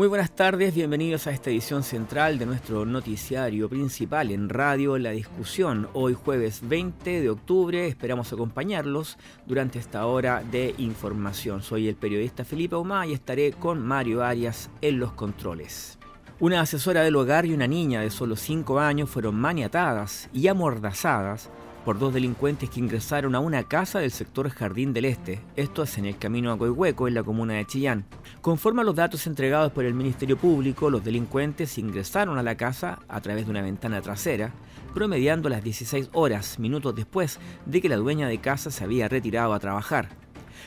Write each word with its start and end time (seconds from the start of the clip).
Muy 0.00 0.08
buenas 0.08 0.30
tardes, 0.30 0.74
bienvenidos 0.74 1.26
a 1.26 1.30
esta 1.30 1.50
edición 1.50 1.82
central 1.82 2.38
de 2.38 2.46
nuestro 2.46 2.86
noticiario 2.86 3.68
principal 3.68 4.30
en 4.30 4.48
radio 4.48 4.96
La 4.96 5.10
Discusión. 5.10 5.90
Hoy 5.92 6.14
jueves 6.14 6.66
20 6.66 7.20
de 7.20 7.28
octubre 7.28 7.86
esperamos 7.86 8.32
acompañarlos 8.32 9.18
durante 9.44 9.78
esta 9.78 10.06
hora 10.06 10.42
de 10.42 10.74
información. 10.78 11.60
Soy 11.60 11.86
el 11.86 11.96
periodista 11.96 12.46
Felipe 12.46 12.76
Omá 12.76 13.06
y 13.06 13.12
estaré 13.12 13.52
con 13.52 13.86
Mario 13.86 14.24
Arias 14.24 14.70
en 14.80 14.98
los 14.98 15.12
controles. 15.12 15.98
Una 16.38 16.62
asesora 16.62 17.02
del 17.02 17.16
hogar 17.16 17.44
y 17.44 17.52
una 17.52 17.66
niña 17.66 18.00
de 18.00 18.08
solo 18.08 18.36
5 18.36 18.80
años 18.80 19.10
fueron 19.10 19.34
maniatadas 19.34 20.30
y 20.32 20.48
amordazadas 20.48 21.50
por 21.84 21.98
dos 21.98 22.12
delincuentes 22.12 22.70
que 22.70 22.80
ingresaron 22.80 23.34
a 23.34 23.40
una 23.40 23.64
casa 23.64 24.00
del 24.00 24.10
sector 24.10 24.50
Jardín 24.50 24.92
del 24.92 25.06
Este. 25.06 25.40
Esto 25.56 25.82
es 25.82 25.98
en 25.98 26.06
el 26.06 26.18
camino 26.18 26.52
a 26.52 26.58
Coihueco, 26.58 27.08
en 27.08 27.14
la 27.14 27.22
comuna 27.22 27.54
de 27.54 27.66
Chillán. 27.66 28.04
Conforme 28.40 28.82
a 28.82 28.84
los 28.84 28.94
datos 28.94 29.26
entregados 29.26 29.72
por 29.72 29.84
el 29.84 29.94
Ministerio 29.94 30.36
Público, 30.36 30.90
los 30.90 31.04
delincuentes 31.04 31.78
ingresaron 31.78 32.38
a 32.38 32.42
la 32.42 32.56
casa 32.56 33.00
a 33.08 33.20
través 33.20 33.46
de 33.46 33.50
una 33.50 33.62
ventana 33.62 34.02
trasera, 34.02 34.52
promediando 34.94 35.48
las 35.48 35.64
16 35.64 36.10
horas, 36.12 36.58
minutos 36.58 36.94
después 36.94 37.38
de 37.66 37.80
que 37.80 37.88
la 37.88 37.96
dueña 37.96 38.28
de 38.28 38.38
casa 38.38 38.70
se 38.70 38.84
había 38.84 39.08
retirado 39.08 39.54
a 39.54 39.60
trabajar. 39.60 40.08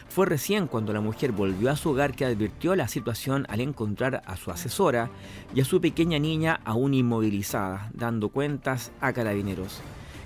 Fue 0.10 0.26
recién 0.26 0.68
cuando 0.68 0.94
la 0.94 1.02
mujer 1.02 1.32
volvió 1.32 1.72
a 1.72 1.76
su 1.76 1.90
hogar 1.90 2.16
que 2.16 2.26
advirtió 2.26 2.76
la 2.76 2.88
situación 2.88 3.46
al 3.50 3.62
encontrar 3.62 4.22
a 4.26 4.36
su 4.38 4.52
asesora 4.52 5.10
y 5.56 5.62
a 5.62 5.66
su 5.66 5.82
pequeña 5.82 6.20
niña 6.20 6.60
aún 6.66 6.94
inmovilizada, 6.94 7.90
dando 7.94 8.30
cuentas 8.30 8.92
a 9.02 9.14
carabineros. 9.14 9.82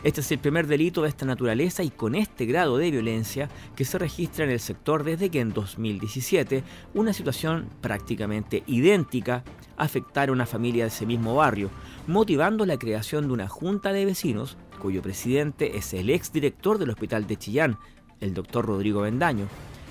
Este 0.07 0.21
es 0.21 0.31
el 0.31 0.39
primer 0.39 0.67
delito 0.67 1.01
de 1.01 1.09
esta 1.09 1.25
naturaleza 1.25 1.83
y 1.83 1.89
con 1.89 2.15
este 2.15 2.45
grado 2.45 2.77
de 2.77 2.91
violencia 2.91 3.49
que 3.75 3.83
se 3.83 3.97
registra 3.97 4.45
en 4.45 4.51
el 4.51 4.61
sector 4.61 5.03
desde 5.03 5.29
que 5.29 5.41
en 5.41 5.51
2017 5.51 6.63
una 6.93 7.11
situación 7.11 7.67
prácticamente 7.81 8.63
idéntica 8.67 9.43
afectara 9.75 10.29
a 10.29 10.33
una 10.33 10.45
familia 10.45 10.85
de 10.85 10.91
ese 10.91 11.05
mismo 11.05 11.35
barrio, 11.35 11.69
motivando 12.07 12.65
la 12.65 12.79
creación 12.79 13.27
de 13.27 13.33
una 13.33 13.49
junta 13.49 13.91
de 13.91 14.05
vecinos 14.05 14.57
cuyo 14.79 15.01
presidente 15.01 15.77
es 15.77 15.93
el 15.93 16.09
exdirector 16.09 16.77
del 16.77 16.91
hospital 16.91 17.27
de 17.27 17.35
Chillán, 17.35 17.77
el 18.21 18.33
doctor 18.33 18.65
Rodrigo 18.65 19.01
Bendaño, 19.01 19.47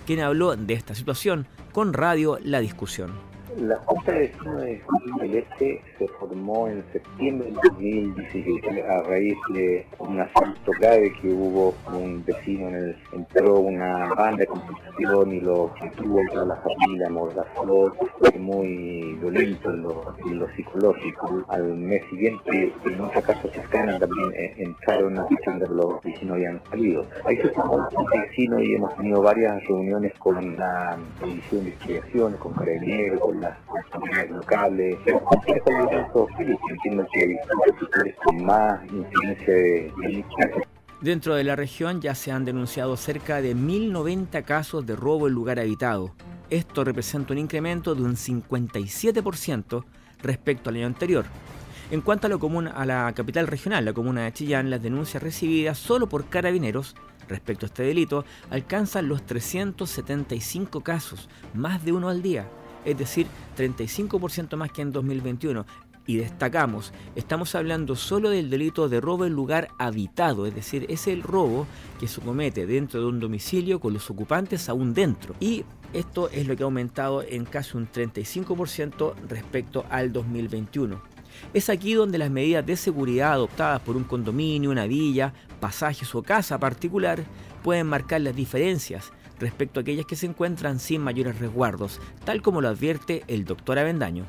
quien 0.07 0.21
habló 0.21 0.57
de 0.57 0.73
esta 0.73 0.95
situación 0.95 1.47
con 1.73 1.93
Radio 1.93 2.39
La 2.43 2.61
Discusión. 2.61 3.36
La 3.57 3.77
Junta 3.87 4.13
de 4.13 4.19
Vecinos 4.19 4.61
de 4.61 4.83
del 5.21 5.35
Este 5.37 5.81
se 5.99 6.09
formó 6.09 6.69
en 6.69 6.85
septiembre 6.93 7.49
de 7.49 7.55
2017 7.71 8.83
a 8.83 9.03
raíz 9.05 9.37
de 9.55 9.87
un 9.99 10.21
asalto 10.21 10.73
grave 10.79 11.11
que 11.23 11.29
hubo 11.29 11.75
un 11.91 12.23
vecino 12.25 12.69
en 12.69 12.75
el 12.75 12.97
entró 13.13 13.61
una 13.61 14.13
banda 14.15 14.39
de 14.39 14.47
compensación 14.47 15.33
y 15.33 15.41
lo 15.41 15.73
tuvo 15.97 16.21
a 16.39 16.45
la 16.45 16.57
familia, 16.57 17.07
amordazó, 17.07 17.95
fue 18.19 18.39
muy 18.39 19.15
violento 19.21 19.71
en 19.71 19.83
lo, 20.39 20.49
psicológico. 20.55 21.45
Al 21.49 21.77
mes 21.77 22.03
siguiente, 22.11 22.73
en 22.85 23.01
otra 23.01 23.23
casa 23.23 23.49
cercana 23.53 23.99
también 23.99 24.33
eh, 24.35 24.55
entraron 24.59 25.19
a 25.19 25.27
donde 25.47 25.69
los 25.69 26.03
vecinos 26.03 26.35
habían 26.35 26.63
salido. 26.71 27.07
Ahí 27.25 27.37
se 27.39 27.49
formó 27.51 27.89
un 27.91 28.07
vecino 28.21 28.61
y 28.61 28.75
hemos 28.75 28.95
tenido 28.97 29.23
varias 29.23 29.65
reuniones 29.67 30.13
con 30.19 30.57
la 30.57 30.99
División 31.25 31.65
de 31.65 31.71
Investigaciones, 31.71 32.39
con 32.39 32.53
Carabineros, 32.53 33.21
con 33.21 33.41
las 33.47 33.95
autoridades 33.95 34.31
locales, 34.31 34.97
Dentro 41.01 41.35
de 41.35 41.45
la 41.45 41.57
región 41.57 42.01
ya 42.01 42.15
se 42.15 42.33
han 42.33 42.45
denunciado 42.45 42.97
cerca 42.97 43.41
de 43.41 43.55
1.090 43.55 44.45
casos 44.45 44.87
de 44.87 44.97
robo 44.97 45.29
en 45.29 45.35
lugar 45.35 45.61
habitado. 45.61 46.13
Esto 46.49 46.85
representa 46.85 47.33
un 47.33 47.39
incremento 47.39 47.95
de 47.95 48.03
un 48.03 48.17
57% 48.17 49.85
respecto 50.23 50.71
al 50.71 50.77
año 50.77 50.87
anterior. 50.87 51.27
En 51.91 52.01
cuanto 52.01 52.27
a, 52.27 52.31
lo 52.31 52.39
común, 52.39 52.67
a 52.67 52.85
la 52.87 53.13
capital 53.15 53.47
regional, 53.47 53.85
la 53.85 53.93
comuna 53.93 54.25
de 54.25 54.33
Chillán, 54.33 54.71
las 54.71 54.83
denuncias 54.83 55.23
recibidas 55.23 55.79
solo 55.79 56.09
por 56.09 56.29
carabineros 56.29 56.97
respecto 57.29 57.67
a 57.67 57.69
este 57.69 57.83
delito 57.83 58.25
alcanzan 58.51 59.09
los 59.09 59.25
375 59.27 60.81
casos, 60.81 61.29
más 61.55 61.85
de 61.85 61.93
uno 61.93 62.09
al 62.09 62.23
día 62.23 62.47
es 62.87 62.97
decir, 62.97 63.27
35% 63.59 64.57
más 64.57 64.73
que 64.73 64.83
en 64.83 64.93
2021. 64.93 65.67
Y 66.09 66.19
destacamos, 66.19 66.93
estamos 67.17 67.57
hablando 67.57 67.97
solo 67.97 68.31
del 68.31 68.49
delito 68.49 68.89
de 68.89 69.01
robo 69.01 69.27
en 69.27 69.33
lugar 69.33 69.69
habitado, 69.77 70.47
es 70.47 70.55
decir, 70.55 70.87
es 70.89 71.09
el 71.09 71.23
robo 71.23 71.67
que 71.99 72.07
se 72.07 72.21
comete 72.21 72.65
dentro 72.65 73.01
de 73.01 73.07
un 73.07 73.19
domicilio 73.19 73.81
con 73.81 73.93
los 73.93 74.09
ocupantes 74.09 74.69
aún 74.69 74.95
dentro. 74.95 75.35
Y 75.41 75.65
esto 75.93 76.29
es 76.31 76.47
lo 76.47 76.57
que 76.57 76.63
ha 76.63 76.67
aumentado 76.67 77.23
en 77.23 77.45
casi 77.45 77.77
un 77.77 77.91
35% 77.91 79.15
respecto 79.29 79.85
al 79.91 80.13
2021. 80.13 81.03
Es 81.53 81.69
aquí 81.69 81.95
donde 81.95 82.19
las 82.19 82.31
medidas 82.31 82.65
de 82.65 82.77
seguridad 82.77 83.33
adoptadas 83.33 83.81
por 83.81 83.97
un 83.97 84.05
condominio, 84.05 84.71
una 84.71 84.87
villa, 84.87 85.35
pasajes 85.61 86.15
o 86.15 86.23
casa 86.23 86.59
particular 86.59 87.25
pueden 87.63 87.89
marcar 87.89 88.21
las 88.21 88.37
diferencias 88.37 89.13
respecto 89.39 89.81
a 89.81 89.83
aquellas 89.83 90.07
que 90.07 90.17
se 90.17 90.27
encuentran 90.27 90.79
sin 90.79 91.03
mayores 91.03 91.39
resguardos, 91.39 92.01
tal 92.25 92.43
como 92.43 92.61
lo 92.61 92.69
advierte 92.69 93.23
el 93.29 93.45
doctor 93.45 93.79
Avendaño. 93.79 94.27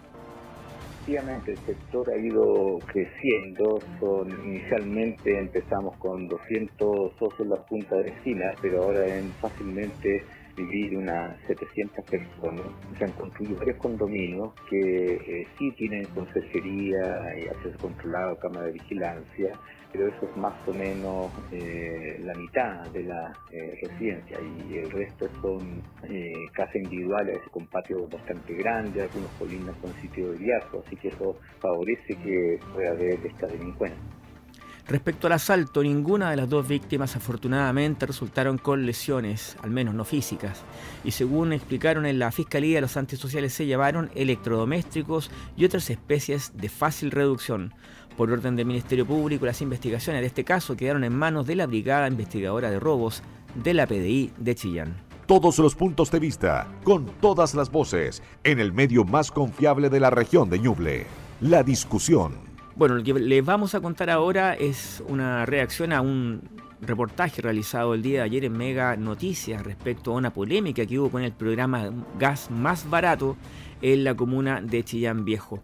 Efectivamente, 1.07 1.51
el 1.51 1.57
sector 1.59 2.09
ha 2.09 2.17
ido 2.17 2.79
creciendo. 2.85 3.79
Son, 3.97 4.29
inicialmente 4.45 5.39
empezamos 5.39 5.95
con 5.97 6.27
200 6.27 7.13
socios 7.17 7.39
en 7.39 7.49
la 7.49 7.57
Junta 7.57 7.95
de 7.95 8.11
Vecinas, 8.11 8.55
pero 8.61 8.83
ahora 8.83 9.17
en 9.17 9.31
fácilmente 9.39 10.21
vivir 10.57 10.97
unas 10.97 11.39
700 11.47 12.03
personas. 12.03 12.65
Se 12.97 13.05
han 13.05 13.11
construido 13.11 13.57
varios 13.57 13.77
condominios 13.77 14.53
que 14.69 15.13
eh, 15.13 15.47
sí 15.57 15.71
tienen 15.77 16.03
consejería 16.07 17.37
y 17.37 17.47
acceso 17.47 17.77
controlado, 17.79 18.37
cámara 18.39 18.65
de 18.65 18.73
vigilancia, 18.73 19.53
pero 19.91 20.07
eso 20.07 20.25
es 20.29 20.37
más 20.37 20.53
o 20.67 20.73
menos 20.73 21.31
eh, 21.51 22.19
la 22.23 22.33
mitad 22.35 22.87
de 22.91 23.03
la 23.03 23.33
eh, 23.51 23.77
residencia 23.81 24.37
y 24.69 24.77
el 24.77 24.91
resto 24.91 25.29
son 25.41 25.81
eh, 26.03 26.33
casas 26.53 26.75
individuales 26.75 27.39
con 27.51 27.65
patios 27.67 28.09
bastante 28.09 28.53
grandes, 28.55 29.03
algunos 29.03 29.31
colinas 29.39 29.75
con 29.81 29.93
sitio 30.01 30.31
de 30.31 30.37
viaje, 30.37 30.77
así 30.85 30.95
que 30.95 31.09
eso 31.09 31.37
favorece 31.59 32.15
que 32.15 32.59
pueda 32.73 32.91
haber 32.91 33.25
esta 33.25 33.47
delincuencia. 33.47 34.01
Respecto 34.87 35.27
al 35.27 35.33
asalto, 35.33 35.83
ninguna 35.83 36.31
de 36.31 36.37
las 36.37 36.47
dos 36.47 36.65
víctimas 36.65 37.17
afortunadamente 37.17 38.05
resultaron 38.05 38.57
con 38.57 38.85
lesiones, 38.85 39.57
al 39.61 39.69
menos 39.69 39.93
no 39.93 40.05
físicas, 40.05 40.63
y 41.03 41.11
según 41.11 41.51
explicaron 41.51 42.05
en 42.05 42.19
la 42.19 42.31
Fiscalía, 42.31 42.79
los 42.79 42.95
antisociales 42.95 43.51
se 43.51 43.65
llevaron 43.65 44.09
electrodomésticos 44.15 45.29
y 45.57 45.65
otras 45.65 45.89
especies 45.89 46.53
de 46.55 46.69
fácil 46.69 47.11
reducción. 47.11 47.73
Por 48.17 48.31
orden 48.31 48.55
del 48.55 48.65
Ministerio 48.65 49.05
Público, 49.05 49.45
las 49.45 49.61
investigaciones 49.61 50.21
de 50.21 50.27
este 50.27 50.43
caso 50.43 50.75
quedaron 50.75 51.03
en 51.03 51.15
manos 51.15 51.45
de 51.45 51.55
la 51.55 51.67
Brigada 51.67 52.07
Investigadora 52.07 52.71
de 52.71 52.79
Robos 52.79 53.21
de 53.63 53.75
la 53.75 53.85
PDI 53.85 54.31
de 54.37 54.55
Chillán. 54.55 54.97
Todos 55.27 55.59
los 55.59 55.75
puntos 55.75 56.09
de 56.09 56.19
vista, 56.19 56.67
con 56.83 57.05
todas 57.21 57.53
las 57.53 57.69
voces, 57.69 58.23
en 58.43 58.59
el 58.59 58.73
medio 58.73 59.03
más 59.05 59.29
confiable 59.29 59.91
de 59.91 59.99
la 59.99 60.09
región 60.09 60.49
de 60.49 60.57
Ñuble. 60.57 61.05
La 61.41 61.61
discusión. 61.61 62.33
Bueno, 62.75 62.95
lo 62.95 63.03
que 63.03 63.13
les 63.13 63.45
vamos 63.45 63.75
a 63.75 63.81
contar 63.81 64.09
ahora 64.09 64.55
es 64.55 65.03
una 65.07 65.45
reacción 65.45 65.93
a 65.93 66.01
un 66.01 66.41
reportaje 66.81 67.43
realizado 67.43 67.93
el 67.93 68.01
día 68.01 68.19
de 68.19 68.25
ayer 68.25 68.45
en 68.45 68.53
Mega 68.53 68.95
Noticias 68.95 69.63
respecto 69.63 70.11
a 70.11 70.15
una 70.15 70.33
polémica 70.33 70.87
que 70.87 70.97
hubo 70.97 71.11
con 71.11 71.21
el 71.21 71.33
programa 71.33 71.91
Gas 72.17 72.49
Más 72.49 72.89
Barato 72.89 73.35
en 73.81 74.03
la 74.03 74.15
comuna 74.15 74.61
de 74.61 74.83
Chillán 74.83 75.25
Viejo. 75.25 75.63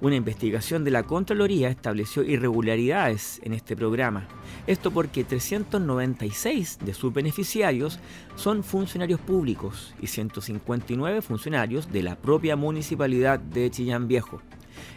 Una 0.00 0.16
investigación 0.16 0.84
de 0.84 0.90
la 0.90 1.04
Contraloría 1.04 1.68
estableció 1.68 2.22
irregularidades 2.22 3.40
en 3.44 3.52
este 3.52 3.76
programa. 3.76 4.26
Esto 4.66 4.90
porque 4.90 5.24
396 5.24 6.78
de 6.84 6.94
sus 6.94 7.12
beneficiarios 7.12 8.00
son 8.34 8.64
funcionarios 8.64 9.20
públicos 9.20 9.94
y 10.00 10.08
159 10.08 11.22
funcionarios 11.22 11.92
de 11.92 12.02
la 12.02 12.16
propia 12.16 12.56
municipalidad 12.56 13.38
de 13.38 13.70
Chillán 13.70 14.08
Viejo. 14.08 14.40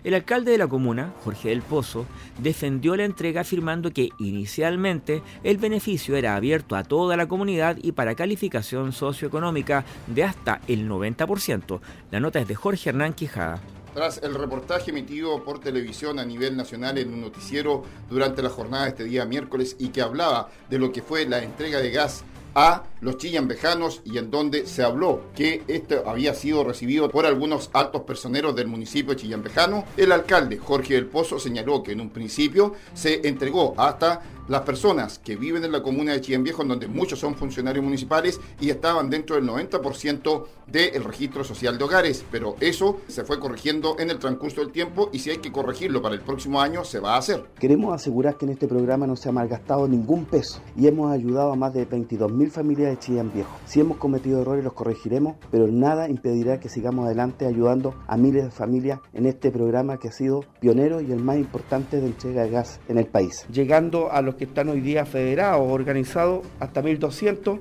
El 0.03 0.13
alcalde 0.13 0.51
de 0.51 0.57
la 0.57 0.67
comuna, 0.67 1.13
Jorge 1.23 1.49
del 1.49 1.61
Pozo, 1.61 2.05
defendió 2.39 2.95
la 2.95 3.05
entrega 3.05 3.41
afirmando 3.41 3.91
que 3.91 4.09
inicialmente 4.19 5.21
el 5.43 5.57
beneficio 5.57 6.15
era 6.15 6.35
abierto 6.35 6.75
a 6.75 6.83
toda 6.83 7.17
la 7.17 7.27
comunidad 7.27 7.77
y 7.81 7.91
para 7.91 8.15
calificación 8.15 8.91
socioeconómica 8.91 9.85
de 10.07 10.23
hasta 10.23 10.61
el 10.67 10.89
90%. 10.89 11.79
La 12.11 12.19
nota 12.19 12.39
es 12.39 12.47
de 12.47 12.55
Jorge 12.55 12.89
Hernán 12.89 13.13
Quijada. 13.13 13.61
Tras 13.93 14.21
el 14.23 14.35
reportaje 14.35 14.91
emitido 14.91 15.41
por 15.45 15.59
televisión 15.59 16.19
a 16.19 16.25
nivel 16.25 16.57
nacional 16.57 16.97
en 16.97 17.13
un 17.13 17.21
noticiero 17.21 17.83
durante 18.09 18.41
la 18.41 18.49
jornada 18.49 18.83
de 18.83 18.89
este 18.89 19.03
día 19.05 19.25
miércoles 19.25 19.77
y 19.79 19.87
que 19.87 20.01
hablaba 20.01 20.49
de 20.69 20.79
lo 20.79 20.91
que 20.91 21.01
fue 21.01 21.25
la 21.25 21.41
entrega 21.41 21.79
de 21.79 21.91
gas 21.91 22.25
a 22.55 22.83
los 23.01 23.17
chillambejanos 23.17 24.01
y 24.05 24.17
en 24.17 24.31
donde 24.31 24.65
se 24.65 24.81
habló 24.81 25.21
que 25.35 25.63
esto 25.67 26.03
había 26.07 26.33
sido 26.33 26.63
recibido 26.63 27.09
por 27.09 27.25
algunos 27.25 27.69
altos 27.73 28.01
personeros 28.03 28.55
del 28.55 28.67
municipio 28.67 29.13
de 29.13 29.21
chillanbejano, 29.21 29.83
el 29.97 30.11
alcalde 30.11 30.57
Jorge 30.57 30.95
del 30.95 31.07
Pozo 31.07 31.37
señaló 31.37 31.83
que 31.83 31.91
en 31.91 32.01
un 32.01 32.09
principio 32.09 32.73
se 32.93 33.27
entregó 33.27 33.75
hasta 33.77 34.21
las 34.47 34.61
personas 34.61 35.19
que 35.19 35.35
viven 35.35 35.63
en 35.63 35.71
la 35.71 35.81
comuna 35.81 36.13
de 36.13 36.21
Chillán 36.21 36.43
Viejo, 36.43 36.61
en 36.61 36.69
donde 36.69 36.87
muchos 36.87 37.19
son 37.19 37.35
funcionarios 37.35 37.83
municipales 37.83 38.39
y 38.59 38.69
estaban 38.69 39.09
dentro 39.09 39.35
del 39.35 39.45
90% 39.47 40.45
del 40.67 41.03
registro 41.03 41.43
social 41.43 41.77
de 41.77 41.83
hogares, 41.83 42.25
pero 42.31 42.55
eso 42.59 42.97
se 43.07 43.23
fue 43.23 43.39
corrigiendo 43.39 43.97
en 43.99 44.09
el 44.09 44.19
transcurso 44.19 44.61
del 44.61 44.71
tiempo 44.71 45.09
y 45.11 45.19
si 45.19 45.29
hay 45.29 45.37
que 45.37 45.51
corregirlo 45.51 46.01
para 46.01 46.15
el 46.15 46.21
próximo 46.21 46.61
año, 46.61 46.83
se 46.83 46.99
va 46.99 47.15
a 47.15 47.17
hacer. 47.17 47.43
Queremos 47.59 47.93
asegurar 47.93 48.37
que 48.37 48.45
en 48.45 48.51
este 48.51 48.67
programa 48.67 49.07
no 49.07 49.15
se 49.15 49.29
ha 49.29 49.31
malgastado 49.31 49.87
ningún 49.87 50.25
peso 50.25 50.59
y 50.75 50.87
hemos 50.87 51.11
ayudado 51.11 51.51
a 51.51 51.55
más 51.55 51.73
de 51.73 51.87
22.000 51.87 52.49
familias 52.49 52.91
de 52.91 52.99
Chillán 52.99 53.31
Viejo. 53.33 53.55
Si 53.65 53.79
hemos 53.79 53.97
cometido 53.97 54.41
errores 54.41 54.63
los 54.63 54.73
corregiremos, 54.73 55.37
pero 55.51 55.67
nada 55.67 56.09
impedirá 56.09 56.59
que 56.59 56.69
sigamos 56.69 57.05
adelante 57.05 57.45
ayudando 57.45 57.95
a 58.07 58.17
miles 58.17 58.43
de 58.43 58.51
familias 58.51 58.99
en 59.13 59.25
este 59.25 59.51
programa 59.51 59.97
que 59.97 60.09
ha 60.09 60.11
sido 60.11 60.43
pionero 60.59 61.01
y 61.01 61.11
el 61.11 61.23
más 61.23 61.37
importante 61.37 61.99
de 61.99 62.07
entrega 62.07 62.43
de 62.43 62.49
gas 62.49 62.79
en 62.87 62.97
el 62.97 63.05
país. 63.07 63.45
Llegando 63.51 64.11
a 64.11 64.21
los 64.21 64.34
que 64.35 64.45
están 64.45 64.69
hoy 64.69 64.81
día 64.81 65.05
federados, 65.05 65.69
organizados, 65.69 66.45
hasta 66.59 66.81
1.200 66.81 67.59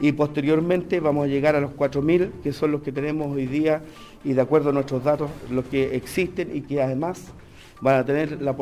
y 0.00 0.12
posteriormente 0.12 1.00
vamos 1.00 1.24
a 1.24 1.28
llegar 1.28 1.56
a 1.56 1.60
los 1.60 1.72
4.000, 1.72 2.30
que 2.42 2.52
son 2.52 2.72
los 2.72 2.82
que 2.82 2.92
tenemos 2.92 3.34
hoy 3.34 3.46
día 3.46 3.82
y 4.24 4.34
de 4.34 4.40
acuerdo 4.40 4.70
a 4.70 4.72
nuestros 4.72 5.04
datos, 5.04 5.30
los 5.50 5.64
que 5.66 5.96
existen 5.96 6.54
y 6.54 6.60
que 6.62 6.82
además 6.82 7.32
van 7.80 7.96
a 7.96 8.04
tener 8.04 8.40
la, 8.40 8.54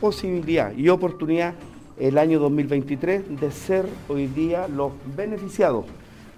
posibilidad 0.00 0.72
y 0.74 0.88
oportunidad 0.88 1.54
el 1.98 2.16
año 2.16 2.38
2023 2.38 3.38
de 3.38 3.50
ser 3.50 3.86
hoy 4.08 4.28
día 4.28 4.66
los 4.66 4.92
beneficiados 5.14 5.84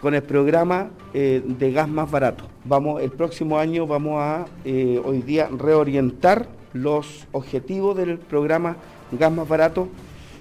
con 0.01 0.15
el 0.15 0.23
programa 0.25 0.91
eh, 1.15 1.41
de 1.47 1.71
gas 1.71 1.89
más 1.89 2.11
barato. 2.11 2.45
Vamos, 2.65 3.01
el 3.01 3.13
próximo 3.13 3.59
año 3.59 3.87
vamos 3.87 4.17
a 4.19 4.47
eh, 4.65 5.01
hoy 5.05 5.23
día 5.23 5.49
reorientar 5.57 6.49
los 6.73 7.29
objetivos 7.31 7.97
del 7.97 8.19
programa 8.19 8.77
gas 9.19 9.33
más 9.33 9.49
barato. 9.49 9.89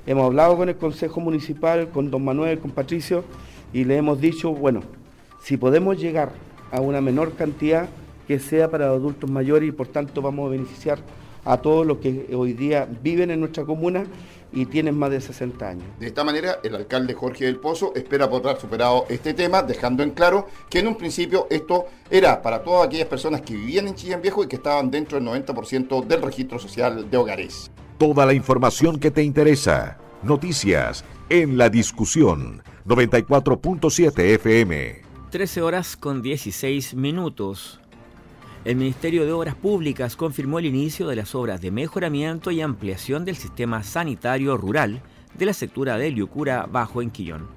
Hemos 0.06 0.26
hablado 0.26 0.58
con 0.58 0.70
el 0.70 0.76
Consejo 0.76 1.20
Municipal, 1.20 1.90
con 1.90 2.10
don 2.10 2.24
Manuel, 2.24 2.60
con 2.60 2.72
Patricio, 2.72 3.24
y 3.74 3.84
le 3.84 3.98
hemos 3.98 4.20
dicho, 4.20 4.52
bueno, 4.52 4.82
si 5.42 5.58
podemos 5.58 6.00
llegar 6.00 6.32
a 6.72 6.82
una 6.82 7.02
menor 7.02 7.34
cantidad, 7.34 7.88
que 8.28 8.40
sea 8.40 8.70
para 8.70 8.86
adultos 8.86 9.30
mayores 9.30 9.70
y 9.70 9.72
por 9.72 9.88
tanto 9.88 10.22
vamos 10.22 10.48
a 10.48 10.52
beneficiar 10.52 11.00
a 11.44 11.58
todos 11.58 11.86
los 11.86 11.98
que 11.98 12.30
hoy 12.36 12.54
día 12.54 12.88
viven 13.02 13.32
en 13.32 13.40
nuestra 13.40 13.66
comuna 13.66 14.06
y 14.54 14.66
tienen 14.66 14.98
más 14.98 15.12
de 15.12 15.22
60 15.22 15.68
años. 15.68 15.86
De 16.00 16.08
esta 16.08 16.24
manera, 16.24 16.60
el 16.64 16.76
alcalde 16.76 17.14
Jorge 17.14 17.46
del 17.46 17.58
Pozo 17.58 17.94
espera 17.96 18.30
poder 18.30 18.60
superado 18.60 19.06
este 19.10 19.34
tema, 19.34 19.64
dejando 19.64 20.04
en 20.04 20.12
claro 20.12 20.48
que 20.70 20.80
en 20.80 20.88
un 20.88 20.96
principio 20.96 21.48
esto 21.50 21.86
era 22.10 22.42
para 22.42 22.64
todas 22.64 22.88
aquellas 22.88 23.08
personas 23.08 23.42
que 23.42 23.54
vivían 23.54 23.88
en 23.88 23.96
Chillán 23.96 24.22
Viejo 24.22 24.44
y 24.44 24.48
que 24.48 24.58
estaban 24.58 24.92
dentro 24.92 25.20
del 25.20 25.28
90% 25.28 26.06
del 26.06 26.22
registro 26.22 26.60
social 26.60 27.10
de 27.10 27.18
hogares. 27.18 27.72
Toda 28.02 28.26
la 28.26 28.34
información 28.34 29.00
que 29.00 29.12
te 29.12 29.22
interesa. 29.22 30.00
Noticias 30.24 31.06
en 31.30 31.56
la 31.56 31.70
discusión 31.70 32.64
94.7 32.88 34.20
FM. 34.38 35.02
13 35.30 35.62
horas 35.62 35.98
con 35.98 36.24
16 36.24 36.96
minutos. 36.96 37.80
El 38.66 38.78
Ministerio 38.78 39.24
de 39.24 39.32
Obras 39.34 39.54
Públicas 39.54 40.16
confirmó 40.16 40.58
el 40.58 40.66
inicio 40.66 41.08
de 41.08 41.16
las 41.16 41.36
obras 41.36 41.62
de 41.62 41.70
mejoramiento 41.70 42.50
y 42.50 42.62
ampliación 42.62 43.24
del 43.24 43.36
sistema 43.36 43.84
sanitario 43.84 44.58
rural 44.58 45.04
de 45.38 45.46
la 45.46 45.54
sectura 45.54 46.00
de 46.00 46.10
Liucura 46.10 46.68
Bajo 46.72 47.04
en 47.04 47.12
Quillón. 47.12 47.50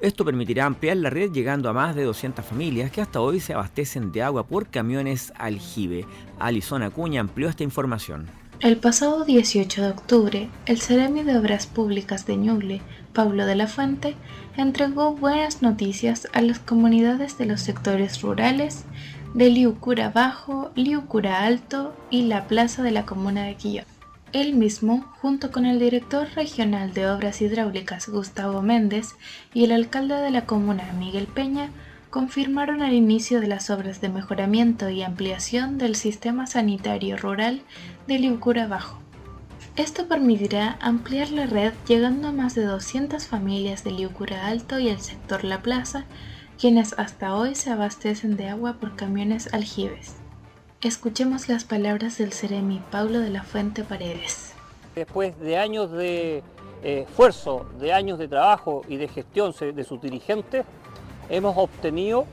Esto 0.00 0.24
permitirá 0.24 0.64
ampliar 0.64 0.96
la 0.96 1.10
red 1.10 1.30
llegando 1.30 1.68
a 1.68 1.74
más 1.74 1.94
de 1.94 2.04
200 2.04 2.42
familias 2.42 2.90
que 2.90 3.02
hasta 3.02 3.20
hoy 3.20 3.38
se 3.38 3.52
abastecen 3.52 4.12
de 4.12 4.22
agua 4.22 4.46
por 4.46 4.68
camiones 4.68 5.30
aljibe. 5.36 6.06
Alison 6.38 6.82
Acuña 6.82 7.20
amplió 7.20 7.50
esta 7.50 7.64
información. 7.64 8.43
El 8.64 8.78
pasado 8.78 9.26
18 9.26 9.82
de 9.82 9.88
octubre, 9.90 10.48
el 10.64 10.80
Ceremi 10.80 11.22
de 11.22 11.36
Obras 11.36 11.66
Públicas 11.66 12.24
de 12.24 12.38
Ñuble, 12.38 12.80
Pablo 13.12 13.44
de 13.44 13.56
la 13.56 13.66
Fuente, 13.66 14.14
entregó 14.56 15.12
buenas 15.12 15.60
noticias 15.60 16.28
a 16.32 16.40
las 16.40 16.60
comunidades 16.60 17.36
de 17.36 17.44
los 17.44 17.60
sectores 17.60 18.22
rurales 18.22 18.84
de 19.34 19.50
Liucura 19.50 20.08
Bajo, 20.08 20.70
Liucura 20.76 21.44
Alto 21.44 21.94
y 22.08 22.22
la 22.22 22.48
plaza 22.48 22.82
de 22.82 22.90
la 22.90 23.04
comuna 23.04 23.44
de 23.44 23.56
Quillón. 23.56 23.84
Él 24.32 24.54
mismo, 24.54 25.12
junto 25.20 25.52
con 25.52 25.66
el 25.66 25.78
director 25.78 26.26
regional 26.34 26.94
de 26.94 27.06
Obras 27.10 27.42
Hidráulicas 27.42 28.08
Gustavo 28.08 28.62
Méndez 28.62 29.08
y 29.52 29.64
el 29.64 29.72
alcalde 29.72 30.14
de 30.14 30.30
la 30.30 30.46
comuna 30.46 30.90
Miguel 30.98 31.26
Peña, 31.26 31.68
confirmaron 32.14 32.80
el 32.80 32.92
inicio 32.92 33.40
de 33.40 33.48
las 33.48 33.70
obras 33.70 34.00
de 34.00 34.08
mejoramiento 34.08 34.88
y 34.88 35.02
ampliación 35.02 35.78
del 35.78 35.96
sistema 35.96 36.46
sanitario 36.46 37.16
rural 37.16 37.62
de 38.06 38.20
Liucura 38.20 38.68
Bajo. 38.68 39.00
Esto 39.74 40.06
permitirá 40.06 40.78
ampliar 40.80 41.30
la 41.30 41.46
red 41.46 41.72
llegando 41.88 42.28
a 42.28 42.32
más 42.32 42.54
de 42.54 42.66
200 42.66 43.26
familias 43.26 43.82
de 43.82 43.90
Liucura 43.90 44.46
Alto 44.46 44.78
y 44.78 44.90
el 44.90 45.00
sector 45.00 45.42
La 45.42 45.60
Plaza, 45.60 46.04
quienes 46.56 46.96
hasta 47.00 47.34
hoy 47.34 47.56
se 47.56 47.70
abastecen 47.70 48.36
de 48.36 48.48
agua 48.48 48.74
por 48.74 48.94
camiones 48.94 49.52
aljibes. 49.52 50.14
Escuchemos 50.82 51.48
las 51.48 51.64
palabras 51.64 52.18
del 52.18 52.32
Ceremi 52.32 52.80
Paulo 52.92 53.18
de 53.18 53.30
la 53.30 53.42
Fuente 53.42 53.82
Paredes. 53.82 54.52
Después 54.94 55.36
de 55.40 55.58
años 55.58 55.90
de 55.90 56.44
eh, 56.84 57.06
esfuerzo, 57.08 57.66
de 57.80 57.92
años 57.92 58.20
de 58.20 58.28
trabajo 58.28 58.82
y 58.86 58.98
de 58.98 59.08
gestión 59.08 59.52
de 59.58 59.82
sus 59.82 60.00
dirigentes, 60.00 60.64
hemos 61.28 61.56
obtenido 61.56 62.26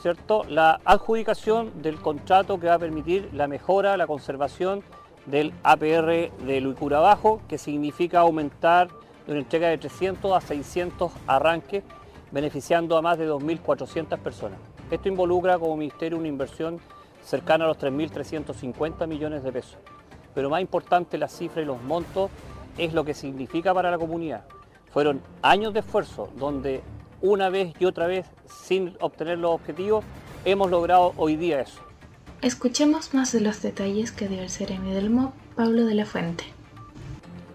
¿cierto? 0.00 0.44
la 0.48 0.80
adjudicación 0.84 1.82
del 1.82 1.96
contrato 1.96 2.58
que 2.58 2.66
va 2.66 2.74
a 2.74 2.78
permitir 2.78 3.30
la 3.32 3.46
mejora, 3.46 3.96
la 3.96 4.06
conservación 4.06 4.82
del 5.26 5.52
APR 5.62 6.30
de 6.44 6.60
Luicura 6.60 7.00
Bajo, 7.00 7.40
que 7.48 7.58
significa 7.58 8.20
aumentar 8.20 8.88
de 9.26 9.32
una 9.32 9.40
entrega 9.40 9.68
de 9.68 9.78
300 9.78 10.32
a 10.32 10.40
600 10.40 11.12
arranques, 11.26 11.84
beneficiando 12.32 12.96
a 12.96 13.02
más 13.02 13.18
de 13.18 13.30
2.400 13.30 14.18
personas. 14.18 14.58
Esto 14.90 15.08
involucra 15.08 15.58
como 15.58 15.76
ministerio 15.76 16.18
una 16.18 16.28
inversión 16.28 16.80
cercana 17.22 17.64
a 17.64 17.68
los 17.68 17.78
3.350 17.78 19.06
millones 19.06 19.44
de 19.44 19.52
pesos. 19.52 19.78
Pero 20.34 20.50
más 20.50 20.60
importante 20.60 21.18
la 21.18 21.28
cifra 21.28 21.62
y 21.62 21.64
los 21.64 21.80
montos 21.82 22.30
es 22.78 22.92
lo 22.92 23.04
que 23.04 23.14
significa 23.14 23.72
para 23.72 23.90
la 23.90 23.98
comunidad. 23.98 24.44
Fueron 24.90 25.22
años 25.42 25.72
de 25.72 25.80
esfuerzo 25.80 26.28
donde 26.36 26.82
una 27.22 27.48
vez 27.48 27.72
y 27.78 27.86
otra 27.86 28.06
vez 28.06 28.26
sin 28.46 28.96
obtener 29.00 29.38
los 29.38 29.52
objetivos, 29.52 30.04
hemos 30.44 30.70
logrado 30.70 31.14
hoy 31.16 31.36
día 31.36 31.60
eso. 31.60 31.80
Escuchemos 32.42 33.14
más 33.14 33.32
de 33.32 33.40
los 33.40 33.62
detalles 33.62 34.10
que 34.10 34.28
dio 34.28 34.42
el 34.42 34.50
Ceremi 34.50 34.92
del 34.92 35.10
MOB, 35.10 35.30
Pablo 35.54 35.84
de 35.84 35.94
la 35.94 36.04
Fuente. 36.04 36.44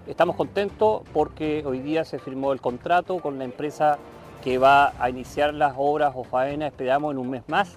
Estamos 0.08 0.38
contentos 0.38 1.02
porque 1.12 1.64
hoy 1.66 1.80
día 1.80 2.06
se 2.06 2.18
firmó 2.18 2.54
el 2.54 2.62
contrato 2.62 3.20
con 3.20 3.38
la 3.38 3.44
empresa 3.44 4.00
que 4.42 4.58
va 4.58 4.94
a 4.98 5.10
iniciar 5.10 5.54
las 5.54 5.74
obras 5.76 6.14
o 6.16 6.24
faenas, 6.24 6.72
esperamos 6.72 7.12
en 7.12 7.18
un 7.18 7.30
mes 7.30 7.44
más. 7.48 7.76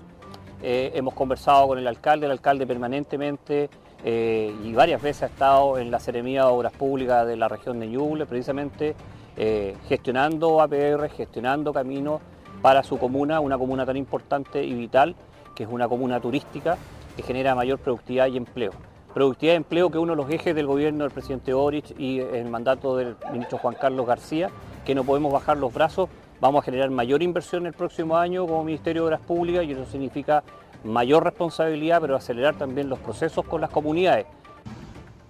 Eh, 0.62 0.92
hemos 0.94 1.14
conversado 1.14 1.66
con 1.66 1.78
el 1.78 1.88
alcalde, 1.88 2.26
el 2.26 2.32
alcalde 2.32 2.66
permanentemente 2.66 3.70
eh, 4.04 4.54
y 4.62 4.72
varias 4.72 5.02
veces 5.02 5.24
ha 5.24 5.26
estado 5.26 5.78
en 5.78 5.90
la 5.90 5.98
Seremía 5.98 6.42
de 6.42 6.48
Obras 6.48 6.72
Públicas 6.72 7.26
de 7.26 7.36
la 7.36 7.48
región 7.48 7.80
de 7.80 7.88
Ñuble, 7.88 8.26
precisamente 8.26 8.94
eh, 9.42 9.74
gestionando 9.88 10.60
APR, 10.60 11.08
gestionando 11.08 11.72
caminos 11.72 12.20
para 12.60 12.82
su 12.82 12.98
comuna, 12.98 13.40
una 13.40 13.56
comuna 13.56 13.86
tan 13.86 13.96
importante 13.96 14.62
y 14.62 14.74
vital, 14.74 15.16
que 15.54 15.62
es 15.62 15.68
una 15.72 15.88
comuna 15.88 16.20
turística 16.20 16.76
que 17.16 17.22
genera 17.22 17.54
mayor 17.54 17.78
productividad 17.78 18.26
y 18.26 18.36
empleo. 18.36 18.72
Productividad 19.14 19.54
y 19.54 19.56
empleo 19.56 19.88
que 19.88 19.96
es 19.96 20.02
uno 20.02 20.12
de 20.12 20.18
los 20.18 20.30
ejes 20.30 20.54
del 20.54 20.66
gobierno 20.66 21.04
del 21.04 21.10
presidente 21.10 21.54
Boric 21.54 21.98
y 21.98 22.20
el 22.20 22.50
mandato 22.50 22.98
del 22.98 23.16
ministro 23.32 23.56
Juan 23.56 23.76
Carlos 23.80 24.06
García, 24.06 24.50
que 24.84 24.94
no 24.94 25.04
podemos 25.04 25.32
bajar 25.32 25.56
los 25.56 25.72
brazos, 25.72 26.10
vamos 26.38 26.60
a 26.60 26.64
generar 26.66 26.90
mayor 26.90 27.22
inversión 27.22 27.64
el 27.64 27.72
próximo 27.72 28.18
año 28.18 28.46
como 28.46 28.62
Ministerio 28.62 29.04
de 29.04 29.06
Obras 29.06 29.22
Públicas 29.22 29.64
y 29.64 29.72
eso 29.72 29.86
significa 29.86 30.44
mayor 30.84 31.24
responsabilidad, 31.24 32.02
pero 32.02 32.14
acelerar 32.14 32.56
también 32.56 32.90
los 32.90 32.98
procesos 32.98 33.46
con 33.46 33.62
las 33.62 33.70
comunidades. 33.70 34.26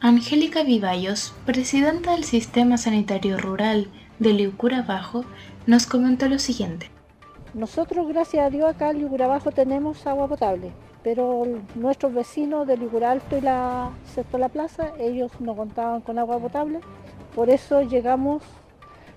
Angélica 0.00 0.64
Vivallos, 0.64 1.33
presidenta 1.47 2.12
del 2.12 2.25
Sistema 2.25 2.76
Sanitario 2.76 3.38
Rural 3.38 3.88
de 4.21 4.35
Liucura 4.35 4.83
Bajo, 4.83 5.25
nos 5.67 5.87
comentó 5.87 6.29
lo 6.29 6.39
siguiente. 6.39 6.91
Nosotros, 7.55 8.07
gracias 8.07 8.47
a 8.47 8.50
Dios, 8.50 8.71
acá 8.71 8.91
en 8.91 8.99
Liucura 8.99 9.27
Bajo 9.27 9.50
tenemos 9.50 10.07
agua 10.07 10.29
potable, 10.29 10.71
pero 11.03 11.45
nuestros 11.75 12.15
vecinos 12.15 12.67
de 12.67 12.77
Liucura 12.77 13.11
Alto 13.11 13.37
y 13.37 13.41
la 13.41 13.91
La 14.39 14.49
Plaza, 14.49 14.93
ellos 15.00 15.33
no 15.41 15.57
contaban 15.57 16.03
con 16.03 16.19
agua 16.19 16.39
potable, 16.39 16.81
por 17.35 17.50
eso 17.50 17.83
llegamos 17.83 18.43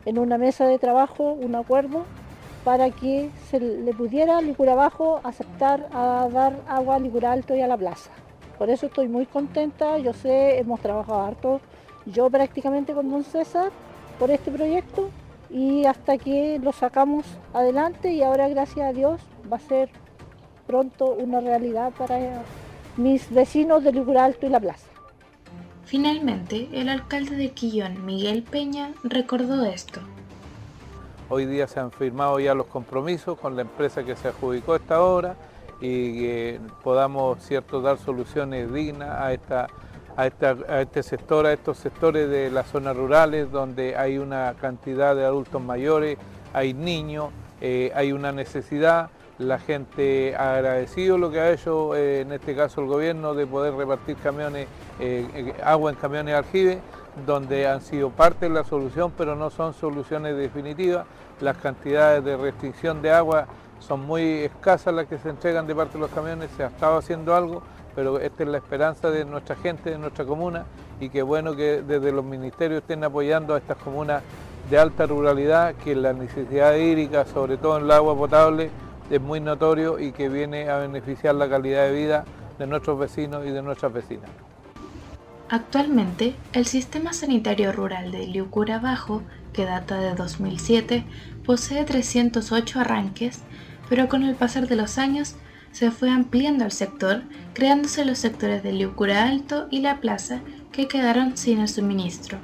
en 0.05 0.17
una 0.17 0.37
mesa 0.37 0.65
de 0.65 0.79
trabajo, 0.79 1.33
un 1.33 1.53
acuerdo, 1.53 2.05
para 2.63 2.89
que 2.89 3.29
se 3.49 3.59
le 3.59 3.93
pudiera 3.93 4.37
a 4.37 4.41
Liucura 4.41 4.73
Bajo 4.73 5.19
aceptar 5.23 5.89
a 5.91 6.29
dar 6.31 6.61
agua 6.67 6.95
a 6.95 6.99
Liucura 6.99 7.33
Alto 7.33 7.55
y 7.55 7.61
a 7.61 7.67
La 7.67 7.77
Plaza. 7.77 8.09
Por 8.57 8.69
eso 8.69 8.85
estoy 8.85 9.09
muy 9.09 9.25
contenta, 9.25 9.97
yo 9.97 10.13
sé, 10.13 10.59
hemos 10.59 10.79
trabajado 10.79 11.21
harto, 11.21 11.61
yo 12.05 12.29
prácticamente 12.29 12.93
con 12.93 13.11
don 13.11 13.25
César, 13.25 13.71
por 14.23 14.31
este 14.31 14.51
proyecto 14.51 15.09
y 15.49 15.83
hasta 15.83 16.17
que 16.17 16.57
lo 16.57 16.71
sacamos 16.71 17.25
adelante 17.53 18.13
y 18.13 18.23
ahora 18.23 18.47
gracias 18.47 18.87
a 18.87 18.93
Dios 18.93 19.19
va 19.51 19.57
a 19.57 19.59
ser 19.59 19.89
pronto 20.65 21.11
una 21.11 21.41
realidad 21.41 21.91
para 21.97 22.41
mis 22.95 23.29
vecinos 23.29 23.83
de 23.83 23.91
Ligure 23.91 24.19
Alto 24.19 24.45
y 24.45 24.49
La 24.49 24.61
Plaza. 24.61 24.87
Finalmente, 25.83 26.69
el 26.71 26.87
alcalde 26.87 27.35
de 27.35 27.51
Quillón, 27.51 28.05
Miguel 28.05 28.43
Peña, 28.43 28.93
recordó 29.03 29.65
esto. 29.65 29.99
Hoy 31.27 31.45
día 31.45 31.67
se 31.67 31.81
han 31.81 31.91
firmado 31.91 32.39
ya 32.39 32.53
los 32.53 32.67
compromisos 32.67 33.37
con 33.37 33.57
la 33.57 33.63
empresa 33.63 34.05
que 34.05 34.15
se 34.15 34.29
adjudicó 34.29 34.77
esta 34.77 35.03
obra 35.03 35.35
y 35.81 36.19
que 36.19 36.59
podamos 36.81 37.43
cierto, 37.43 37.81
dar 37.81 37.97
soluciones 37.97 38.73
dignas 38.73 39.09
a, 39.09 39.33
esta, 39.33 39.67
a, 40.15 40.27
este 40.27 41.03
sector, 41.03 41.45
a 41.45 41.53
estos 41.53 41.77
sectores 41.77 42.29
de 42.29 42.51
las 42.51 42.67
zonas 42.67 42.95
rurales 42.95 43.51
donde 43.51 43.95
hay 43.95 44.17
una 44.17 44.55
cantidad 44.59 45.15
de 45.15 45.25
adultos 45.25 45.61
mayores, 45.61 46.17
hay 46.53 46.73
niños, 46.73 47.29
eh, 47.61 47.91
hay 47.95 48.11
una 48.11 48.31
necesidad 48.31 49.09
la 49.39 49.57
gente 49.57 50.35
ha 50.35 50.55
agradecido 50.55 51.17
lo 51.17 51.31
que 51.31 51.39
ha 51.39 51.51
hecho 51.51 51.95
eh, 51.95 52.21
en 52.21 52.31
este 52.31 52.55
caso 52.55 52.81
el 52.81 52.87
gobierno 52.87 53.33
de 53.33 53.47
poder 53.47 53.73
repartir 53.73 54.15
camiones, 54.17 54.67
eh, 54.99 55.53
agua 55.63 55.91
en 55.91 55.97
camiones 55.97 56.35
aljibe, 56.35 56.79
donde 57.25 57.67
han 57.67 57.81
sido 57.81 58.09
parte 58.09 58.47
de 58.47 58.53
la 58.53 58.63
solución, 58.63 59.11
pero 59.17 59.35
no 59.35 59.49
son 59.49 59.73
soluciones 59.73 60.37
definitivas. 60.37 61.05
Las 61.41 61.57
cantidades 61.57 62.23
de 62.23 62.37
restricción 62.37 63.01
de 63.01 63.11
agua 63.11 63.47
son 63.79 64.05
muy 64.05 64.23
escasas 64.43 64.93
las 64.93 65.07
que 65.07 65.17
se 65.17 65.29
entregan 65.29 65.67
de 65.67 65.75
parte 65.75 65.93
de 65.93 65.99
los 65.99 66.11
camiones, 66.11 66.49
se 66.55 66.63
ha 66.63 66.67
estado 66.67 66.97
haciendo 66.97 67.35
algo, 67.35 67.63
pero 67.95 68.19
esta 68.19 68.43
es 68.43 68.49
la 68.49 68.57
esperanza 68.57 69.11
de 69.11 69.25
nuestra 69.25 69.55
gente, 69.55 69.91
de 69.91 69.97
nuestra 69.97 70.25
comuna, 70.25 70.65
y 70.99 71.09
qué 71.09 71.21
bueno 71.21 71.55
que 71.55 71.81
desde 71.81 72.11
los 72.11 72.23
ministerios 72.23 72.81
estén 72.81 73.03
apoyando 73.03 73.55
a 73.55 73.57
estas 73.57 73.77
comunas 73.77 74.23
de 74.69 74.77
alta 74.77 75.05
ruralidad, 75.05 75.75
que 75.75 75.95
la 75.95 76.13
necesidad 76.13 76.75
hídrica, 76.75 77.25
sobre 77.25 77.57
todo 77.57 77.77
en 77.77 77.85
el 77.85 77.91
agua 77.91 78.15
potable, 78.15 78.69
es 79.09 79.21
muy 79.21 79.39
notorio 79.39 79.99
y 79.99 80.11
que 80.11 80.29
viene 80.29 80.69
a 80.69 80.77
beneficiar 80.77 81.35
la 81.35 81.49
calidad 81.49 81.85
de 81.85 81.93
vida 81.93 82.25
de 82.57 82.67
nuestros 82.67 82.97
vecinos 82.97 83.45
y 83.45 83.51
de 83.51 83.61
nuestras 83.61 83.91
vecinas. 83.91 84.29
Actualmente, 85.49 86.35
el 86.53 86.65
sistema 86.65 87.13
sanitario 87.13 87.71
rural 87.71 88.11
de 88.11 88.25
Liucura 88.25 88.79
Bajo, 88.79 89.21
que 89.51 89.65
data 89.65 89.99
de 89.99 90.15
2007, 90.15 91.05
posee 91.45 91.83
308 91.83 92.79
arranques, 92.79 93.41
pero 93.89 94.07
con 94.07 94.23
el 94.23 94.35
pasar 94.35 94.67
de 94.67 94.75
los 94.75 94.97
años 94.97 95.35
se 95.73 95.91
fue 95.91 96.09
ampliando 96.09 96.63
el 96.63 96.71
sector, 96.71 97.23
creándose 97.53 98.05
los 98.05 98.19
sectores 98.19 98.63
de 98.63 98.71
Liucura 98.71 99.27
Alto 99.27 99.67
y 99.69 99.81
La 99.81 99.99
Plaza 99.99 100.39
que 100.71 100.87
quedaron 100.87 101.35
sin 101.35 101.59
el 101.59 101.67
suministro. 101.67 102.37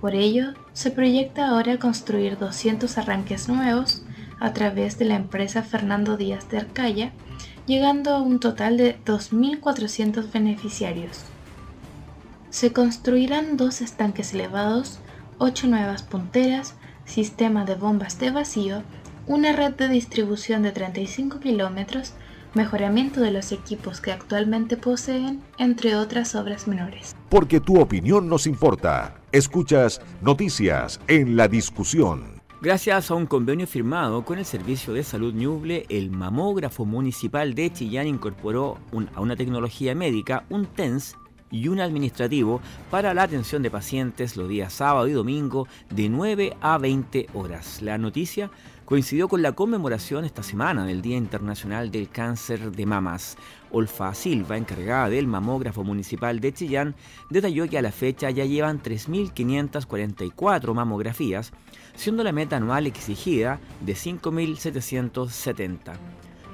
Por 0.00 0.14
ello, 0.14 0.54
se 0.72 0.90
proyecta 0.90 1.48
ahora 1.48 1.78
construir 1.78 2.38
200 2.38 2.98
arranques 2.98 3.48
nuevos 3.48 4.02
a 4.40 4.52
través 4.52 4.98
de 4.98 5.04
la 5.04 5.16
empresa 5.16 5.62
Fernando 5.62 6.16
Díaz 6.16 6.48
de 6.48 6.58
Arcaya, 6.58 7.12
llegando 7.66 8.14
a 8.14 8.22
un 8.22 8.40
total 8.40 8.76
de 8.76 8.96
2.400 9.04 10.32
beneficiarios. 10.32 11.24
Se 12.50 12.72
construirán 12.72 13.56
dos 13.56 13.82
estanques 13.82 14.32
elevados, 14.32 15.00
ocho 15.36 15.66
nuevas 15.66 16.02
punteras, 16.02 16.74
sistema 17.04 17.64
de 17.64 17.74
bombas 17.74 18.18
de 18.18 18.30
vacío, 18.30 18.82
una 19.26 19.52
red 19.52 19.74
de 19.74 19.88
distribución 19.88 20.62
de 20.62 20.72
35 20.72 21.40
kilómetros, 21.40 22.14
mejoramiento 22.54 23.20
de 23.20 23.30
los 23.30 23.52
equipos 23.52 24.00
que 24.00 24.12
actualmente 24.12 24.76
poseen, 24.76 25.42
entre 25.58 25.96
otras 25.96 26.34
obras 26.34 26.66
menores. 26.68 27.14
Porque 27.28 27.60
tu 27.60 27.80
opinión 27.80 28.28
nos 28.28 28.46
importa. 28.46 29.14
Escuchas 29.32 30.00
noticias 30.22 31.00
en 31.06 31.36
la 31.36 31.48
discusión. 31.48 32.38
Gracias 32.60 33.12
a 33.12 33.14
un 33.14 33.26
convenio 33.26 33.68
firmado 33.68 34.24
con 34.24 34.38
el 34.38 34.44
Servicio 34.44 34.92
de 34.92 35.04
Salud 35.04 35.32
Ñuble, 35.32 35.86
el 35.88 36.10
mamógrafo 36.10 36.84
municipal 36.84 37.54
de 37.54 37.72
Chillán 37.72 38.08
incorporó 38.08 38.78
a 39.14 39.20
una 39.20 39.36
tecnología 39.36 39.94
médica 39.94 40.44
un 40.50 40.66
TENS 40.66 41.14
y 41.50 41.68
un 41.68 41.80
administrativo 41.80 42.60
para 42.90 43.14
la 43.14 43.22
atención 43.22 43.62
de 43.62 43.70
pacientes 43.70 44.36
los 44.36 44.48
días 44.48 44.72
sábado 44.72 45.06
y 45.08 45.12
domingo 45.12 45.68
de 45.90 46.08
9 46.08 46.56
a 46.60 46.78
20 46.78 47.28
horas. 47.34 47.80
La 47.80 47.96
noticia 47.96 48.50
coincidió 48.88 49.28
con 49.28 49.42
la 49.42 49.52
conmemoración 49.52 50.24
esta 50.24 50.42
semana 50.42 50.86
del 50.86 51.02
Día 51.02 51.18
Internacional 51.18 51.90
del 51.90 52.08
Cáncer 52.08 52.72
de 52.72 52.86
Mamas. 52.86 53.36
Olfa 53.70 54.14
Silva, 54.14 54.56
encargada 54.56 55.10
del 55.10 55.26
mamógrafo 55.26 55.84
municipal 55.84 56.40
de 56.40 56.54
Chillán, 56.54 56.94
detalló 57.28 57.68
que 57.68 57.76
a 57.76 57.82
la 57.82 57.92
fecha 57.92 58.30
ya 58.30 58.46
llevan 58.46 58.82
3.544 58.82 60.72
mamografías, 60.72 61.52
siendo 61.96 62.24
la 62.24 62.32
meta 62.32 62.56
anual 62.56 62.86
exigida 62.86 63.60
de 63.82 63.92
5.770. 63.92 65.92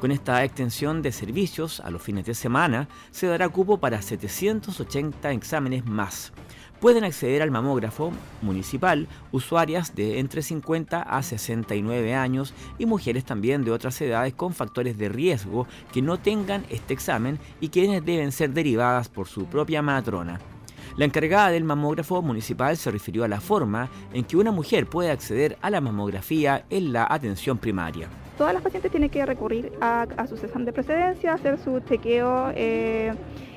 Con 0.01 0.11
esta 0.11 0.43
extensión 0.43 1.03
de 1.03 1.13
servicios 1.13 1.79
a 1.79 1.91
los 1.91 2.03
fines 2.03 2.27
de 2.27 2.35
semana, 2.35 2.89
se 3.13 3.29
dará 3.29 3.49
cupo 3.49 3.79
para 3.79 4.03
780 4.03 5.31
exámenes 5.31 5.87
más 5.87 6.33
pueden 6.81 7.05
acceder 7.05 7.43
al 7.43 7.51
mamógrafo 7.51 8.13
municipal 8.43 9.09
usuarias 9.33 9.95
de 9.95 10.19
entre 10.19 10.43
50 10.43 11.03
a 11.03 11.23
69 11.23 12.15
años 12.15 12.55
y 12.79 12.87
mujeres 12.87 13.25
también 13.25 13.65
de 13.65 13.71
otras 13.71 14.01
edades 14.01 14.35
con 14.35 14.53
factores 14.53 14.99
de 14.99 15.09
riesgo 15.09 15.67
que 15.93 16.03
no 16.03 16.19
tengan 16.19 16.65
este 16.71 16.95
examen 16.95 17.39
y 17.61 17.69
quienes 17.69 18.05
deben 18.05 18.33
ser 18.33 18.51
derivadas 18.51 19.09
por 19.09 19.29
su 19.29 19.47
propia 19.47 19.83
matrona. 19.83 20.41
La 20.97 21.05
encargada 21.05 21.51
del 21.51 21.65
mamógrafo 21.65 22.23
municipal 22.23 22.77
se 22.77 22.91
refirió 22.91 23.25
a 23.25 23.29
la 23.29 23.41
forma 23.41 23.89
en 24.13 24.25
que 24.25 24.37
una 24.37 24.53
mujer 24.53 24.87
puede 24.87 25.11
acceder 25.11 25.59
a 25.61 25.71
la 25.71 25.81
mamografía 25.81 26.67
en 26.71 26.93
la 26.93 27.07
atención 27.11 27.59
primaria. 27.59 28.09
Todas 28.39 28.55
las 28.55 28.63
pacientes 28.63 28.91
tienen 28.91 29.11
que 29.11 29.25
recurrir 29.27 29.73
a, 29.81 30.07
su 30.29 30.35
examen 30.35 30.67
de 30.67 30.73
precedencia, 30.73 31.35
hacer 31.35 31.59
su 31.59 31.81
chequeo. 31.81 32.53
Eh, 32.55 33.13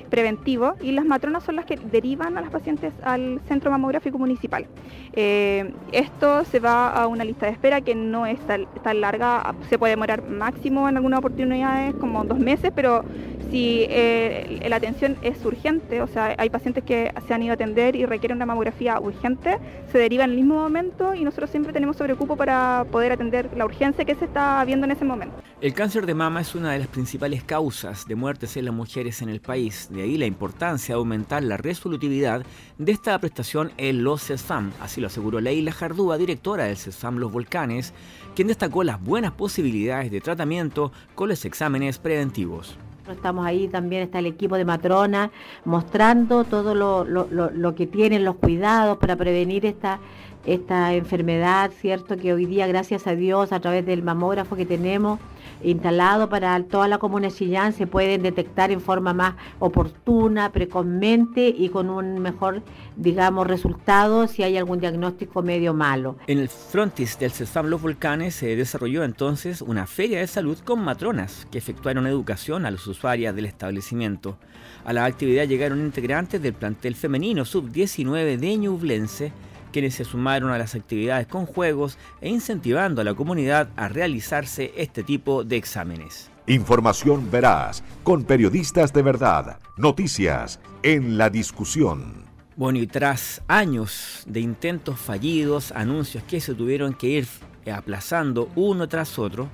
preventivo 0.10 0.76
y 0.82 0.92
las 0.92 1.06
matronas 1.06 1.44
son 1.44 1.56
las 1.58 1.66
que 1.66 1.78
derivan 1.78 2.38
a 2.38 2.42
las 2.42 2.50
pacientes 2.50 2.94
al 3.04 3.40
centro 3.48 3.72
mamográfico 3.72 4.18
municipal. 4.18 4.66
Eh, 5.14 5.72
esto 5.92 6.44
se 6.46 6.60
va 6.60 6.90
a 6.90 7.08
una 7.08 7.24
lista 7.24 7.46
de 7.46 7.52
espera 7.52 7.82
que 7.82 7.96
no 7.96 8.26
es 8.26 8.40
tan, 8.48 9.02
larga, 9.02 9.56
se 9.70 9.78
puede 9.78 9.92
demorar 9.92 10.28
máximo 10.28 10.88
en 10.90 10.98
algunas 10.98 11.20
oportunidades 11.20 11.96
como 11.96 12.24
dos 12.24 12.40
meses, 12.40 12.72
pero 12.76 13.04
si 13.50 13.86
eh, 13.90 14.66
la 14.68 14.76
atención 14.76 15.18
es 15.22 15.44
urgente, 15.46 16.02
o 16.02 16.08
sea, 16.08 16.36
hay 16.38 16.50
pacientes 16.50 16.84
que 16.84 17.14
se 17.28 17.34
han 17.34 17.42
ido 17.44 17.52
a 17.52 17.56
atender 17.56 17.96
y 17.96 18.06
requieren 18.06 18.38
una 18.38 18.46
mamografía 18.46 19.00
urgente, 19.00 19.58
se 19.92 19.98
deriva 19.98 20.26
en 20.26 20.32
el 20.32 20.36
mismo 20.36 20.56
momento 20.56 21.14
y 21.14 21.24
nosotros 21.24 21.50
siempre 21.50 21.72
tenemos 21.72 21.98
sobrecupo 21.98 22.36
para 22.36 22.86
poder 22.92 23.14
atender 23.14 23.50
la 23.56 23.66
urgencia 23.66 24.06
que 24.06 24.16
se 24.16 24.26
está 24.26 24.64
viendo 24.66 24.86
en 24.86 24.92
ese 24.92 25.06
momento. 25.06 25.36
El 25.62 25.74
cáncer 25.74 26.06
de 26.06 26.14
mama 26.14 26.42
es 26.42 26.56
una 26.56 26.74
de 26.74 26.80
las 26.80 26.88
principales 26.88 27.44
causas 27.44 28.06
de 28.06 28.16
muertes 28.16 28.58
en 28.58 28.66
las 28.66 28.74
mujeres 28.74 29.22
en 29.22 29.30
el 29.30 29.42
país. 29.42 29.90
De 29.98 30.04
ahí 30.04 30.16
la 30.16 30.28
importancia 30.28 30.94
de 30.94 31.00
aumentar 31.00 31.42
la 31.42 31.58
resolutividad 31.58 32.46
de 32.78 32.92
esta 32.92 33.18
prestación 33.18 33.72
en 33.78 34.04
los 34.04 34.22
CESFAM. 34.22 34.72
Así 34.80 35.02
lo 35.02 35.08
aseguró 35.08 35.42
Leila 35.42 35.72
Jardúa, 35.72 36.20
directora 36.20 36.66
del 36.66 36.78
CESFAM 36.78 37.18
Los 37.18 37.32
Volcanes, 37.32 37.96
quien 38.36 38.48
destacó 38.48 38.84
las 38.84 39.02
buenas 39.02 39.32
posibilidades 39.32 40.12
de 40.12 40.22
tratamiento 40.22 40.92
con 41.16 41.30
los 41.30 41.44
exámenes 41.46 41.98
preventivos. 41.98 42.78
Estamos 43.10 43.44
ahí, 43.48 43.70
también 43.70 44.04
está 44.04 44.20
el 44.20 44.28
equipo 44.28 44.56
de 44.56 44.66
matrona 44.66 45.32
mostrando 45.66 46.44
todo 46.44 46.76
lo, 46.76 47.04
lo 47.04 47.76
que 47.76 47.88
tienen, 47.88 48.24
los 48.24 48.36
cuidados 48.36 49.00
para 49.00 49.16
prevenir 49.16 49.66
esta, 49.66 50.00
esta 50.48 50.94
enfermedad, 50.94 51.72
¿cierto? 51.80 52.18
Que 52.18 52.34
hoy 52.34 52.46
día, 52.46 52.66
gracias 52.68 53.06
a 53.06 53.16
Dios, 53.16 53.52
a 53.52 53.60
través 53.60 53.86
del 53.86 54.02
mamógrafo 54.02 54.56
que 54.56 54.66
tenemos, 54.66 55.20
instalado 55.64 56.30
para 56.30 56.62
toda 56.64 56.88
la 56.88 56.98
comuna 56.98 57.30
Chillán 57.30 57.74
se 57.74 57.88
pueden 57.88 58.22
detectar 58.22 58.72
en 58.72 58.80
forma 58.80 59.14
más 59.14 59.36
oportuna, 59.60 60.52
precozmente 60.52 61.48
y 61.50 61.70
con 61.70 61.90
un 61.90 62.20
mejor, 62.20 62.62
digamos, 62.96 63.48
resultado 63.48 64.28
si 64.28 64.44
hay 64.44 64.58
algún 64.58 64.80
diagnóstico 64.80 65.42
medio 65.42 65.74
malo. 65.74 66.16
En 66.28 66.40
el 66.40 66.50
frontis 66.50 67.20
del 67.20 67.32
CESFAM 67.32 67.68
Los 67.68 67.82
Volcanes 67.82 68.36
se 68.36 68.56
desarrolló 68.56 69.04
entonces 69.04 69.62
una 69.62 69.86
feria 69.86 70.20
de 70.20 70.28
salud 70.28 70.58
con 70.60 70.80
matronas 70.80 71.48
que 71.52 71.58
efectuaron 71.58 72.08
educación 72.08 72.66
a 72.66 72.72
los 72.72 72.88
usuarios 72.88 73.36
del 73.36 73.46
establecimiento. 73.46 74.38
A 74.86 74.94
la 74.94 75.06
actividad 75.06 75.48
llegaron 75.48 75.80
integrantes 75.80 76.42
del 76.42 76.54
plantel 76.54 76.96
femenino 76.96 77.44
sub-19 77.44 78.38
de 78.38 78.58
Ñublense, 78.58 79.34
quienes 79.72 79.96
se 79.96 80.06
sumaron 80.06 80.52
a 80.52 80.58
las 80.58 80.76
actividades 80.76 81.28
con 81.28 81.46
juegos 81.46 81.98
e 82.22 82.30
incentivando 82.30 83.02
a 83.02 83.04
la 83.04 83.14
comunidad 83.14 83.70
a 83.76 83.88
realizarse 83.88 84.74
este 84.76 85.04
tipo 85.04 85.44
de 85.44 85.58
exámenes. 85.58 86.30
Información 86.48 87.30
veraz, 87.30 87.84
con 88.04 88.24
periodistas 88.24 88.94
de 88.94 89.02
verdad, 89.02 89.60
noticias 89.76 90.60
en 90.82 91.18
la 91.18 91.30
discusión. 91.30 92.26
Bueno, 92.56 92.80
y 92.80 92.88
tras 92.88 93.44
años 93.48 94.24
de 94.26 94.40
intentos 94.40 95.00
fallidos, 95.00 95.72
anuncios 95.74 96.24
que 96.24 96.42
se 96.42 96.56
tuvieron 96.56 96.94
que 96.94 97.08
ir 97.08 97.28
aplazando 97.72 98.50
uno 98.56 98.88
tras 98.88 99.20
otro, 99.20 99.50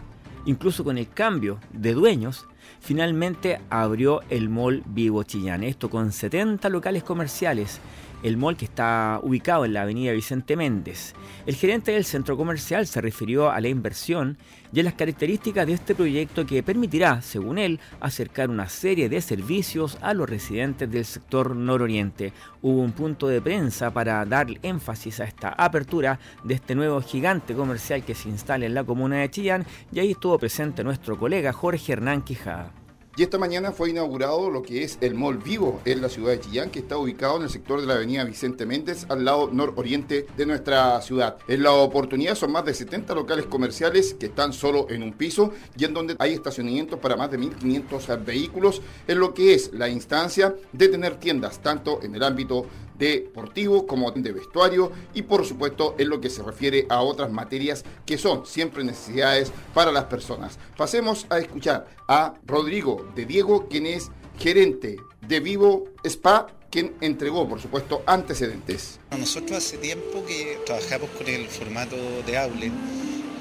incluso 0.45 0.83
con 0.83 0.97
el 0.97 1.09
cambio 1.09 1.59
de 1.73 1.93
dueños, 1.93 2.45
finalmente 2.79 3.59
abrió 3.69 4.21
el 4.29 4.49
Mall 4.49 4.83
Vivo 4.85 5.23
Chillán. 5.23 5.63
Esto 5.63 5.89
con 5.89 6.11
70 6.11 6.69
locales 6.69 7.03
comerciales 7.03 7.81
el 8.23 8.37
mall 8.37 8.57
que 8.57 8.65
está 8.65 9.19
ubicado 9.21 9.65
en 9.65 9.73
la 9.73 9.83
avenida 9.83 10.13
Vicente 10.13 10.55
Méndez. 10.55 11.13
El 11.45 11.55
gerente 11.55 11.91
del 11.91 12.05
centro 12.05 12.37
comercial 12.37 12.87
se 12.87 13.01
refirió 13.01 13.51
a 13.51 13.61
la 13.61 13.67
inversión 13.67 14.37
y 14.71 14.79
a 14.79 14.83
las 14.83 14.93
características 14.93 15.67
de 15.67 15.73
este 15.73 15.93
proyecto 15.93 16.45
que 16.45 16.63
permitirá, 16.63 17.21
según 17.21 17.59
él, 17.59 17.79
acercar 17.99 18.49
una 18.49 18.69
serie 18.69 19.09
de 19.09 19.21
servicios 19.21 19.97
a 20.01 20.13
los 20.13 20.29
residentes 20.29 20.89
del 20.89 21.05
sector 21.05 21.55
nororiente. 21.55 22.33
Hubo 22.61 22.81
un 22.81 22.93
punto 22.93 23.27
de 23.27 23.41
prensa 23.41 23.91
para 23.93 24.25
dar 24.25 24.47
énfasis 24.63 25.19
a 25.19 25.25
esta 25.25 25.49
apertura 25.49 26.19
de 26.43 26.55
este 26.55 26.75
nuevo 26.75 27.01
gigante 27.01 27.53
comercial 27.53 28.03
que 28.03 28.15
se 28.15 28.29
instala 28.29 28.65
en 28.65 28.73
la 28.73 28.83
comuna 28.83 29.17
de 29.17 29.29
Chillán 29.29 29.65
y 29.91 29.99
ahí 29.99 30.11
estuvo 30.11 30.39
presente 30.39 30.83
nuestro 30.83 31.19
colega 31.19 31.53
Jorge 31.53 31.93
Hernán 31.93 32.21
Quijada. 32.21 32.82
Y 33.15 33.21
esta 33.21 33.37
mañana 33.37 33.71
fue 33.71 33.91
inaugurado 33.91 34.49
lo 34.49 34.63
que 34.63 34.83
es 34.83 34.97
el 34.99 35.13
Mall 35.13 35.37
Vivo 35.37 35.79
en 35.85 36.01
la 36.01 36.09
ciudad 36.09 36.31
de 36.31 36.39
Chillán, 36.39 36.71
que 36.71 36.79
está 36.79 36.97
ubicado 36.97 37.37
en 37.37 37.43
el 37.43 37.49
sector 37.51 37.79
de 37.79 37.85
la 37.85 37.93
avenida 37.93 38.23
Vicente 38.23 38.65
Méndez, 38.65 39.05
al 39.07 39.23
lado 39.23 39.51
nororiente 39.51 40.25
de 40.35 40.45
nuestra 40.47 40.99
ciudad. 40.99 41.37
En 41.47 41.61
la 41.61 41.73
oportunidad 41.73 42.33
son 42.33 42.51
más 42.51 42.65
de 42.65 42.73
70 42.73 43.13
locales 43.13 43.45
comerciales 43.45 44.15
que 44.15 44.25
están 44.25 44.51
solo 44.51 44.87
en 44.89 45.03
un 45.03 45.13
piso 45.13 45.51
y 45.77 45.85
en 45.85 45.93
donde 45.93 46.15
hay 46.17 46.33
estacionamientos 46.33 46.97
para 46.99 47.15
más 47.15 47.29
de 47.29 47.37
1.500 47.37 48.25
vehículos, 48.25 48.81
en 49.07 49.19
lo 49.19 49.31
que 49.35 49.53
es 49.53 49.71
la 49.73 49.89
instancia 49.89 50.55
de 50.71 50.87
tener 50.87 51.17
tiendas 51.17 51.59
tanto 51.59 52.01
en 52.01 52.15
el 52.15 52.23
ámbito 52.23 52.65
deportivo 52.97 53.87
como 53.87 54.11
de 54.11 54.31
vestuario 54.31 54.91
y 55.13 55.23
por 55.23 55.45
supuesto 55.45 55.95
en 55.97 56.09
lo 56.09 56.21
que 56.21 56.29
se 56.29 56.43
refiere 56.43 56.85
a 56.89 57.01
otras 57.01 57.31
materias 57.31 57.83
que 58.05 58.17
son 58.17 58.45
siempre 58.45 58.83
necesidades 58.83 59.51
para 59.73 59.91
las 59.91 60.05
personas. 60.05 60.59
Pasemos 60.77 61.25
a 61.29 61.39
escuchar 61.39 61.87
a 62.07 62.35
Rodrigo 62.45 63.07
de 63.15 63.25
Diego, 63.25 63.67
quien 63.67 63.85
es 63.85 64.11
gerente 64.37 64.97
de 65.27 65.39
Vivo 65.39 65.85
Spa 66.03 66.47
quien 66.73 66.95
entregó, 67.01 67.47
por 67.47 67.61
supuesto, 67.61 68.01
antecedentes. 68.07 68.99
Nosotros 69.15 69.59
hace 69.59 69.77
tiempo 69.77 70.25
que 70.25 70.57
trabajamos 70.65 71.11
con 71.11 71.27
el 71.27 71.47
formato 71.47 71.95
de 72.25 72.35
outlet 72.35 72.71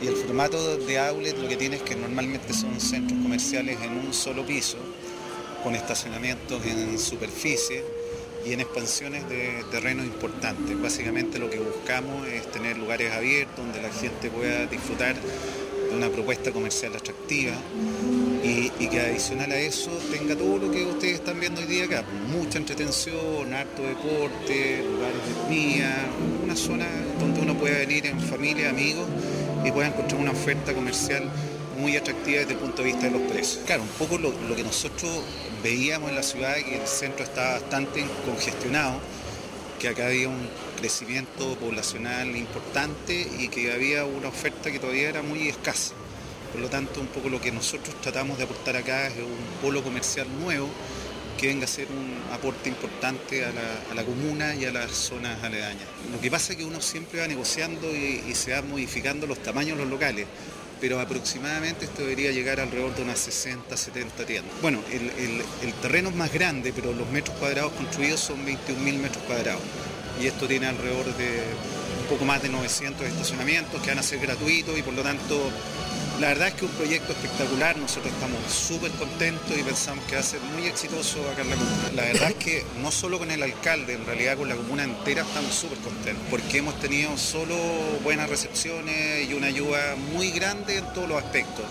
y 0.03 0.07
el 0.07 0.17
formato 0.17 0.77
de 0.77 0.99
outlet 0.99 1.39
lo 1.39 1.49
que 1.49 1.57
tiene 1.57 1.77
es 1.77 1.83
que 1.83 1.97
normalmente 1.97 2.53
son 2.53 2.79
centros 2.79 3.19
comerciales 3.23 3.81
en 3.81 3.93
un 3.93 4.13
solo 4.13 4.45
piso, 4.45 4.77
con 5.65 5.75
estacionamientos 5.75 6.63
en 6.67 6.99
superficie 6.99 7.83
y 8.45 8.53
en 8.53 8.61
expansiones 8.61 9.29
de 9.29 9.65
terrenos 9.71 10.07
importantes. 10.07 10.81
Básicamente 10.81 11.39
lo 11.39 11.51
que 11.51 11.59
buscamos 11.59 12.27
es 12.29 12.51
tener 12.51 12.77
lugares 12.77 13.13
abiertos 13.13 13.57
donde 13.57 13.83
la 13.83 13.91
gente 13.91 14.31
pueda 14.31 14.67
disfrutar 14.67 15.15
de 15.15 15.97
una 15.97 16.09
propuesta 16.09 16.51
comercial 16.51 16.95
atractiva 16.97 17.55
y, 18.43 18.71
que 18.89 19.01
adicional 19.01 19.51
a 19.53 19.59
eso 19.59 19.91
tenga 20.11 20.37
todo 20.37 20.59
lo 20.59 20.71
que 20.71 20.85
ustedes 20.85 21.15
están 21.15 21.41
viendo 21.41 21.61
hoy 21.61 21.67
día 21.67 21.85
acá, 21.85 22.05
mucha 22.29 22.59
entretención, 22.59 23.55
harto 23.55 23.83
deporte, 23.83 24.85
lugares 24.85 25.49
de 25.49 25.55
vía, 25.55 26.07
una 26.43 26.57
zona 26.57 26.87
donde 27.19 27.41
uno 27.41 27.55
pueda 27.57 27.79
venir 27.79 28.07
en 28.07 28.21
familia, 28.21 28.71
amigos 28.71 29.07
y 29.65 29.71
pueda 29.71 29.89
encontrar 29.89 30.21
una 30.21 30.33
oferta 30.33 30.75
comercial 30.75 31.31
muy 31.83 31.97
atractiva 31.97 32.39
desde 32.39 32.53
el 32.53 32.59
punto 32.59 32.83
de 32.83 32.85
vista 32.85 33.07
de 33.07 33.11
los 33.11 33.23
precios. 33.23 33.65
Claro, 33.67 33.83
un 33.83 33.89
poco 33.89 34.17
lo, 34.17 34.33
que 34.55 34.63
nosotros 34.63 35.11
veíamos 35.63 36.11
en 36.11 36.17
la 36.17 36.23
ciudad, 36.23 36.55
que 36.55 36.81
el 36.81 36.87
centro 36.87 37.25
estaba 37.25 37.55
bastante 37.55 38.05
congestionado, 38.25 39.01
que 39.81 39.89
acá 39.89 40.07
había 40.07 40.29
un 40.29 40.49
crecimiento 40.79 41.57
poblacional 41.57 42.37
importante 42.37 43.27
y 43.39 43.49
que 43.49 43.73
había 43.73 44.05
una 44.05 44.29
oferta 44.29 44.71
que 44.71 44.79
todavía 44.79 45.09
era 45.09 45.23
muy 45.23 45.49
escasa. 45.49 45.95
Por 46.53 46.61
lo 46.61 46.69
tanto, 46.69 47.01
un 47.01 47.09
poco 47.09 47.29
lo 47.29 47.41
que 47.41 47.51
nosotros 47.51 48.01
tratamos 48.01 48.39
de 48.39 48.45
aportar 48.45 48.77
acá 48.77 49.09
es 49.09 49.17
un 49.17 49.61
polo 49.61 49.83
comercial 49.83 50.27
nuevo 50.41 50.69
que 51.39 51.49
venga 51.49 51.65
a 51.65 51.69
ser 51.69 51.89
un 51.89 52.33
aporte 52.33 52.69
importante 52.69 53.45
a 53.45 53.51
la, 53.95 54.05
comuna 54.05 54.55
y 54.55 54.65
a 54.67 54.71
las 54.71 54.93
zonas 54.93 55.43
aledañas. 55.43 55.89
Lo 56.13 56.21
que 56.21 56.31
pasa 56.31 56.53
es 56.53 56.59
que 56.59 56.65
uno 56.65 56.81
siempre 56.81 57.21
va 57.21 57.27
negociando 57.27 57.91
y, 57.93 58.23
y 58.29 58.35
se 58.37 58.53
va 58.53 58.63
modificando 58.63 59.27
los 59.27 59.43
tamaños 59.43 59.77
de 59.77 59.85
los 59.85 59.91
locales 59.91 60.27
pero 60.83 60.99
aproximadamente 60.99 61.85
esto 61.85 62.03
debería 62.03 62.33
llegar 62.33 62.59
alrededor 62.59 62.93
de 62.97 63.03
unas 63.03 63.21
60, 63.21 63.77
70 63.77 64.27
tiendas. 64.27 64.53
Bueno, 64.61 64.81
el, 64.91 65.73
terreno 65.75 66.09
es 66.09 66.17
más 66.17 66.33
grande, 66.33 66.73
pero 66.75 66.93
los 66.93 67.09
metros 67.11 67.39
cuadrados 67.39 67.73
construidos 67.75 68.19
son 68.19 68.45
21.000 68.45 68.99
metros 68.99 69.23
cuadrados 69.23 69.63
y 70.21 70.27
esto 70.27 70.49
tiene 70.49 70.67
alrededor 70.67 71.05
de 71.17 71.45
un 72.01 72.07
poco 72.09 72.25
más 72.25 72.43
de 72.43 72.49
900 72.49 73.07
estacionamientos 73.07 73.81
que 73.81 73.91
van 73.91 74.01
a 74.01 74.03
ser 74.03 74.19
gratuitos 74.19 74.77
y 74.77 74.83
por 74.83 74.95
lo 74.95 75.03
tanto 75.03 75.51
la 76.23 76.29
verdad 76.29 76.49
es 76.49 76.55
que 76.55 76.65
un 76.67 76.71
proyecto 76.71 77.11
espectacular, 77.11 77.77
nosotros 77.77 78.15
estamos 78.15 78.39
súper 78.49 78.93
contentos 78.93 79.59
y 79.59 79.63
pensamos 79.65 80.05
que 80.05 80.15
va 80.15 80.21
a 80.21 80.25
ser 80.25 80.39
muy 80.55 80.69
exitoso 80.69 81.19
acá 81.29 81.43
en 81.43 81.51
la 81.51 81.57
comuna. 81.57 81.91
La 81.97 82.05
verdad 82.05 82.31
es 82.31 82.37
que 82.37 82.65
no 82.81 82.93
solo 82.93 83.19
con 83.19 83.33
el 83.33 83.43
alcalde, 83.43 83.95
en 83.95 84.07
realidad 84.07 84.37
con 84.37 84.49
la 84.49 84.55
comuna 84.55 84.85
entera 84.85 85.23
estamos 85.23 85.53
súper 85.53 85.79
contentos, 85.79 86.25
porque 86.31 86.59
hemos 86.59 86.79
tenido 86.79 87.19
solo 87.19 87.57
buenas 88.05 88.31
recepciones 88.31 89.29
y 89.29 89.35
una 89.35 89.49
ayuda 89.49 89.97
muy 90.13 90.31
grande 90.31 90.79
en 90.79 90.85
todos 90.93 91.09
los 91.09 91.21
aspectos. 91.21 91.65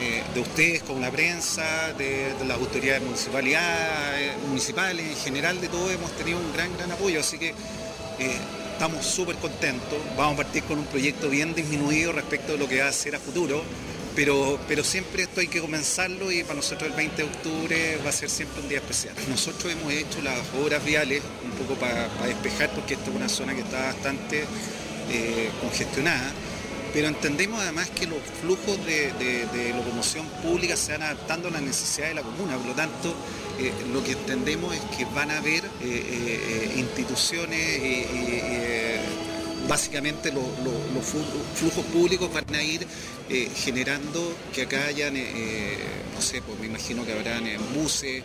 Eh, 0.00 0.22
de 0.34 0.40
ustedes 0.40 0.84
con 0.84 1.00
la 1.00 1.10
prensa, 1.10 1.92
de, 1.94 2.32
las 2.46 2.58
autoridades 2.58 3.02
municipales, 3.02 5.04
en 5.04 5.16
general 5.16 5.60
de 5.60 5.66
todo 5.66 5.90
hemos 5.90 6.12
tenido 6.12 6.38
un 6.38 6.52
gran, 6.52 6.72
gran 6.76 6.92
apoyo, 6.92 7.18
así 7.18 7.38
que 7.38 7.48
eh, 7.48 8.38
estamos 8.80 9.04
súper 9.04 9.36
contentos. 9.36 9.98
Vamos 10.16 10.32
a 10.32 10.36
partir 10.38 10.62
con 10.62 10.78
un 10.78 10.86
proyecto 10.86 11.28
bien 11.28 11.54
disminuido 11.54 12.12
respecto 12.12 12.52
de 12.52 12.58
lo 12.58 12.66
que 12.66 12.80
va 12.80 12.88
a 12.88 12.92
ser 12.92 13.14
a 13.14 13.18
futuro, 13.18 13.62
pero, 14.16 14.58
pero 14.66 14.82
siempre 14.82 15.24
esto 15.24 15.40
hay 15.40 15.48
que 15.48 15.60
comenzarlo 15.60 16.32
y 16.32 16.42
para 16.44 16.54
nosotros 16.54 16.88
el 16.88 16.96
20 16.96 17.14
de 17.14 17.24
octubre 17.24 17.98
va 18.02 18.08
a 18.08 18.12
ser 18.12 18.30
siempre 18.30 18.62
un 18.62 18.70
día 18.70 18.78
especial. 18.78 19.14
Nosotros 19.28 19.70
hemos 19.70 19.92
hecho 19.92 20.22
las 20.22 20.38
obras 20.58 20.82
viales 20.82 21.20
un 21.44 21.50
poco 21.50 21.78
para, 21.78 22.08
despejar 22.26 22.70
porque 22.70 22.94
esta 22.94 23.10
es 23.10 23.16
una 23.16 23.28
zona 23.28 23.54
que 23.54 23.60
está 23.60 23.82
bastante 23.82 24.44
eh, 25.10 25.50
congestionada 25.60 26.32
pero 26.92 27.08
entendemos 27.08 27.60
además 27.60 27.90
que 27.90 28.06
los 28.06 28.18
flujos 28.40 28.78
de, 28.86 29.72
locomoción 29.76 30.26
pública 30.42 30.76
se 30.76 30.92
van 30.92 31.02
adaptando 31.02 31.48
a 31.48 31.52
las 31.52 31.62
necesidades 31.62 32.14
de 32.14 32.22
la 32.22 32.26
comuna, 32.26 32.56
por 32.56 32.66
lo 32.66 32.74
tanto 32.74 33.14
eh, 33.58 33.72
lo 33.92 34.02
que 34.02 34.12
entendemos 34.12 34.74
es 34.74 34.80
que 34.96 35.04
van 35.06 35.30
a 35.30 35.38
haber 35.38 35.64
eh, 35.64 35.70
eh, 35.82 36.72
instituciones 36.76 38.06
básicamente 39.70 40.32
los, 40.32 40.44
flujos 41.54 41.84
públicos 41.86 42.30
van 42.32 42.54
a 42.54 42.62
ir 42.62 42.86
generando 43.54 44.34
que 44.52 44.62
acá 44.62 44.86
hayan, 44.86 45.14
no 45.14 46.20
sé, 46.20 46.42
pues 46.42 46.58
me 46.58 46.66
imagino 46.66 47.06
que 47.06 47.12
habrán 47.12 47.44
buses, 47.74 48.24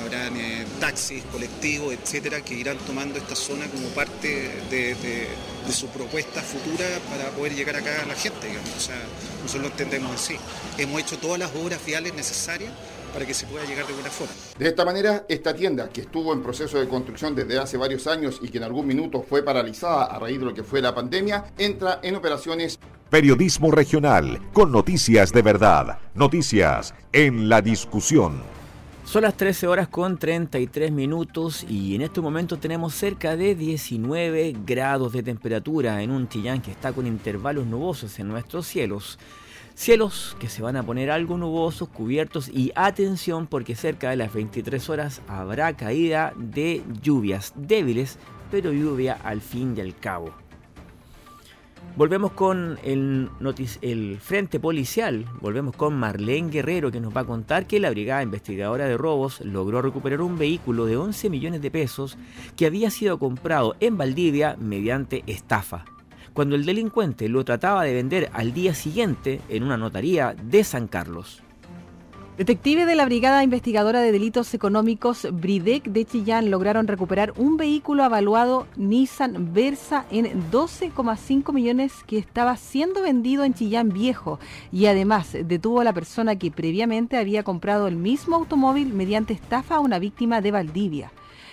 habrán 0.00 0.32
taxis, 0.80 1.22
colectivos, 1.30 1.94
etcétera, 1.94 2.40
que 2.40 2.54
irán 2.54 2.78
tomando 2.86 3.18
esta 3.18 3.36
zona 3.36 3.66
como 3.66 3.88
parte 3.88 4.50
de 4.70 5.28
de 5.66 5.72
su 5.72 5.88
propuesta 5.88 6.42
futura 6.42 6.84
para 7.10 7.30
poder 7.30 7.54
llegar 7.54 7.76
acá 7.76 8.02
a 8.02 8.06
la 8.06 8.14
gente, 8.14 8.46
digamos. 8.46 8.70
O 8.76 8.80
sea, 8.80 9.00
nosotros 9.42 9.62
lo 9.62 9.68
entendemos 9.68 10.14
así. 10.14 10.36
Hemos 10.78 11.00
hecho 11.00 11.18
todas 11.18 11.38
las 11.38 11.54
obras 11.54 11.84
viales 11.84 12.14
necesarias 12.14 12.72
para 13.14 13.24
que 13.24 13.32
se 13.32 13.46
pueda 13.46 13.64
llegar 13.64 13.86
de 13.86 13.92
buena 13.92 14.10
forma. 14.10 14.34
De 14.58 14.68
esta 14.68 14.84
manera, 14.84 15.24
esta 15.28 15.54
tienda, 15.54 15.88
que 15.88 16.00
estuvo 16.00 16.32
en 16.32 16.42
proceso 16.42 16.80
de 16.80 16.88
construcción 16.88 17.34
desde 17.34 17.58
hace 17.58 17.76
varios 17.76 18.08
años 18.08 18.40
y 18.42 18.48
que 18.48 18.58
en 18.58 18.64
algún 18.64 18.86
minuto 18.86 19.22
fue 19.22 19.44
paralizada 19.44 20.06
a 20.06 20.18
raíz 20.18 20.40
de 20.40 20.44
lo 20.44 20.52
que 20.52 20.64
fue 20.64 20.82
la 20.82 20.92
pandemia, 20.92 21.44
entra 21.56 22.00
en 22.02 22.16
operaciones. 22.16 22.80
Periodismo 23.08 23.70
regional, 23.70 24.40
con 24.52 24.72
noticias 24.72 25.32
de 25.32 25.42
verdad, 25.42 25.98
noticias 26.14 26.92
en 27.12 27.48
la 27.48 27.62
discusión. 27.62 28.42
Son 29.04 29.22
las 29.22 29.36
13 29.36 29.68
horas 29.68 29.88
con 29.88 30.18
33 30.18 30.90
minutos 30.90 31.64
y 31.68 31.94
en 31.94 32.02
este 32.02 32.20
momento 32.20 32.56
tenemos 32.56 32.94
cerca 32.94 33.36
de 33.36 33.54
19 33.54 34.56
grados 34.66 35.12
de 35.12 35.22
temperatura 35.22 36.02
en 36.02 36.10
un 36.10 36.28
Chillán 36.28 36.62
que 36.62 36.72
está 36.72 36.92
con 36.92 37.06
intervalos 37.06 37.66
nubosos 37.66 38.18
en 38.18 38.28
nuestros 38.28 38.66
cielos. 38.66 39.18
Cielos 39.74 40.36
que 40.38 40.48
se 40.48 40.62
van 40.62 40.76
a 40.76 40.84
poner 40.84 41.10
algo 41.10 41.36
nubosos, 41.36 41.88
cubiertos 41.88 42.48
y 42.48 42.70
atención 42.76 43.48
porque 43.48 43.74
cerca 43.74 44.10
de 44.10 44.16
las 44.16 44.32
23 44.32 44.88
horas 44.88 45.20
habrá 45.26 45.76
caída 45.76 46.32
de 46.36 46.82
lluvias 47.02 47.52
débiles, 47.56 48.18
pero 48.52 48.72
lluvia 48.72 49.18
al 49.24 49.40
fin 49.40 49.74
y 49.76 49.80
al 49.80 49.96
cabo. 49.96 50.32
Volvemos 51.96 52.32
con 52.32 52.78
el, 52.82 53.30
el 53.82 54.18
Frente 54.20 54.58
Policial, 54.58 55.26
volvemos 55.40 55.76
con 55.76 55.94
Marlene 55.94 56.50
Guerrero 56.50 56.90
que 56.90 57.00
nos 57.00 57.16
va 57.16 57.20
a 57.20 57.26
contar 57.26 57.66
que 57.66 57.78
la 57.78 57.90
Brigada 57.90 58.22
Investigadora 58.22 58.86
de 58.86 58.96
Robos 58.96 59.40
logró 59.42 59.80
recuperar 59.80 60.20
un 60.20 60.36
vehículo 60.36 60.86
de 60.86 60.96
11 60.96 61.30
millones 61.30 61.62
de 61.62 61.70
pesos 61.70 62.18
que 62.56 62.66
había 62.66 62.90
sido 62.90 63.20
comprado 63.20 63.76
en 63.78 63.96
Valdivia 63.96 64.56
mediante 64.58 65.22
estafa, 65.28 65.84
cuando 66.34 66.56
el 66.56 66.66
delincuente 66.66 67.28
lo 67.28 67.44
trataba 67.44 67.84
de 67.84 67.94
vender 67.94 68.28
al 68.34 68.52
día 68.52 68.74
siguiente 68.74 69.40
en 69.48 69.62
una 69.62 69.78
notaría 69.78 70.34
de 70.34 70.64
San 70.64 70.88
Carlos. 70.88 71.42
Detectives 72.36 72.88
de 72.88 72.96
la 72.96 73.04
Brigada 73.04 73.44
Investigadora 73.44 74.00
de 74.00 74.10
Delitos 74.10 74.54
Económicos 74.54 75.28
BRIDEC 75.30 75.84
de 75.84 76.04
Chillán 76.04 76.50
lograron 76.50 76.88
recuperar 76.88 77.32
un 77.36 77.56
vehículo 77.56 78.02
avaluado 78.02 78.66
Nissan 78.74 79.54
Versa 79.54 80.04
en 80.10 80.50
12,5 80.50 81.52
millones 81.52 81.92
que 82.08 82.18
estaba 82.18 82.56
siendo 82.56 83.02
vendido 83.02 83.44
en 83.44 83.54
Chillán 83.54 83.90
Viejo 83.90 84.40
y 84.72 84.86
además 84.86 85.36
detuvo 85.44 85.80
a 85.80 85.84
la 85.84 85.92
persona 85.92 86.34
que 86.34 86.50
previamente 86.50 87.18
había 87.18 87.44
comprado 87.44 87.86
el 87.86 87.94
mismo 87.94 88.34
automóvil 88.34 88.92
mediante 88.92 89.32
estafa 89.32 89.76
a 89.76 89.80
una 89.80 90.00
víctima 90.00 90.40
de 90.40 90.50
Valdivia. 90.50 91.12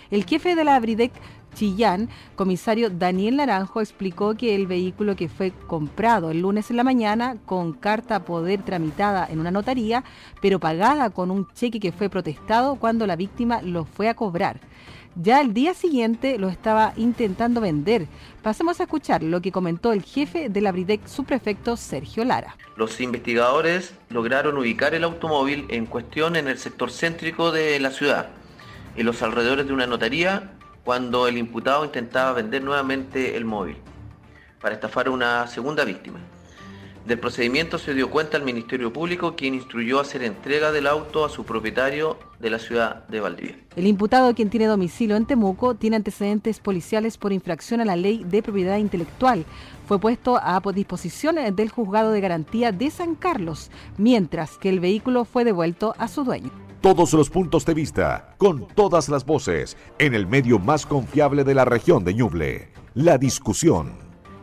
El 0.10 0.26
jefe 0.26 0.56
de 0.56 0.63
la 0.63 0.80
BRIDEC 0.80 1.12
Chillán, 1.54 2.10
comisario 2.36 2.90
Daniel 2.90 3.38
Naranjo 3.38 3.82
explicó 3.82 4.36
que 4.36 4.56
el 4.56 4.68
vehículo 4.68 5.16
que 5.16 5.30
fue 5.30 5.52
comprado 5.68 6.32
el 6.32 6.42
lunes 6.42 6.70
en 6.72 6.78
la 6.78 6.84
mañana 6.84 7.38
con 7.46 7.74
carta 7.74 8.18
a 8.18 8.26
poder 8.26 8.64
tramitada 8.64 9.28
en 9.30 9.40
una 9.40 9.52
notaría, 9.52 10.04
pero 10.42 10.60
pagada 10.60 11.10
con 11.10 11.32
un 11.32 11.48
cheque 11.54 11.80
que 11.80 11.92
fue 11.92 12.10
protestado 12.10 12.76
cuando 12.76 13.08
la 13.08 13.16
víctima 13.16 13.62
lo 13.62 13.86
fue 13.86 14.10
a 14.10 14.14
cobrar. 14.14 14.60
Ya 15.16 15.42
el 15.42 15.54
día 15.54 15.74
siguiente 15.74 16.38
lo 16.38 16.48
estaba 16.48 16.94
intentando 16.96 17.60
vender. 17.60 18.08
Pasemos 18.42 18.80
a 18.80 18.84
escuchar 18.84 19.24
lo 19.24 19.42
que 19.42 19.52
comentó 19.52 19.92
el 19.92 20.04
jefe 20.04 20.48
de 20.48 20.62
la 20.62 20.72
Bridec, 20.72 21.06
subprefecto 21.06 21.76
Sergio 21.76 22.24
Lara. 22.24 22.56
Los 22.78 23.02
investigadores 23.02 23.94
lograron 24.10 24.58
ubicar 24.58 24.96
el 24.96 25.04
automóvil 25.04 25.66
en 25.70 25.86
cuestión 25.86 26.38
en 26.38 26.48
el 26.48 26.58
sector 26.58 26.92
céntrico 26.92 27.52
de 27.52 27.78
la 27.82 27.92
ciudad, 27.92 28.30
en 28.96 29.06
los 29.06 29.22
alrededores 29.22 29.68
de 29.68 29.74
una 29.74 29.86
notaría, 29.86 30.54
cuando 30.84 31.28
el 31.28 31.38
imputado 31.38 31.86
intentaba 31.86 32.34
vender 32.34 32.63
nuevamente 32.63 33.38
el 33.38 33.46
móvil 33.46 33.78
para 34.62 34.76
estafar 34.76 35.08
a 35.08 35.12
una 35.12 35.48
segunda 35.48 35.84
víctima. 35.86 36.20
Del 37.06 37.17
procedimiento 37.17 37.80
se 37.80 37.96
dio 37.96 38.12
cuenta 38.12 38.38
el 38.38 38.44
Ministerio 38.44 38.94
Público, 38.94 39.36
quien 39.36 39.56
instruyó 39.56 40.00
hacer 40.00 40.22
entrega 40.22 40.72
del 40.72 40.86
auto 40.86 41.26
a 41.26 41.30
su 41.30 41.44
propietario 41.44 42.20
de 42.39 42.52
la 42.52 42.60
ciudad 42.60 43.08
de 43.08 43.20
Valdivia. 43.20 43.56
El 43.76 43.88
imputado, 43.88 44.36
quien 44.36 44.52
tiene 44.52 44.67
domicilio 44.67 45.15
en 45.15 45.26
Temuco, 45.26 45.74
tiene 45.74 45.96
antecedentes 45.96 46.60
policiales 46.60 47.17
por 47.17 47.34
infracción 47.34 47.82
a 47.82 47.86
la 47.86 47.96
ley 47.96 48.24
de 48.24 48.44
propiedad 48.44 48.78
intelectual. 48.78 49.46
Fue 49.88 50.00
puesto 50.00 50.38
a 50.38 50.62
disposición 50.76 51.38
del 51.56 51.70
juzgado 51.70 52.12
de 52.12 52.22
garantía 52.22 52.72
de 52.72 52.91
San 52.91 53.15
Carlos, 53.15 53.72
mientras 53.98 54.60
que 54.60 54.70
el 54.70 54.80
vehículo 54.80 55.26
fue 55.26 55.44
devuelto 55.44 55.96
a 55.98 56.08
su 56.08 56.24
dueño. 56.24 56.70
Todos 56.82 57.13
los 57.13 57.30
puntos 57.30 57.63
de 57.63 57.76
vista, 57.76 58.34
con 58.39 58.67
todas 58.67 59.08
las 59.08 59.24
voces, 59.24 59.78
en 60.00 60.15
el 60.15 60.26
medio 60.26 60.58
más 60.58 60.88
confiable 60.88 61.44
de 61.44 61.54
la 61.54 61.63
región 61.63 62.04
de 62.04 62.15
Ñuble. 62.15 62.70
La 62.96 63.20
discusión. 63.20 63.91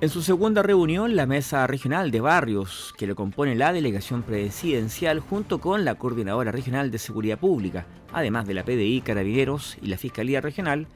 En 0.00 0.08
su 0.08 0.22
segunda 0.22 0.62
reunión, 0.62 1.16
la 1.16 1.26
Mesa 1.26 1.66
Regional 1.66 2.12
de 2.12 2.20
Barrios, 2.20 2.94
que 2.96 3.08
lo 3.08 3.16
compone 3.16 3.56
la 3.56 3.72
Delegación 3.72 4.22
Presidencial 4.22 5.18
junto 5.18 5.60
con 5.60 5.84
la 5.84 5.96
Coordinadora 5.96 6.52
Regional 6.52 6.92
de 6.92 6.98
Seguridad 6.98 7.40
Pública, 7.40 7.86
además 8.12 8.46
de 8.46 8.54
la 8.54 8.64
PDI, 8.64 9.00
Carabineros 9.00 9.76
y 9.82 9.88
la 9.88 9.98
Fiscalía 9.98 10.40
Regional, 10.40 10.86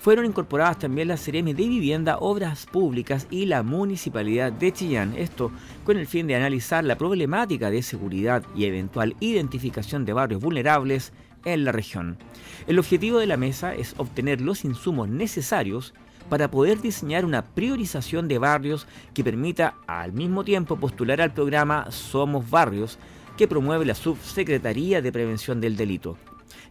fueron 0.00 0.24
incorporadas 0.24 0.78
también 0.78 1.08
la 1.08 1.16
CRM 1.16 1.54
de 1.54 1.68
Vivienda, 1.68 2.16
Obras 2.18 2.64
Públicas 2.64 3.26
y 3.30 3.44
la 3.44 3.62
Municipalidad 3.62 4.50
de 4.50 4.72
Chillán. 4.72 5.14
Esto 5.14 5.52
con 5.84 5.98
el 5.98 6.06
fin 6.06 6.26
de 6.26 6.34
analizar 6.34 6.82
la 6.84 6.96
problemática 6.96 7.70
de 7.70 7.82
seguridad 7.82 8.42
y 8.56 8.64
eventual 8.64 9.14
identificación 9.20 10.06
de 10.06 10.14
barrios 10.14 10.40
vulnerables 10.40 11.12
en 11.44 11.64
la 11.64 11.72
región. 11.72 12.16
El 12.66 12.78
objetivo 12.78 13.18
de 13.18 13.26
la 13.26 13.36
mesa 13.36 13.74
es 13.74 13.94
obtener 13.98 14.40
los 14.40 14.64
insumos 14.64 15.10
necesarios 15.10 15.92
para 16.30 16.50
poder 16.50 16.80
diseñar 16.80 17.26
una 17.26 17.44
priorización 17.44 18.26
de 18.26 18.38
barrios 18.38 18.86
que 19.12 19.22
permita 19.22 19.74
al 19.86 20.14
mismo 20.14 20.44
tiempo 20.44 20.76
postular 20.76 21.20
al 21.20 21.34
programa 21.34 21.90
Somos 21.90 22.48
Barrios 22.48 22.98
que 23.36 23.48
promueve 23.48 23.84
la 23.84 23.94
Subsecretaría 23.94 25.02
de 25.02 25.12
Prevención 25.12 25.60
del 25.60 25.76
Delito. 25.76 26.16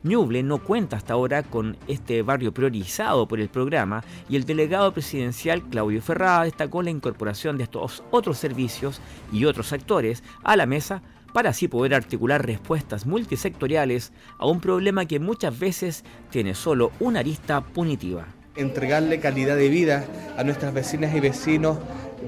Ñuble 0.02 0.44
no 0.44 0.60
cuenta 0.60 0.96
hasta 0.96 1.14
ahora 1.14 1.44
con 1.44 1.76
este 1.90 2.22
barrio 2.22 2.54
priorizado 2.54 3.28
por 3.28 3.42
el 3.42 3.50
programa 3.50 4.02
y 4.30 4.38
el 4.38 4.46
delegado 4.46 4.94
presidencial 4.94 5.62
Claudio 5.64 6.02
Ferrada 6.02 6.46
destacó 6.46 6.82
la 6.82 6.90
incorporación 6.90 7.58
de 7.58 7.66
estos 7.66 8.02
otros 8.10 8.38
servicios 8.38 9.02
y 9.34 9.44
otros 9.44 9.74
actores 9.74 10.24
a 10.42 10.56
la 10.56 10.66
mesa 10.66 11.02
para 11.34 11.50
así 11.50 11.68
poder 11.68 11.94
articular 11.94 12.46
respuestas 12.46 13.06
multisectoriales 13.06 14.14
a 14.38 14.48
un 14.48 14.62
problema 14.62 15.06
que 15.06 15.20
muchas 15.20 15.60
veces 15.60 16.06
tiene 16.30 16.56
solo 16.56 16.94
una 17.02 17.20
arista 17.20 17.60
punitiva. 17.60 18.26
Entregarle 18.56 19.20
calidad 19.20 19.58
de 19.58 19.68
vida 19.68 20.06
a 20.38 20.46
nuestras 20.46 20.74
vecinas 20.74 21.14
y 21.14 21.20
vecinos 21.20 21.78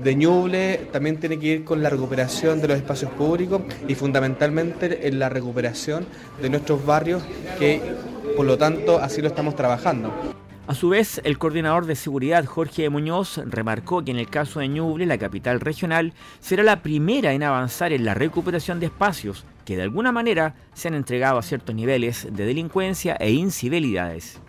de 0.04 0.16
Ñuble 0.16 0.88
también 0.92 1.20
tiene 1.20 1.40
que 1.40 1.48
ir 1.48 1.64
con 1.64 1.84
la 1.84 1.90
recuperación 1.90 2.62
de 2.62 2.68
los 2.68 2.78
espacios 2.78 3.12
públicos 3.12 3.62
y 3.88 3.96
fundamentalmente 3.96 5.08
en 5.08 5.20
la 5.20 5.30
recuperación 5.30 6.06
de 6.42 6.50
nuestros 6.50 6.86
barrios 6.86 7.24
que 7.60 7.82
por 8.36 8.46
lo 8.46 8.58
tanto 8.58 9.00
así 9.00 9.22
lo 9.22 9.28
estamos 9.28 9.56
trabajando. 9.56 10.12
A 10.68 10.76
su 10.76 10.90
vez, 10.90 11.20
el 11.26 11.38
coordinador 11.38 11.86
de 11.86 11.96
seguridad 11.96 12.46
Jorge 12.46 12.90
Muñoz 12.90 13.42
remarcó 13.46 14.06
que 14.06 14.12
en 14.12 14.18
el 14.18 14.30
caso 14.30 14.60
de 14.60 14.70
Ñuble, 14.70 15.06
la 15.06 15.18
capital 15.18 15.60
regional, 15.60 16.14
será 16.40 16.64
la 16.64 16.82
primera 16.82 17.34
en 17.34 17.44
avanzar 17.44 17.92
en 17.92 18.06
la 18.06 18.14
recuperación 18.14 18.80
de 18.80 18.86
espacios 18.86 19.46
que 19.66 19.76
de 19.76 19.82
alguna 19.82 20.12
manera 20.12 20.56
se 20.74 20.88
han 20.88 20.94
entregado 20.94 21.40
a 21.40 21.44
ciertos 21.44 21.76
niveles 21.76 22.28
de 22.32 22.46
delincuencia 22.46 23.16
e 23.20 23.32
incivilidades. 23.32 24.40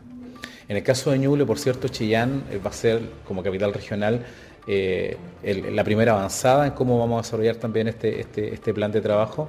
En 0.68 0.76
el 0.76 0.82
caso 0.82 1.10
de 1.10 1.18
Ñuble, 1.18 1.44
por 1.44 1.58
cierto, 1.58 1.88
Chillán 1.88 2.44
eh, 2.50 2.60
va 2.64 2.70
a 2.70 2.72
ser 2.72 3.02
como 3.26 3.42
capital 3.42 3.74
regional 3.74 4.24
eh, 4.66 5.16
la 5.42 5.84
primera 5.84 6.12
avanzada 6.12 6.66
en 6.66 6.72
cómo 6.72 6.98
vamos 6.98 7.18
a 7.18 7.22
desarrollar 7.22 7.56
también 7.56 7.88
este, 7.88 8.20
este, 8.20 8.54
este 8.54 8.74
plan 8.74 8.92
de 8.92 9.00
trabajo, 9.00 9.48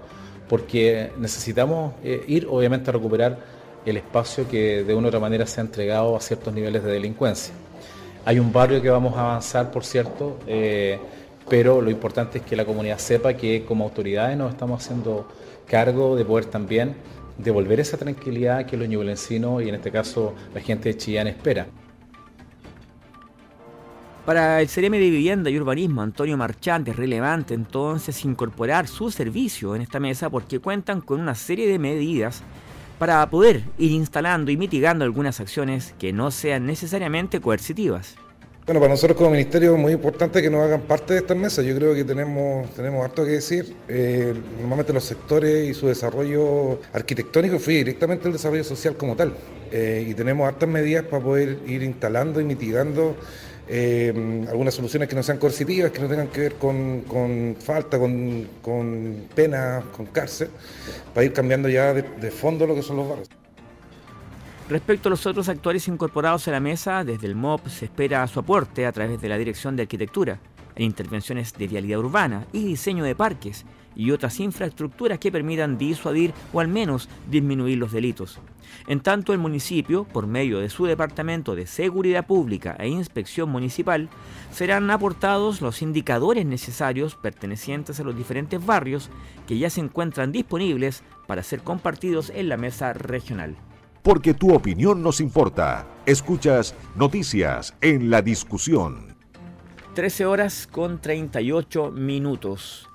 porque 0.49 1.11
necesitamos 1.17 1.93
eh, 2.03 2.23
ir 2.27 2.47
obviamente 2.49 2.89
a 2.89 2.93
recuperar 2.93 3.37
el 3.85 3.97
espacio 3.97 4.47
que 4.47 4.83
de 4.83 4.93
una 4.93 5.07
u 5.07 5.09
otra 5.09 5.19
manera 5.19 5.45
se 5.45 5.59
ha 5.59 5.63
entregado 5.63 6.15
a 6.15 6.21
ciertos 6.21 6.53
niveles 6.53 6.83
de 6.83 6.91
delincuencia. 6.91 7.53
Hay 8.25 8.39
un 8.39 8.53
barrio 8.53 8.81
que 8.81 8.89
vamos 8.89 9.17
a 9.17 9.21
avanzar, 9.21 9.69
por 9.71 9.83
cierto, 9.83 10.39
pero 11.49 11.81
lo 11.81 11.89
importante 11.89 12.37
es 12.37 12.45
que 12.45 12.55
la 12.55 12.63
comunidad 12.63 12.97
sepa 12.97 13.33
que 13.33 13.65
como 13.65 13.83
autoridades 13.83 14.37
nos 14.37 14.51
estamos 14.51 14.81
haciendo 14.81 15.27
cargo 15.67 16.15
de 16.15 16.23
poder 16.23 16.45
también 16.45 16.95
devolver 17.37 17.79
esa 17.79 17.97
tranquilidad 17.97 18.65
que 18.65 18.77
los 18.77 18.87
ñublensinos 18.87 19.63
y 19.63 19.69
en 19.69 19.75
este 19.75 19.91
caso 19.91 20.33
la 20.53 20.61
gente 20.61 20.89
de 20.89 20.97
Chillán 20.97 21.27
espera. 21.27 21.67
Para 24.25 24.61
el 24.61 24.69
CRM 24.69 24.91
de 24.91 24.99
Vivienda 25.09 25.49
y 25.49 25.57
Urbanismo, 25.59 26.01
Antonio 26.01 26.37
Marchante, 26.37 26.91
es 26.91 26.97
relevante 26.97 27.53
entonces 27.53 28.23
incorporar 28.23 28.87
su 28.87 29.11
servicio 29.11 29.75
en 29.75 29.81
esta 29.81 29.99
mesa 29.99 30.29
porque 30.29 30.59
cuentan 30.59 31.01
con 31.01 31.19
una 31.19 31.35
serie 31.35 31.67
de 31.67 31.77
medidas 31.77 32.41
para 32.99 33.29
poder 33.29 33.63
ir 33.77 33.91
instalando 33.91 34.49
y 34.49 34.55
mitigando 34.55 35.03
algunas 35.03 35.41
acciones 35.41 35.93
que 35.99 36.13
no 36.13 36.31
sean 36.31 36.65
necesariamente 36.65 37.41
coercitivas. 37.41 38.15
Bueno, 38.65 38.79
para 38.79 38.93
nosotros 38.93 39.17
como 39.17 39.31
ministerio 39.31 39.75
es 39.75 39.81
muy 39.81 39.91
importante 39.91 40.41
que 40.41 40.49
nos 40.49 40.61
hagan 40.61 40.79
parte 40.83 41.15
de 41.15 41.19
estas 41.19 41.35
mesas. 41.35 41.65
Yo 41.65 41.75
creo 41.75 41.93
que 41.93 42.05
tenemos, 42.05 42.73
tenemos 42.75 43.03
harto 43.03 43.25
que 43.25 43.31
decir. 43.31 43.75
Eh, 43.89 44.33
normalmente 44.57 44.93
los 44.93 45.03
sectores 45.03 45.69
y 45.69 45.73
su 45.73 45.87
desarrollo 45.87 46.79
arquitectónico 46.93 47.59
fue 47.59 47.73
directamente 47.73 48.27
el 48.27 48.31
desarrollo 48.31 48.63
social 48.63 48.95
como 48.95 49.17
tal. 49.17 49.33
Eh, 49.69 50.07
y 50.07 50.13
tenemos 50.13 50.47
hartas 50.47 50.69
medidas 50.69 51.03
para 51.03 51.21
poder 51.21 51.59
ir 51.67 51.83
instalando 51.83 52.39
y 52.39 52.45
mitigando 52.45 53.17
eh, 53.67 54.45
algunas 54.49 54.73
soluciones 54.73 55.07
que 55.07 55.15
no 55.15 55.23
sean 55.23 55.37
coercitivas, 55.37 55.91
que 55.91 55.99
no 55.99 56.07
tengan 56.07 56.27
que 56.27 56.41
ver 56.41 56.55
con, 56.55 57.55
falta, 57.59 57.97
con, 57.97 58.47
con, 58.61 59.27
pena, 59.33 59.83
con 59.95 60.07
cárcel, 60.07 60.49
para 61.13 61.25
ir 61.25 61.33
cambiando 61.33 61.69
ya 61.69 61.93
de, 61.93 62.01
de 62.01 62.31
fondo 62.31 62.67
lo 62.67 62.75
que 62.75 62.81
son 62.81 62.97
los 62.97 63.09
barrios. 63.09 63.29
Respecto 64.69 65.09
a 65.09 65.11
los 65.11 65.25
otros 65.25 65.49
actores 65.49 65.87
incorporados 65.87 66.47
a 66.47 66.51
la 66.51 66.59
mesa, 66.59 67.03
desde 67.03 67.27
el 67.27 67.35
MOP 67.35 67.67
se 67.67 67.85
espera 67.85 68.25
su 68.27 68.39
aporte 68.39 68.85
a 68.85 68.91
través 68.91 69.21
de 69.21 69.29
la 69.29 69.37
Dirección 69.37 69.75
de 69.75 69.83
Arquitectura, 69.83 70.39
en 70.75 70.83
intervenciones 70.83 71.53
de 71.53 71.67
vialidad 71.67 71.99
urbana 71.99 72.45
y 72.51 72.63
diseño 72.65 73.03
de 73.03 73.15
parques 73.15 73.65
y 73.95 74.11
otras 74.11 74.39
infraestructuras 74.39 75.19
que 75.19 75.31
permitan 75.31 75.77
disuadir 75.77 76.33
o 76.51 76.59
al 76.59 76.67
menos 76.67 77.09
disminuir 77.29 77.77
los 77.77 77.91
delitos. 77.91 78.39
En 78.87 79.01
tanto, 79.01 79.33
el 79.33 79.39
municipio, 79.39 80.03
por 80.03 80.25
medio 80.25 80.59
de 80.59 80.69
su 80.69 80.85
Departamento 80.85 81.55
de 81.55 81.67
Seguridad 81.67 82.25
Pública 82.25 82.75
e 82.79 82.87
Inspección 82.87 83.49
Municipal, 83.49 84.09
serán 84.51 84.89
aportados 84.89 85.61
los 85.61 85.81
indicadores 85.81 86.45
necesarios 86.45 87.15
pertenecientes 87.15 87.99
a 87.99 88.03
los 88.03 88.17
diferentes 88.17 88.65
barrios 88.65 89.09
que 89.47 89.57
ya 89.57 89.69
se 89.69 89.81
encuentran 89.81 90.31
disponibles 90.31 91.03
para 91.27 91.43
ser 91.43 91.61
compartidos 91.61 92.31
en 92.31 92.49
la 92.49 92.57
mesa 92.57 92.93
regional 92.93 93.55
porque 94.03 94.33
tu 94.33 94.53
opinión 94.53 95.01
nos 95.01 95.21
importa. 95.21 95.87
Escuchas 96.05 96.75
Noticias 96.95 97.73
en 97.81 98.09
la 98.09 98.21
discusión. 98.21 99.12
13 99.93 100.25
horas 100.25 100.67
con 100.71 100.99
38 100.99 101.91
minutos. 101.91 102.89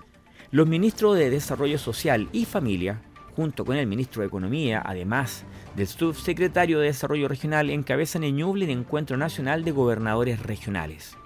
Los 0.50 0.66
ministros 0.66 1.16
de 1.16 1.30
Desarrollo 1.30 1.78
Social 1.78 2.28
y 2.32 2.44
Familia, 2.44 3.02
junto 3.36 3.64
con 3.64 3.76
el 3.76 3.86
ministro 3.86 4.22
de 4.22 4.26
Economía, 4.26 4.82
además 4.84 5.44
del 5.76 5.86
subsecretario 5.86 6.80
de 6.80 6.86
Desarrollo 6.86 7.28
Regional, 7.28 7.70
encabezan 7.70 8.24
el 8.24 8.34
Ñuble 8.34 8.64
el 8.64 8.72
Encuentro 8.72 9.16
Nacional 9.16 9.64
de 9.64 9.70
Gobernadores 9.70 10.42
Regionales. 10.42 11.16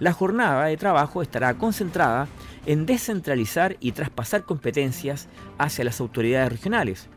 La 0.00 0.12
jornada 0.12 0.64
de 0.64 0.76
trabajo 0.76 1.22
estará 1.22 1.54
concentrada 1.54 2.26
en 2.66 2.84
descentralizar 2.84 3.76
y 3.78 3.92
traspasar 3.92 4.44
competencias 4.44 5.28
hacia 5.56 5.84
las 5.84 6.00
autoridades 6.00 6.50
regionales, 6.50 7.08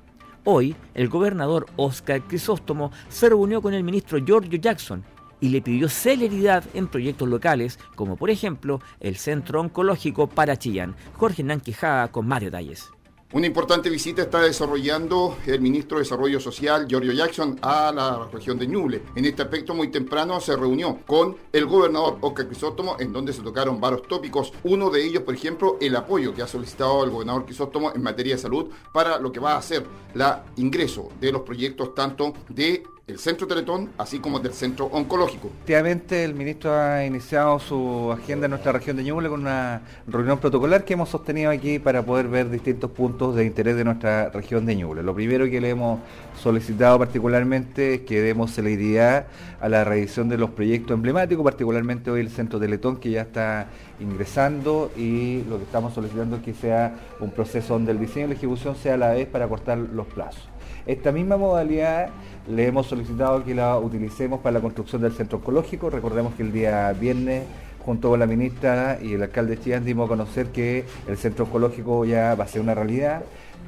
Hoy, 0.47 0.75
el 0.93 1.09
gobernador 1.09 1.65
Oscar 1.75 2.21
Crisóstomo 2.21 2.91
se 3.09 3.29
reunió 3.29 3.63
con 3.63 3.73
el 3.73 3.83
ministro 3.83 4.23
Giorgio 4.23 4.59
Jackson 4.59 5.03
y 5.39 5.49
le 5.49 5.61
pidió 5.61 5.89
celeridad 5.89 6.63
en 6.73 6.87
proyectos 6.87 7.27
locales, 7.27 7.79
como 7.95 8.15
por 8.15 8.29
ejemplo 8.29 8.81
el 8.99 9.15
Centro 9.15 9.61
Oncológico 9.61 10.27
para 10.27 10.57
Chillán. 10.57 10.95
Jorge 11.13 11.43
Nanquijada 11.43 12.11
con 12.11 12.27
más 12.27 12.41
detalles. 12.41 12.91
Una 13.35 13.47
importante 13.47 13.89
visita 13.89 14.21
está 14.21 14.39
desarrollando 14.39 15.39
el 15.45 15.59
ministro 15.59 15.97
de 15.97 16.03
Desarrollo 16.03 16.39
Social, 16.39 16.85
Giorgio 16.87 17.11
Jackson, 17.11 17.57
a 17.61 17.91
la 17.91 18.29
región 18.31 18.57
de 18.57 18.65
Ñuble. 18.65 19.01
En 19.13 19.25
este 19.25 19.41
aspecto, 19.41 19.73
muy 19.73 19.89
temprano 19.89 20.39
se 20.39 20.55
reunió 20.55 20.99
con 21.05 21.35
el 21.51 21.65
gobernador 21.65 22.17
Oscar 22.21 22.47
Crisóstomo, 22.47 22.95
en 22.97 23.11
donde 23.11 23.33
se 23.33 23.41
tocaron 23.41 23.81
varios 23.81 24.03
tópicos. 24.03 24.53
Uno 24.63 24.89
de 24.89 25.03
ellos, 25.03 25.23
por 25.23 25.33
ejemplo, 25.33 25.77
el 25.81 25.97
apoyo 25.97 26.33
que 26.33 26.43
ha 26.43 26.47
solicitado 26.47 27.03
el 27.03 27.09
gobernador 27.09 27.45
Crisóstomo 27.45 27.91
en 27.93 28.03
materia 28.03 28.35
de 28.35 28.41
salud 28.41 28.71
para 28.93 29.19
lo 29.19 29.33
que 29.33 29.41
va 29.41 29.57
a 29.57 29.61
ser 29.61 29.85
la 30.13 30.45
ingreso 30.55 31.09
de 31.19 31.33
los 31.33 31.41
proyectos 31.41 31.93
tanto 31.93 32.31
de 32.47 32.83
el 33.07 33.19
Centro 33.19 33.45
Teletón, 33.45 33.91
así 33.99 34.17
como 34.17 34.39
del 34.39 34.53
Centro 34.53 34.87
Oncológico. 34.87 35.49
Efectivamente, 35.57 36.23
el 36.23 36.33
ministro 36.33 36.73
ha 36.73 37.05
iniciado 37.05 37.59
su 37.59 38.11
agenda 38.11 38.45
en 38.45 38.49
nuestra 38.49 38.71
región 38.71 38.97
de 38.97 39.03
Ñuble 39.03 39.29
con 39.29 39.41
una 39.41 39.83
reunión 40.07 40.39
protocolar 40.39 40.85
que 40.85 40.93
hemos 40.93 41.09
sostenido 41.09 41.51
aquí 41.51 41.77
para 41.77 42.03
poder 42.03 42.27
ver 42.27 42.49
distintos 42.49 42.89
puntos 42.89 43.35
de 43.35 43.45
interés 43.45 43.75
de 43.75 43.83
nuestra 43.83 44.29
región 44.29 44.65
de 44.65 44.75
Ñuble. 44.75 45.03
Lo 45.03 45.13
primero 45.13 45.45
que 45.45 45.61
le 45.61 45.69
hemos 45.69 45.99
solicitado 46.41 46.97
particularmente 46.97 47.93
es 47.93 48.01
que 48.01 48.21
demos 48.21 48.51
celeridad 48.51 49.27
a 49.61 49.69
la 49.69 49.83
revisión 49.83 50.27
de 50.27 50.39
los 50.39 50.49
proyectos 50.49 50.95
emblemáticos, 50.95 51.43
particularmente 51.43 52.09
hoy 52.09 52.21
el 52.21 52.31
Centro 52.31 52.59
Teletón 52.59 52.97
que 52.97 53.11
ya 53.11 53.21
está 53.21 53.67
ingresando 53.99 54.91
y 54.97 55.43
lo 55.47 55.57
que 55.57 55.63
estamos 55.63 55.93
solicitando 55.93 56.37
es 56.37 56.41
que 56.41 56.55
sea 56.55 56.95
un 57.19 57.29
proceso 57.29 57.75
donde 57.75 57.91
el 57.91 57.99
diseño 57.99 58.25
y 58.25 58.29
la 58.29 58.33
ejecución 58.35 58.75
sea 58.75 58.95
a 58.95 58.97
la 58.97 59.09
vez 59.11 59.27
para 59.27 59.47
cortar 59.47 59.77
los 59.77 60.07
plazos. 60.07 60.54
Esta 60.85 61.11
misma 61.11 61.35
modalidad 61.35 62.09
le 62.47 62.67
hemos 62.67 62.85
solicitado 62.85 63.43
que 63.43 63.55
la 63.55 63.79
utilicemos 63.79 64.39
para 64.41 64.53
la 64.53 64.61
construcción 64.61 65.01
del 65.01 65.13
centro 65.13 65.39
oncológico. 65.39 65.89
Recordemos 65.89 66.35
que 66.35 66.43
el 66.43 66.51
día 66.51 66.93
viernes, 66.93 67.43
junto 67.83 68.11
con 68.11 68.19
la 68.19 68.27
ministra 68.27 68.99
y 69.01 69.13
el 69.13 69.23
alcalde 69.23 69.59
Chillán, 69.59 69.83
dimos 69.83 70.05
a 70.05 70.09
conocer 70.09 70.47
que 70.47 70.85
el 71.07 71.17
centro 71.17 71.45
oncológico 71.45 72.05
ya 72.05 72.35
va 72.35 72.43
a 72.43 72.47
ser 72.47 72.61
una 72.61 72.75
realidad. 72.75 73.23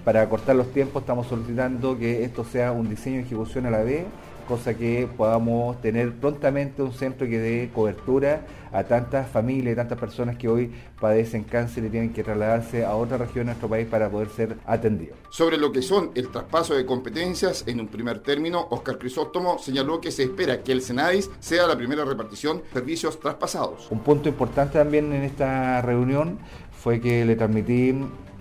Para 0.05 0.29
cortar 0.29 0.55
los 0.55 0.71
tiempos 0.71 1.01
estamos 1.01 1.25
solicitando 1.25 1.97
que 1.97 2.23
esto 2.23 2.45
sea 2.45 2.71
un 2.71 2.87
diseño 2.87 3.17
y 3.17 3.23
ejecución 3.23 3.65
a 3.65 3.71
la 3.71 3.81
vez 3.81 4.05
cosa 4.47 4.73
que 4.73 5.07
podamos 5.17 5.79
tener 5.81 6.13
prontamente 6.13 6.81
un 6.81 6.93
centro 6.93 7.27
que 7.27 7.37
dé 7.37 7.69
cobertura 7.73 8.41
a 8.71 8.83
tantas 8.83 9.29
familias 9.29 9.73
y 9.73 9.75
tantas 9.75 9.97
personas 9.97 10.37
que 10.37 10.47
hoy 10.47 10.71
padecen 10.99 11.43
cáncer 11.43 11.85
y 11.85 11.89
tienen 11.89 12.13
que 12.13 12.23
trasladarse 12.23 12.85
a 12.85 12.95
otra 12.95 13.17
región 13.17 13.45
de 13.45 13.45
nuestro 13.45 13.69
país 13.69 13.87
para 13.87 14.09
poder 14.09 14.29
ser 14.29 14.57
atendidos. 14.65 15.17
Sobre 15.29 15.57
lo 15.57 15.71
que 15.71 15.81
son 15.81 16.11
el 16.15 16.29
traspaso 16.29 16.73
de 16.73 16.85
competencias, 16.85 17.63
en 17.67 17.79
un 17.79 17.87
primer 17.87 18.19
término, 18.19 18.67
Oscar 18.69 18.97
Crisóstomo 18.97 19.59
señaló 19.59 20.01
que 20.01 20.11
se 20.11 20.23
espera 20.23 20.63
que 20.63 20.71
el 20.71 20.81
Senadis 20.81 21.29
sea 21.39 21.67
la 21.67 21.77
primera 21.77 22.05
repartición 22.05 22.59
de 22.59 22.69
servicios 22.73 23.19
traspasados. 23.19 23.87
Un 23.91 23.99
punto 23.99 24.29
importante 24.29 24.77
también 24.77 25.11
en 25.13 25.23
esta 25.23 25.81
reunión 25.81 26.39
fue 26.71 26.99
que 27.01 27.25
le 27.25 27.35
transmití 27.35 27.95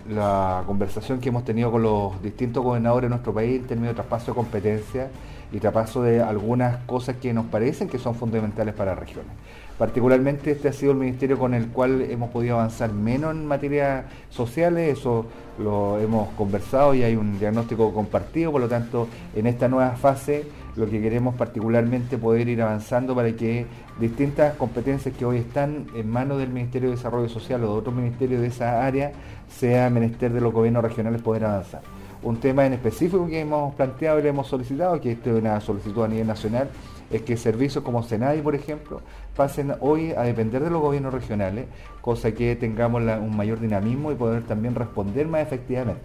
la 0.09 0.63
conversación 0.65 1.19
que 1.19 1.29
hemos 1.29 1.43
tenido 1.43 1.71
con 1.71 1.81
los 1.81 2.21
distintos 2.21 2.63
gobernadores 2.63 3.07
de 3.07 3.09
nuestro 3.09 3.33
país 3.33 3.59
en 3.59 3.67
términos 3.67 3.89
de 3.89 3.95
traspaso 3.95 4.31
de 4.31 4.35
competencias 4.35 5.09
y 5.51 5.59
traspaso 5.59 6.01
de 6.01 6.21
algunas 6.21 6.77
cosas 6.85 7.17
que 7.17 7.33
nos 7.33 7.45
parecen 7.45 7.87
que 7.87 7.97
son 7.97 8.15
fundamentales 8.15 8.73
para 8.73 8.95
regiones. 8.95 9.31
Particularmente 9.77 10.51
este 10.51 10.69
ha 10.69 10.73
sido 10.73 10.91
el 10.91 10.97
ministerio 10.97 11.37
con 11.37 11.53
el 11.53 11.67
cual 11.67 12.01
hemos 12.01 12.31
podido 12.31 12.55
avanzar 12.55 12.91
menos 12.91 13.31
en 13.31 13.45
materia 13.45 14.05
sociales, 14.31 14.97
eso 14.97 15.27
lo 15.59 15.99
hemos 15.99 16.29
conversado 16.29 16.95
y 16.95 17.03
hay 17.03 17.15
un 17.15 17.37
diagnóstico 17.37 17.93
compartido, 17.93 18.51
por 18.51 18.61
lo 18.61 18.67
tanto 18.67 19.07
en 19.35 19.45
esta 19.45 19.67
nueva 19.67 19.91
fase 19.91 20.45
lo 20.75 20.89
que 20.89 21.01
queremos 21.01 21.35
particularmente 21.35 22.17
poder 22.17 22.47
ir 22.47 22.61
avanzando 22.61 23.15
para 23.15 23.31
que 23.33 23.65
distintas 23.99 24.55
competencias 24.55 25.15
que 25.15 25.25
hoy 25.25 25.37
están 25.37 25.87
en 25.95 26.09
manos 26.09 26.39
del 26.39 26.49
Ministerio 26.49 26.89
de 26.89 26.95
Desarrollo 26.95 27.29
Social 27.29 27.63
o 27.63 27.73
de 27.73 27.79
otros 27.79 27.95
ministerios 27.95 28.41
de 28.41 28.47
esa 28.47 28.85
área 28.85 29.11
sea 29.47 29.89
menester 29.89 30.31
de 30.33 30.41
los 30.41 30.53
gobiernos 30.53 30.83
regionales 30.83 31.21
poder 31.21 31.45
avanzar. 31.45 31.81
Un 32.23 32.39
tema 32.39 32.65
en 32.65 32.73
específico 32.73 33.27
que 33.27 33.39
hemos 33.39 33.75
planteado 33.75 34.19
y 34.19 34.23
le 34.23 34.29
hemos 34.29 34.47
solicitado, 34.47 34.99
que 34.99 35.11
esto 35.11 35.29
es 35.29 35.41
una 35.41 35.61
solicitud 35.61 36.03
a 36.03 36.07
nivel 36.07 36.27
nacional, 36.27 36.69
es 37.11 37.21
que 37.21 37.37
servicios 37.37 37.83
como 37.83 38.03
Senadi, 38.03 38.41
por 38.41 38.55
ejemplo, 38.55 39.01
pasen 39.35 39.73
hoy 39.79 40.11
a 40.11 40.23
depender 40.23 40.63
de 40.63 40.69
los 40.69 40.81
gobiernos 40.81 41.13
regionales, 41.13 41.67
cosa 42.01 42.31
que 42.31 42.55
tengamos 42.55 43.01
un 43.01 43.37
mayor 43.37 43.59
dinamismo 43.59 44.11
y 44.11 44.15
poder 44.15 44.43
también 44.43 44.75
responder 44.75 45.27
más 45.27 45.41
efectivamente. 45.41 46.01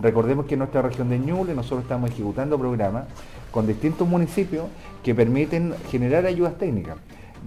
Recordemos 0.00 0.44
que 0.44 0.54
en 0.54 0.58
nuestra 0.58 0.82
región 0.82 1.08
de 1.08 1.18
Ñuble 1.18 1.54
nosotros 1.54 1.82
estamos 1.82 2.10
ejecutando 2.10 2.58
programas 2.58 3.04
con 3.50 3.66
distintos 3.66 4.06
municipios 4.06 4.66
que 5.02 5.14
permiten 5.14 5.74
generar 5.90 6.26
ayudas 6.26 6.58
técnicas, 6.58 6.98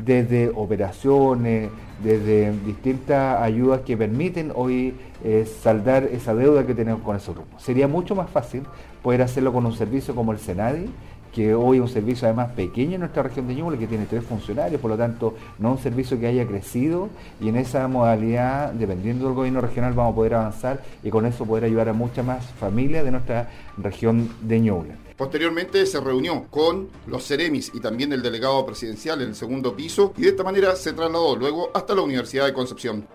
desde 0.06 0.52
operaciones, 0.56 1.70
desde 2.04 2.52
distintas 2.66 3.42
ayudas 3.42 3.82
que 3.82 3.98
permiten 3.98 4.52
hoy 4.56 4.96
eh, 5.24 5.46
saldar 5.62 6.04
esa 6.04 6.34
deuda 6.34 6.66
que 6.66 6.74
tenemos 6.74 7.02
con 7.02 7.16
esos 7.16 7.36
grupos. 7.36 7.62
Sería 7.62 7.88
mucho 7.88 8.16
más 8.16 8.30
fácil 8.30 8.64
poder 9.04 9.22
hacerlo 9.22 9.52
con 9.52 9.66
un 9.66 9.74
servicio 9.74 10.16
como 10.16 10.32
el 10.32 10.40
Senadi, 10.40 10.90
que 11.34 11.54
hoy 11.54 11.78
es 11.78 11.84
un 11.84 11.90
servicio 11.90 12.28
además 12.28 12.52
pequeño 12.52 12.96
en 12.96 13.02
nuestra 13.02 13.24
región 13.24 13.48
de 13.48 13.56
Ñuble, 13.56 13.78
que 13.78 13.88
tiene 13.88 14.06
tres 14.06 14.24
funcionarios, 14.24 14.82
por 14.82 14.90
lo 14.90 14.98
tanto 14.98 15.36
no 15.60 15.74
un 15.74 15.78
servicio 15.78 16.20
que 16.20 16.28
haya 16.28 16.46
crecido 16.48 17.10
y 17.40 17.50
en 17.50 17.58
esa 17.58 17.88
modalidad, 17.88 18.72
dependiendo 18.74 19.26
del 19.26 19.36
gobierno 19.36 19.62
regional, 19.62 19.94
vamos 19.94 20.14
a 20.14 20.16
poder 20.16 20.34
avanzar 20.36 20.82
y 21.04 21.10
con 21.10 21.26
eso 21.26 21.46
poder 21.46 21.66
ayudar 21.66 21.90
a 21.90 21.94
muchas 21.94 22.26
más 22.26 22.46
familias 22.46 23.04
de 23.04 23.12
nuestra 23.12 23.50
región 23.78 24.30
de 24.42 24.60
Ñuble. 24.60 25.09
Posteriormente 25.20 25.86
se 25.86 26.00
reunió 26.00 26.46
con 26.50 26.88
los 27.06 27.28
Ceremis 27.28 27.72
y 27.74 27.82
también 27.82 28.14
el 28.14 28.22
delegado 28.22 28.66
presidencial 28.66 29.22
en 29.22 29.28
el 29.28 29.36
segundo 29.36 29.76
piso 29.76 30.14
y 30.16 30.22
de 30.22 30.30
esta 30.30 30.46
manera 30.46 30.74
se 30.78 30.94
trasladó 30.94 31.36
luego 31.36 31.72
hasta 31.74 31.94
la 31.94 32.04
Universidad 32.04 32.46
de 32.46 32.54
Concepción. 32.54 33.06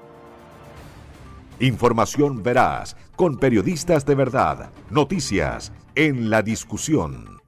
Información 1.60 2.42
veraz, 2.42 2.94
con 3.16 3.38
periodistas 3.38 4.04
de 4.04 4.16
verdad, 4.16 4.70
noticias 4.90 5.72
en 5.94 6.28
la 6.28 6.42
discusión. 6.42 7.40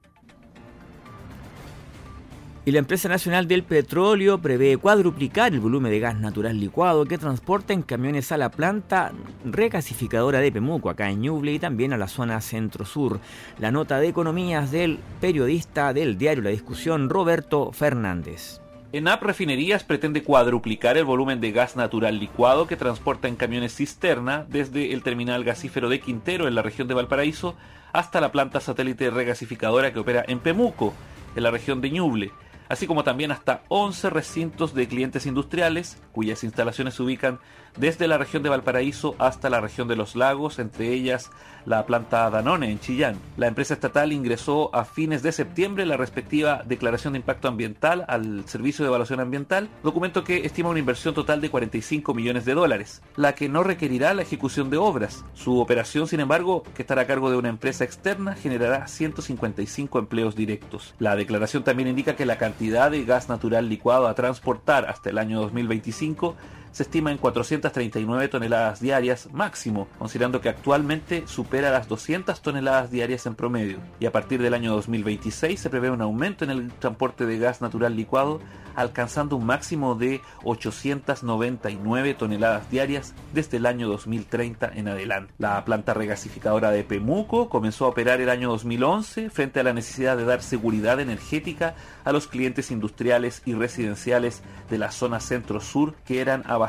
Y 2.67 2.71
la 2.71 2.79
empresa 2.79 3.07
nacional 3.07 3.47
del 3.47 3.63
petróleo 3.63 4.39
prevé 4.39 4.75
cuadruplicar 4.75 5.53
el 5.53 5.61
volumen 5.61 5.89
de 5.89 6.01
gas 6.01 6.17
natural 6.19 6.59
licuado 6.59 7.05
que 7.05 7.17
transporta 7.17 7.71
en 7.71 7.81
camiones 7.81 8.33
a 8.33 8.37
la 8.37 8.51
planta 8.51 9.13
recasificadora 9.45 10.39
de 10.39 10.51
Pemuco, 10.51 10.89
acá 10.89 11.09
en 11.09 11.21
Ñuble, 11.21 11.53
y 11.53 11.59
también 11.59 11.93
a 11.93 11.97
la 11.97 12.09
zona 12.09 12.41
centro-sur. 12.41 13.21
La 13.57 13.71
nota 13.71 14.01
de 14.01 14.09
economías 14.09 14.69
del 14.69 14.99
periodista 15.21 15.93
del 15.93 16.17
diario 16.17 16.43
La 16.43 16.49
Discusión, 16.49 17.09
Roberto 17.09 17.71
Fernández. 17.71 18.59
ENAP 18.91 19.23
Refinerías 19.23 19.85
pretende 19.85 20.21
cuadruplicar 20.23 20.97
el 20.97 21.05
volumen 21.05 21.39
de 21.39 21.53
gas 21.53 21.77
natural 21.77 22.19
licuado 22.19 22.67
que 22.67 22.75
transporta 22.75 23.29
en 23.29 23.37
camiones 23.37 23.77
cisterna 23.77 24.45
desde 24.49 24.91
el 24.91 25.03
terminal 25.03 25.45
gasífero 25.45 25.87
de 25.87 26.01
Quintero 26.01 26.49
en 26.49 26.55
la 26.55 26.63
región 26.63 26.89
de 26.89 26.95
Valparaíso 26.95 27.55
hasta 27.93 28.19
la 28.19 28.33
planta 28.33 28.59
satélite 28.59 29.09
regasificadora 29.09 29.93
que 29.93 29.99
opera 29.99 30.25
en 30.27 30.39
Pemuco, 30.39 30.93
en 31.33 31.43
la 31.43 31.51
región 31.51 31.79
de 31.79 31.91
Ñuble 31.91 32.33
así 32.69 32.87
como 32.87 33.03
también 33.03 33.31
hasta 33.31 33.63
11 33.69 34.09
recintos 34.09 34.73
de 34.73 34.87
clientes 34.87 35.25
industriales, 35.25 36.01
cuyas 36.11 36.43
instalaciones 36.43 36.95
se 36.95 37.03
ubican 37.03 37.39
desde 37.77 38.07
la 38.07 38.17
región 38.17 38.43
de 38.43 38.49
Valparaíso 38.49 39.15
hasta 39.19 39.49
la 39.49 39.61
región 39.61 39.87
de 39.87 39.95
los 39.95 40.15
lagos, 40.15 40.59
entre 40.59 40.91
ellas 40.91 41.29
la 41.67 41.85
planta 41.85 42.29
Danone 42.29 42.71
en 42.71 42.79
Chillán. 42.79 43.17
La 43.35 43.47
empresa 43.47 43.73
estatal 43.73 44.13
ingresó 44.13 44.73
a 44.73 44.85
fines 44.85 45.21
de 45.21 45.33
septiembre 45.33 45.85
la 45.85 45.97
respectiva 45.97 46.63
declaración 46.65 47.13
de 47.13 47.19
impacto 47.19 47.49
ambiental 47.49 48.05
al 48.07 48.47
Servicio 48.47 48.85
de 48.85 48.89
Evaluación 48.89 49.19
Ambiental, 49.19 49.69
documento 49.83 50.23
que 50.23 50.45
estima 50.45 50.69
una 50.69 50.79
inversión 50.79 51.13
total 51.13 51.41
de 51.41 51.49
45 51.49 52.13
millones 52.13 52.45
de 52.45 52.53
dólares, 52.53 53.01
la 53.17 53.35
que 53.35 53.49
no 53.49 53.63
requerirá 53.63 54.13
la 54.13 54.21
ejecución 54.21 54.69
de 54.69 54.77
obras. 54.77 55.25
Su 55.33 55.59
operación, 55.59 56.07
sin 56.07 56.21
embargo, 56.21 56.63
que 56.73 56.83
estará 56.83 57.01
a 57.01 57.07
cargo 57.07 57.29
de 57.29 57.37
una 57.37 57.49
empresa 57.49 57.83
externa, 57.83 58.35
generará 58.35 58.87
155 58.87 59.99
empleos 59.99 60.35
directos. 60.35 60.95
La 60.99 61.17
declaración 61.17 61.65
también 61.65 61.89
indica 61.89 62.15
que 62.15 62.25
la 62.25 62.37
cantidad 62.37 62.89
de 62.89 63.03
gas 63.03 63.27
natural 63.27 63.67
licuado 63.67 64.07
a 64.07 64.15
transportar 64.15 64.85
hasta 64.85 65.09
el 65.09 65.17
año 65.17 65.41
2025 65.41 66.35
se 66.71 66.83
estima 66.83 67.11
en 67.11 67.17
439 67.17 68.27
toneladas 68.27 68.79
diarias 68.79 69.29
máximo, 69.31 69.87
considerando 69.97 70.41
que 70.41 70.49
actualmente 70.49 71.23
supera 71.27 71.71
las 71.71 71.87
200 71.87 72.41
toneladas 72.41 72.91
diarias 72.91 73.25
en 73.25 73.35
promedio. 73.35 73.79
Y 73.99 74.05
a 74.05 74.11
partir 74.11 74.41
del 74.41 74.53
año 74.53 74.73
2026 74.73 75.59
se 75.59 75.69
prevé 75.69 75.89
un 75.89 76.01
aumento 76.01 76.43
en 76.43 76.51
el 76.51 76.71
transporte 76.71 77.25
de 77.25 77.39
gas 77.39 77.61
natural 77.61 77.95
licuado, 77.95 78.39
alcanzando 78.75 79.35
un 79.35 79.45
máximo 79.45 79.95
de 79.95 80.21
899 80.43 82.13
toneladas 82.13 82.69
diarias 82.69 83.15
desde 83.33 83.57
el 83.57 83.65
año 83.65 83.87
2030 83.87 84.71
en 84.75 84.87
adelante. 84.87 85.33
La 85.39 85.65
planta 85.65 85.95
regasificadora 85.95 86.69
de 86.69 86.83
Pemuco 86.83 87.49
comenzó 87.49 87.85
a 87.85 87.89
operar 87.89 88.21
el 88.21 88.29
año 88.29 88.49
2011 88.49 89.31
frente 89.31 89.59
a 89.59 89.63
la 89.63 89.73
necesidad 89.73 90.15
de 90.15 90.25
dar 90.25 90.43
seguridad 90.43 90.99
energética 90.99 91.75
a 92.05 92.11
los 92.11 92.27
clientes 92.27 92.69
industriales 92.69 93.41
y 93.45 93.53
residenciales 93.53 94.43
de 94.69 94.77
la 94.77 94.91
zona 94.91 95.19
centro-sur 95.19 95.95
que 96.05 96.21
eran 96.21 96.43
abastecidos 96.45 96.66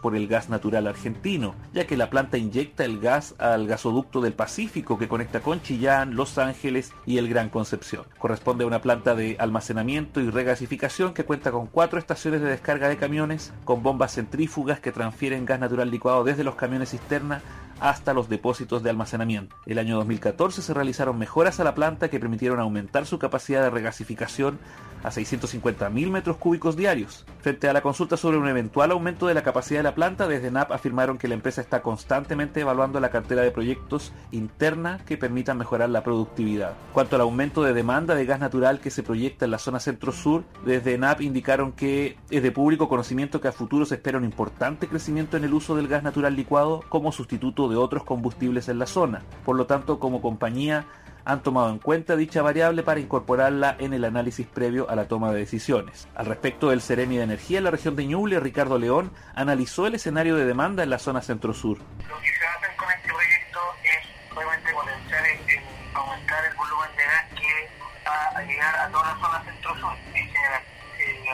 por 0.00 0.16
el 0.16 0.28
gas 0.28 0.48
natural 0.48 0.86
argentino, 0.86 1.54
ya 1.72 1.86
que 1.86 1.96
la 1.96 2.10
planta 2.10 2.38
inyecta 2.38 2.84
el 2.84 3.00
gas 3.00 3.34
al 3.38 3.66
gasoducto 3.66 4.20
del 4.20 4.32
Pacífico 4.32 4.98
que 4.98 5.08
conecta 5.08 5.40
con 5.40 5.62
Chillán, 5.62 6.14
Los 6.14 6.38
Ángeles 6.38 6.92
y 7.06 7.18
el 7.18 7.28
Gran 7.28 7.48
Concepción. 7.48 8.04
Corresponde 8.18 8.64
a 8.64 8.66
una 8.66 8.82
planta 8.82 9.14
de 9.14 9.36
almacenamiento 9.38 10.20
y 10.20 10.30
regasificación 10.30 11.14
que 11.14 11.24
cuenta 11.24 11.50
con 11.50 11.66
cuatro 11.66 11.98
estaciones 11.98 12.40
de 12.40 12.50
descarga 12.50 12.88
de 12.88 12.96
camiones, 12.96 13.52
con 13.64 13.82
bombas 13.82 14.14
centrífugas 14.14 14.80
que 14.80 14.92
transfieren 14.92 15.44
gas 15.44 15.60
natural 15.60 15.90
licuado 15.90 16.24
desde 16.24 16.44
los 16.44 16.54
camiones 16.54 16.90
cisterna 16.90 17.42
hasta 17.80 18.14
los 18.14 18.28
depósitos 18.28 18.82
de 18.82 18.90
almacenamiento. 18.90 19.56
El 19.66 19.78
año 19.78 19.96
2014 19.96 20.62
se 20.62 20.74
realizaron 20.74 21.18
mejoras 21.18 21.58
a 21.58 21.64
la 21.64 21.74
planta 21.74 22.08
que 22.08 22.20
permitieron 22.20 22.60
aumentar 22.60 23.06
su 23.06 23.18
capacidad 23.18 23.62
de 23.62 23.70
regasificación 23.70 24.58
a 25.02 25.10
650.000 25.10 26.10
metros 26.10 26.36
cúbicos 26.36 26.76
diarios. 26.76 27.24
Frente 27.40 27.68
a 27.68 27.72
la 27.72 27.82
consulta 27.82 28.16
sobre 28.16 28.38
un 28.38 28.48
eventual 28.48 28.92
aumento 28.92 29.26
de 29.26 29.34
la 29.34 29.42
capacidad 29.42 29.80
de 29.80 29.84
la 29.84 29.94
planta, 29.94 30.28
desde 30.28 30.50
NAP 30.50 30.72
afirmaron 30.72 31.18
que 31.18 31.28
la 31.28 31.34
empresa 31.34 31.60
está 31.60 31.82
constantemente 31.82 32.60
evaluando 32.60 33.00
la 33.00 33.10
cartera 33.10 33.42
de 33.42 33.50
proyectos 33.50 34.12
interna 34.30 35.00
que 35.04 35.16
permitan 35.16 35.58
mejorar 35.58 35.90
la 35.90 36.04
productividad. 36.04 36.74
Cuanto 36.92 37.16
al 37.16 37.22
aumento 37.22 37.62
de 37.62 37.72
demanda 37.72 38.14
de 38.14 38.26
gas 38.26 38.40
natural 38.40 38.80
que 38.80 38.90
se 38.90 39.02
proyecta 39.02 39.44
en 39.44 39.50
la 39.50 39.58
zona 39.58 39.80
centro-sur, 39.80 40.44
desde 40.64 40.98
NAP 40.98 41.22
indicaron 41.22 41.72
que 41.72 42.16
es 42.30 42.42
de 42.42 42.52
público 42.52 42.88
conocimiento 42.88 43.40
que 43.40 43.48
a 43.48 43.52
futuro 43.52 43.84
se 43.86 43.96
espera 43.96 44.18
un 44.18 44.24
importante 44.24 44.88
crecimiento 44.88 45.36
en 45.36 45.44
el 45.44 45.54
uso 45.54 45.74
del 45.76 45.88
gas 45.88 46.02
natural 46.02 46.36
licuado 46.36 46.84
como 46.88 47.12
sustituto 47.12 47.68
de 47.68 47.76
otros 47.76 48.04
combustibles 48.04 48.68
en 48.68 48.78
la 48.78 48.86
zona. 48.86 49.22
Por 49.44 49.56
lo 49.56 49.66
tanto, 49.66 49.98
como 49.98 50.22
compañía, 50.22 50.86
han 51.24 51.42
tomado 51.42 51.70
en 51.70 51.78
cuenta 51.78 52.16
dicha 52.16 52.42
variable 52.42 52.82
para 52.82 53.00
incorporarla 53.00 53.76
en 53.78 53.94
el 53.94 54.04
análisis 54.04 54.46
previo 54.46 54.88
a 54.90 54.96
la 54.96 55.08
toma 55.08 55.32
de 55.32 55.40
decisiones. 55.40 56.08
Al 56.14 56.26
respecto 56.26 56.70
del 56.70 56.82
Ceremi 56.82 57.16
de 57.16 57.24
Energía 57.24 57.58
en 57.58 57.64
la 57.64 57.70
región 57.70 57.96
de 57.96 58.06
Ñuble, 58.06 58.40
Ricardo 58.40 58.78
León 58.78 59.12
analizó 59.34 59.86
el 59.86 59.94
escenario 59.94 60.36
de 60.36 60.44
demanda 60.44 60.82
en 60.82 60.90
la 60.90 60.98
zona 60.98 61.22
centro-sur. 61.22 61.78
Lo 61.78 62.20
que 62.20 62.34
se 62.34 62.46
hace 62.46 62.76
con 62.76 62.90
este 62.90 63.08
proyecto 63.08 63.60
es 63.84 64.36
obviamente 64.36 64.72
potenciar 64.72 65.26
el, 65.26 65.60
aumentar 65.94 66.44
el 66.44 66.56
volumen 66.56 66.90
de 66.96 67.04
gas 67.04 67.24
que 67.34 68.08
va 68.08 68.38
a 68.38 68.42
llegar 68.42 68.76
a 68.76 68.88
toda 68.88 69.14
la 69.14 69.20
zona 69.20 69.44
centro-sur 69.44 69.92
en 70.14 70.26
general. 70.26 70.62
Eh, 70.98 71.30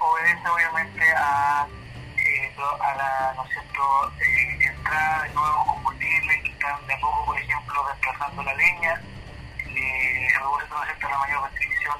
obedece 0.00 0.48
obviamente 0.48 1.02
a, 1.16 1.66
eh, 2.16 2.52
la. 2.56 3.34
Eh, 3.34 4.58
entrada 4.60 5.22
de 5.22 5.34
nuevos 5.34 5.66
combustibles 5.66 6.42
que 6.42 6.50
están 6.50 6.86
de 6.86 6.96
desplazando 8.04 8.42
la 8.42 8.54
leña. 8.54 9.00
Eh, 9.58 10.28
el 10.28 10.40
no 10.40 10.78
acepta 10.82 11.08
la 11.08 11.18
mayor 11.18 11.42
restricción 11.44 11.96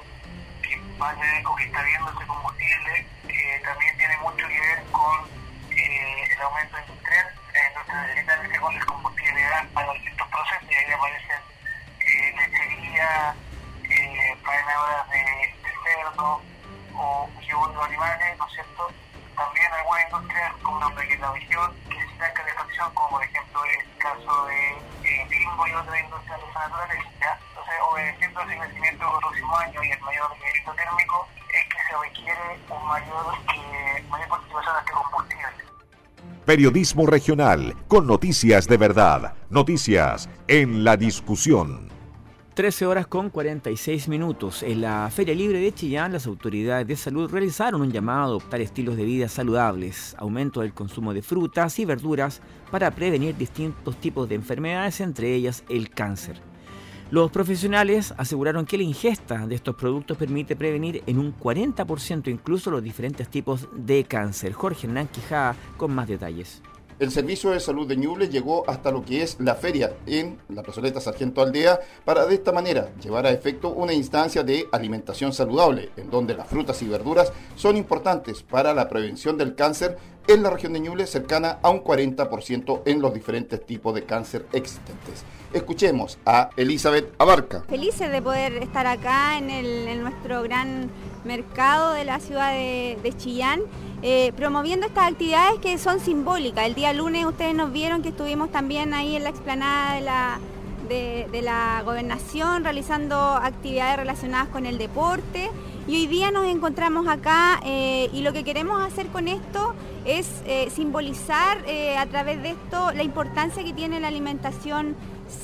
que 0.62 0.76
va 1.00 1.10
a 1.10 1.14
tener 1.14 1.46
o 1.46 1.54
que 1.56 1.64
está 1.64 1.82
viendo 1.82 2.10
este 2.10 2.26
combustible. 2.26 3.06
Eh, 3.28 3.62
también 3.64 3.96
tiene 3.96 4.16
mucho 4.18 4.48
que 4.48 4.60
ver 4.60 4.82
con 4.92 5.26
eh, 5.70 6.28
el 6.30 6.42
aumento 6.42 6.78
industrial. 6.78 7.26
La 7.54 7.68
industria 7.68 8.02
necesita 8.02 8.42
que 8.42 8.58
con 8.58 8.74
el 8.74 8.86
combustible 8.86 9.42
para 9.72 9.92
distintos 9.94 10.28
procesos 10.28 10.70
y 10.70 10.74
ahí 10.74 10.92
aparecen 10.92 11.42
eh, 12.00 12.34
lechería, 12.36 13.34
eh, 13.84 14.36
faenadoras 14.44 15.10
de, 15.10 15.18
de 15.18 15.72
cerdo 15.84 16.42
o 16.96 17.30
de 17.34 17.84
animales, 17.84 18.38
¿no 18.38 18.46
es 18.46 18.52
cierto? 18.52 18.90
También 19.36 19.72
algunas 19.72 20.04
industrias 20.04 20.52
con 20.62 20.74
una 20.76 20.94
pequeña 20.94 21.30
visión 21.32 21.74
que 21.88 21.98
necesitan 21.98 22.34
calefacción, 22.34 22.94
como 22.94 23.10
por 23.10 23.24
ejemplo 23.24 23.64
el 23.64 23.98
caso 23.98 24.46
de 24.46 24.70
eh, 25.02 25.26
Bimbo 25.28 25.66
y 25.66 25.72
otras 25.72 26.00
industrias 26.00 26.40
de 26.40 26.50
esa 26.50 26.60
naturaleza. 26.60 27.38
Entonces, 27.48 27.74
obedeciendo 27.90 28.40
ese 28.42 28.58
crecimiento 28.58 29.10
del 29.10 29.18
próximo 29.18 29.56
año 29.56 29.82
y 29.82 29.90
el 29.90 30.00
mayor 30.00 30.38
mérito 30.38 30.72
térmico, 30.74 31.28
es 31.52 31.64
que 31.64 31.78
se 31.88 31.96
requiere 31.96 32.60
un 32.68 32.86
mayor, 32.86 33.34
eh, 33.54 34.04
mayor 34.08 34.28
participación 34.28 34.74
de 34.74 34.80
este 34.80 34.92
combustible. 34.92 35.64
Periodismo 36.44 37.06
regional, 37.06 37.74
con 37.88 38.06
noticias 38.06 38.68
de 38.68 38.76
verdad, 38.76 39.32
noticias 39.48 40.28
en 40.46 40.84
la 40.84 40.94
discusión. 40.94 41.88
13 42.52 42.84
horas 42.84 43.06
con 43.06 43.30
46 43.30 44.08
minutos. 44.08 44.62
En 44.62 44.82
la 44.82 45.10
Feria 45.10 45.34
Libre 45.34 45.58
de 45.58 45.72
Chillán, 45.72 46.12
las 46.12 46.26
autoridades 46.26 46.86
de 46.86 46.96
salud 46.96 47.30
realizaron 47.30 47.80
un 47.80 47.90
llamado 47.90 48.20
a 48.20 48.24
adoptar 48.26 48.60
estilos 48.60 48.98
de 48.98 49.06
vida 49.06 49.26
saludables, 49.28 50.14
aumento 50.18 50.60
del 50.60 50.74
consumo 50.74 51.14
de 51.14 51.22
frutas 51.22 51.78
y 51.78 51.86
verduras 51.86 52.42
para 52.70 52.90
prevenir 52.90 53.34
distintos 53.38 53.96
tipos 53.96 54.28
de 54.28 54.34
enfermedades, 54.34 55.00
entre 55.00 55.34
ellas 55.34 55.64
el 55.70 55.88
cáncer. 55.88 56.42
Los 57.14 57.30
profesionales 57.30 58.12
aseguraron 58.16 58.66
que 58.66 58.76
la 58.76 58.82
ingesta 58.82 59.46
de 59.46 59.54
estos 59.54 59.76
productos 59.76 60.16
permite 60.16 60.56
prevenir 60.56 61.04
en 61.06 61.20
un 61.20 61.32
40% 61.38 62.26
incluso 62.26 62.72
los 62.72 62.82
diferentes 62.82 63.28
tipos 63.28 63.68
de 63.72 64.02
cáncer. 64.02 64.52
Jorge 64.52 64.88
Hernán 64.88 65.06
Quijada 65.06 65.54
con 65.76 65.94
más 65.94 66.08
detalles. 66.08 66.60
El 66.98 67.12
Servicio 67.12 67.50
de 67.50 67.60
Salud 67.60 67.86
de 67.86 67.96
Ñuble 67.96 68.28
llegó 68.28 68.68
hasta 68.68 68.90
lo 68.90 69.04
que 69.04 69.22
es 69.22 69.36
la 69.38 69.54
feria 69.54 69.92
en 70.06 70.40
la 70.48 70.64
plazoleta 70.64 71.00
Sargento 71.00 71.40
Aldea 71.40 71.78
para 72.04 72.26
de 72.26 72.34
esta 72.34 72.50
manera 72.50 72.92
llevar 73.00 73.26
a 73.26 73.30
efecto 73.30 73.68
una 73.68 73.92
instancia 73.92 74.42
de 74.42 74.66
alimentación 74.72 75.32
saludable, 75.32 75.90
en 75.96 76.10
donde 76.10 76.34
las 76.34 76.48
frutas 76.48 76.82
y 76.82 76.88
verduras 76.88 77.32
son 77.54 77.76
importantes 77.76 78.42
para 78.42 78.74
la 78.74 78.88
prevención 78.88 79.38
del 79.38 79.54
cáncer 79.54 79.98
en 80.26 80.42
la 80.42 80.50
región 80.50 80.72
de 80.72 80.80
Ñuble, 80.80 81.06
cercana 81.06 81.60
a 81.62 81.70
un 81.70 81.84
40% 81.84 82.82
en 82.86 83.00
los 83.00 83.14
diferentes 83.14 83.64
tipos 83.64 83.94
de 83.94 84.02
cáncer 84.02 84.46
existentes. 84.52 85.24
Escuchemos 85.54 86.18
a 86.26 86.50
Elizabeth 86.56 87.14
Abarca. 87.16 87.62
Felices 87.68 88.10
de 88.10 88.20
poder 88.20 88.54
estar 88.54 88.88
acá 88.88 89.38
en, 89.38 90.02
nuestro 90.02 90.42
gran 90.42 90.90
mercado 91.24 91.92
de 91.92 92.04
la 92.04 92.18
ciudad 92.18 92.52
de, 92.52 92.98
de 93.00 93.16
Chillán 93.16 93.60
eh, 94.02 94.32
promoviendo 94.36 94.84
estas 94.84 95.12
actividades 95.12 95.60
que 95.60 95.78
son 95.78 96.00
simbólicas. 96.00 96.66
El 96.66 96.74
día 96.74 96.92
lunes 96.92 97.24
ustedes 97.24 97.54
nos 97.54 97.72
vieron 97.72 98.02
que 98.02 98.08
estuvimos 98.08 98.50
también 98.50 98.92
ahí 98.94 99.14
en 99.14 99.22
la 99.22 99.30
explanada 99.30 99.94
de 99.94 100.00
la, 100.00 100.40
de, 100.88 101.40
la 101.40 101.82
gobernación 101.84 102.64
realizando 102.64 103.16
actividades 103.16 103.96
relacionadas 103.96 104.48
con 104.48 104.66
el 104.66 104.76
deporte 104.76 105.50
y 105.86 105.94
hoy 105.94 106.06
día 106.08 106.30
nos 106.32 106.46
encontramos 106.46 107.06
acá 107.06 107.60
eh, 107.64 108.10
y 108.12 108.22
lo 108.22 108.32
que 108.32 108.42
queremos 108.42 108.82
hacer 108.82 109.06
con 109.06 109.28
esto 109.28 109.74
es 110.04 110.42
eh, 110.46 110.68
simbolizar 110.74 111.58
a 111.96 112.06
través 112.06 112.42
de 112.42 112.50
esto 112.50 112.92
la 112.92 113.04
importancia 113.04 113.62
que 113.62 113.72
tiene 113.72 114.00
la 114.00 114.08
alimentación 114.08 114.96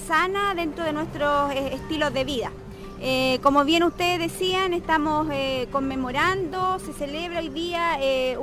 sana 0.06 0.54
dentro 0.54 0.84
de 0.84 0.92
nuestros 0.92 1.52
estilos 1.52 2.12
de 2.12 2.24
vida. 2.24 2.52
Eh, 3.02 3.38
como 3.42 3.64
bien 3.64 3.82
ustedes 3.82 4.18
decían, 4.18 4.74
estamos 4.74 5.26
eh, 5.32 5.68
conmemorando, 5.72 6.78
se 6.80 6.92
celebra 6.92 7.40
hoy 7.40 7.48
día 7.48 7.96
eh, 7.98 8.36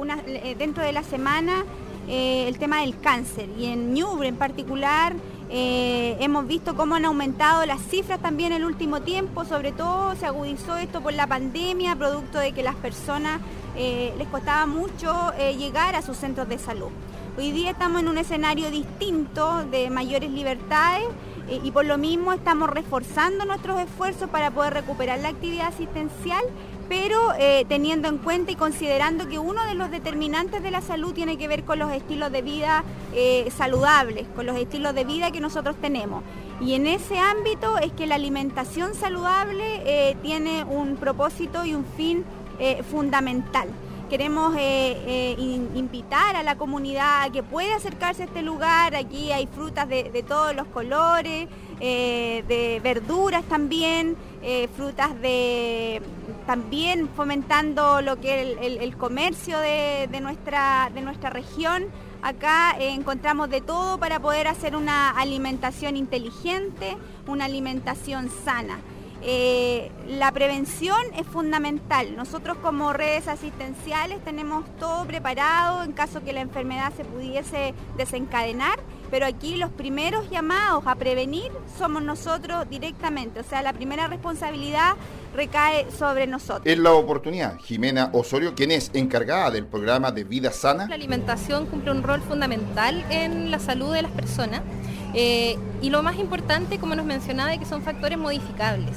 dentro 0.58 0.84
de 0.84 0.92
la 0.92 1.04
semana 1.04 1.64
el 2.10 2.58
tema 2.58 2.82
del 2.82 2.98
cáncer 3.02 3.50
y 3.58 3.66
en 3.66 3.94
Ñuble 3.94 4.30
en 4.30 4.38
particular 4.38 5.14
hemos 5.50 6.48
visto 6.48 6.74
cómo 6.74 6.96
han 6.96 7.04
aumentado 7.04 7.66
las 7.66 7.82
cifras 7.82 8.22
también 8.22 8.54
en 8.54 8.60
el 8.60 8.66
último 8.66 9.02
tiempo, 9.02 9.44
sobre 9.44 9.74
todo 9.74 10.16
se 10.16 10.26
agudizó 10.26 10.78
esto 10.78 11.02
por 11.02 11.12
la 11.12 11.28
pandemia, 11.28 11.98
producto 11.98 12.40
de 12.40 12.54
que 12.54 12.64
las 12.64 12.76
personas 12.76 13.42
les 13.76 14.28
costaba 14.30 14.66
mucho 14.68 15.34
llegar 15.58 15.96
a 15.96 16.02
sus 16.02 16.16
centros 16.16 16.48
de 16.48 16.58
salud. 16.58 16.92
Hoy 17.38 17.52
día 17.52 17.72
estamos 17.72 18.02
en 18.02 18.08
un 18.08 18.18
escenario 18.18 18.72
distinto 18.72 19.66
de 19.70 19.90
mayores 19.90 20.32
libertades 20.32 21.04
eh, 21.04 21.37
y 21.50 21.72
por 21.72 21.86
lo 21.86 21.98
mismo 21.98 22.34
estamos 22.34 22.70
reforzando 22.70 23.46
nuestros 23.46 23.80
esfuerzos 23.80 24.30
para 24.30 24.52
poder 24.52 24.74
recuperar 24.74 25.20
la 25.20 25.30
actividad 25.30 25.68
asistencial, 25.68 26.44
pero 26.90 27.34
eh, 27.40 27.66
teniendo 27.68 28.08
en 28.10 28.18
cuenta 28.18 28.52
y 28.52 28.56
considerando 28.56 29.28
que 29.28 29.40
uno 29.40 29.66
de 29.66 29.76
los 29.76 29.90
determinantes 29.90 30.62
de 30.62 30.72
la 30.72 30.82
salud 30.82 31.14
tiene 31.14 31.38
que 31.38 31.48
ver 31.48 31.64
con 31.64 31.80
los 31.80 31.92
estilos 31.92 32.32
de 32.32 32.42
vida 32.42 32.84
eh, 33.14 33.50
saludables, 33.56 34.28
con 34.36 34.46
los 34.46 34.58
estilos 34.58 34.94
de 34.94 35.06
vida 35.06 35.32
que 35.32 35.40
nosotros 35.40 35.76
tenemos. 35.82 36.24
Y 36.60 36.74
en 36.74 36.88
ese 36.88 37.18
ámbito 37.18 37.78
es 37.78 37.92
que 37.92 38.08
la 38.08 38.16
alimentación 38.16 38.94
saludable 38.96 40.16
tiene 40.22 40.64
un 40.64 40.96
propósito 40.96 41.66
y 41.66 41.76
un 41.76 41.86
fin 41.86 42.26
fundamental. 42.90 43.68
Queremos 44.10 44.56
eh, 44.56 44.96
eh, 45.06 45.36
invitar 45.76 46.38
a 46.38 46.44
la 46.44 46.58
comunidad 46.58 47.24
a 47.24 47.30
que 47.30 47.44
pueda 47.44 47.76
acercarse 47.76 48.22
a 48.22 48.26
este 48.26 48.42
lugar. 48.42 48.96
Aquí 48.96 49.34
hay 49.34 49.48
frutas 49.48 49.90
de, 49.90 50.24
todos 50.26 50.56
los 50.56 50.66
colores, 50.68 51.50
eh, 51.82 52.42
de 52.48 52.80
verduras 52.82 53.44
también, 53.44 54.16
frutas 54.78 55.20
de 55.20 56.02
también 56.46 57.10
fomentando 57.10 58.02
lo 58.02 58.16
que 58.22 58.54
es 58.54 58.58
el, 58.82 58.96
comercio 58.96 59.60
de, 59.60 60.08
nuestra, 60.22 60.90
de 60.94 61.02
nuestra 61.02 61.30
región. 61.30 61.88
Acá 62.22 62.78
encontramos 62.80 63.50
de 63.50 63.60
todo 63.60 63.98
para 63.98 64.22
poder 64.22 64.48
hacer 64.48 64.78
una 64.78 65.10
alimentación 65.10 65.98
inteligente, 65.98 66.96
una 67.28 67.44
alimentación 67.44 68.30
sana. 68.46 68.80
Eh, 69.24 69.92
la 70.08 70.32
prevención 70.32 70.98
es 71.18 71.26
fundamental. 71.26 72.16
Nosotros 72.16 72.58
como 72.62 72.94
redes 72.94 73.28
asistenciales 73.28 74.24
tenemos 74.24 74.66
todo 74.80 75.06
preparado 75.06 75.84
en 75.84 75.92
caso 75.92 76.24
que 76.24 76.34
la 76.34 76.42
enfermedad 76.42 76.94
se 76.96 77.04
pudiese 77.04 77.74
desencadenar, 77.98 78.80
pero 79.10 79.26
aquí 79.26 79.56
los 79.56 79.72
primeros 79.72 80.30
llamados 80.30 80.86
a 80.86 80.96
prevenir 80.96 81.52
somos 81.78 82.04
nosotros 82.04 82.70
directamente, 82.70 83.40
o 83.40 83.44
sea, 83.44 83.62
la 83.62 83.74
primera 83.74 84.08
responsabilidad 84.08 84.96
recae 85.36 85.88
sobre 85.92 86.28
nosotros. 86.28 86.66
En 86.66 86.84
la 86.84 86.94
oportunidad, 86.94 87.58
Jimena 87.60 88.10
Osorio, 88.14 88.54
quien 88.54 88.72
es 88.72 88.92
encargada 88.94 89.52
del 89.52 89.66
programa 89.66 90.12
de 90.12 90.24
vida 90.24 90.52
sana. 90.52 90.88
La 90.88 90.96
alimentación 90.96 91.66
cumple 91.66 91.92
un 91.92 92.04
rol 92.04 92.22
fundamental 92.22 93.04
en 93.10 93.52
la 93.52 93.60
salud 93.60 93.94
de 93.94 94.04
las 94.04 94.12
personas 94.12 94.62
eh, 95.14 95.58
y 95.82 95.90
lo 95.90 96.04
más 96.04 96.18
importante, 96.18 96.80
como 96.80 96.96
nos 96.96 97.06
mencionaba, 97.06 97.54
es 97.54 97.60
que 97.60 97.66
son 97.66 97.82
factores 97.82 98.18
modificables. 98.18 98.96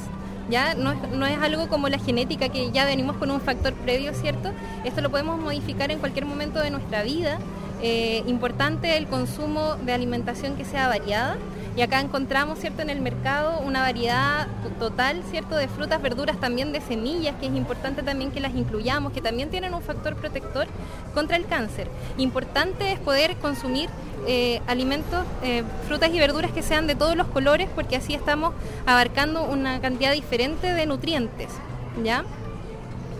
Ya 0.51 0.75
no 0.75 0.93
es, 1.27 1.39
algo 1.39 1.69
como 1.69 1.89
la 1.89 1.99
genética 1.99 2.49
que 2.49 2.71
ya 2.73 2.85
venimos 2.85 3.17
con 3.17 3.31
un 3.31 3.41
factor 3.41 3.73
previo, 3.73 4.13
¿cierto? 4.15 4.51
Esto 4.85 5.01
lo 5.01 5.11
podemos 5.11 5.41
modificar 5.41 5.91
en 5.91 5.99
cualquier 6.01 6.27
momento 6.27 6.61
de 6.61 6.71
nuestra 6.71 7.03
vida 7.03 7.39
eh, 7.83 8.23
importante 8.27 8.97
el 8.97 9.07
consumo 9.07 9.77
de 9.77 9.93
alimentación 9.93 10.57
que 10.57 10.65
sea 10.65 10.89
variada. 10.89 11.37
Y 11.77 11.83
acá 11.83 12.01
encontramos 12.01 12.59
cierto 12.59 12.83
en 12.83 12.91
el 12.91 13.01
mercado 13.01 13.61
una 13.61 13.81
variedad 13.81 14.49
total 14.81 15.23
cierto 15.31 15.55
de 15.57 15.69
frutas 15.69 16.03
verduras 16.03 16.39
también 16.41 16.73
de 16.73 16.81
semillas 16.81 17.37
que 17.39 17.47
es 17.47 17.55
importante 17.55 18.03
también 18.03 18.33
que 18.33 18.41
las 18.41 18.55
incluyamos 18.55 19.13
que 19.13 19.21
también 19.21 19.51
tienen 19.51 19.73
un 19.73 19.81
factor 19.81 20.17
protector 20.17 20.67
contra 21.15 21.37
el 21.37 21.47
cáncer. 21.47 21.89
Importante 22.19 22.93
es 22.93 22.99
poder 22.99 23.37
consumir 23.37 23.89
eh, 24.27 24.61
alimentos 24.67 25.25
eh, 25.43 25.63
frutas 25.87 26.11
y 26.13 26.19
verduras 26.19 26.51
que 26.51 26.63
sean 26.63 26.89
de 26.89 26.97
todos 26.97 27.17
los 27.17 27.29
colores 27.29 27.69
porque 27.75 27.97
así 27.97 28.15
estamos 28.15 28.53
abarcando 28.85 29.45
una 29.45 29.81
cantidad 29.81 30.13
diferente 30.13 30.75
de 30.75 30.87
nutrientes 30.87 31.49
ya 32.05 32.25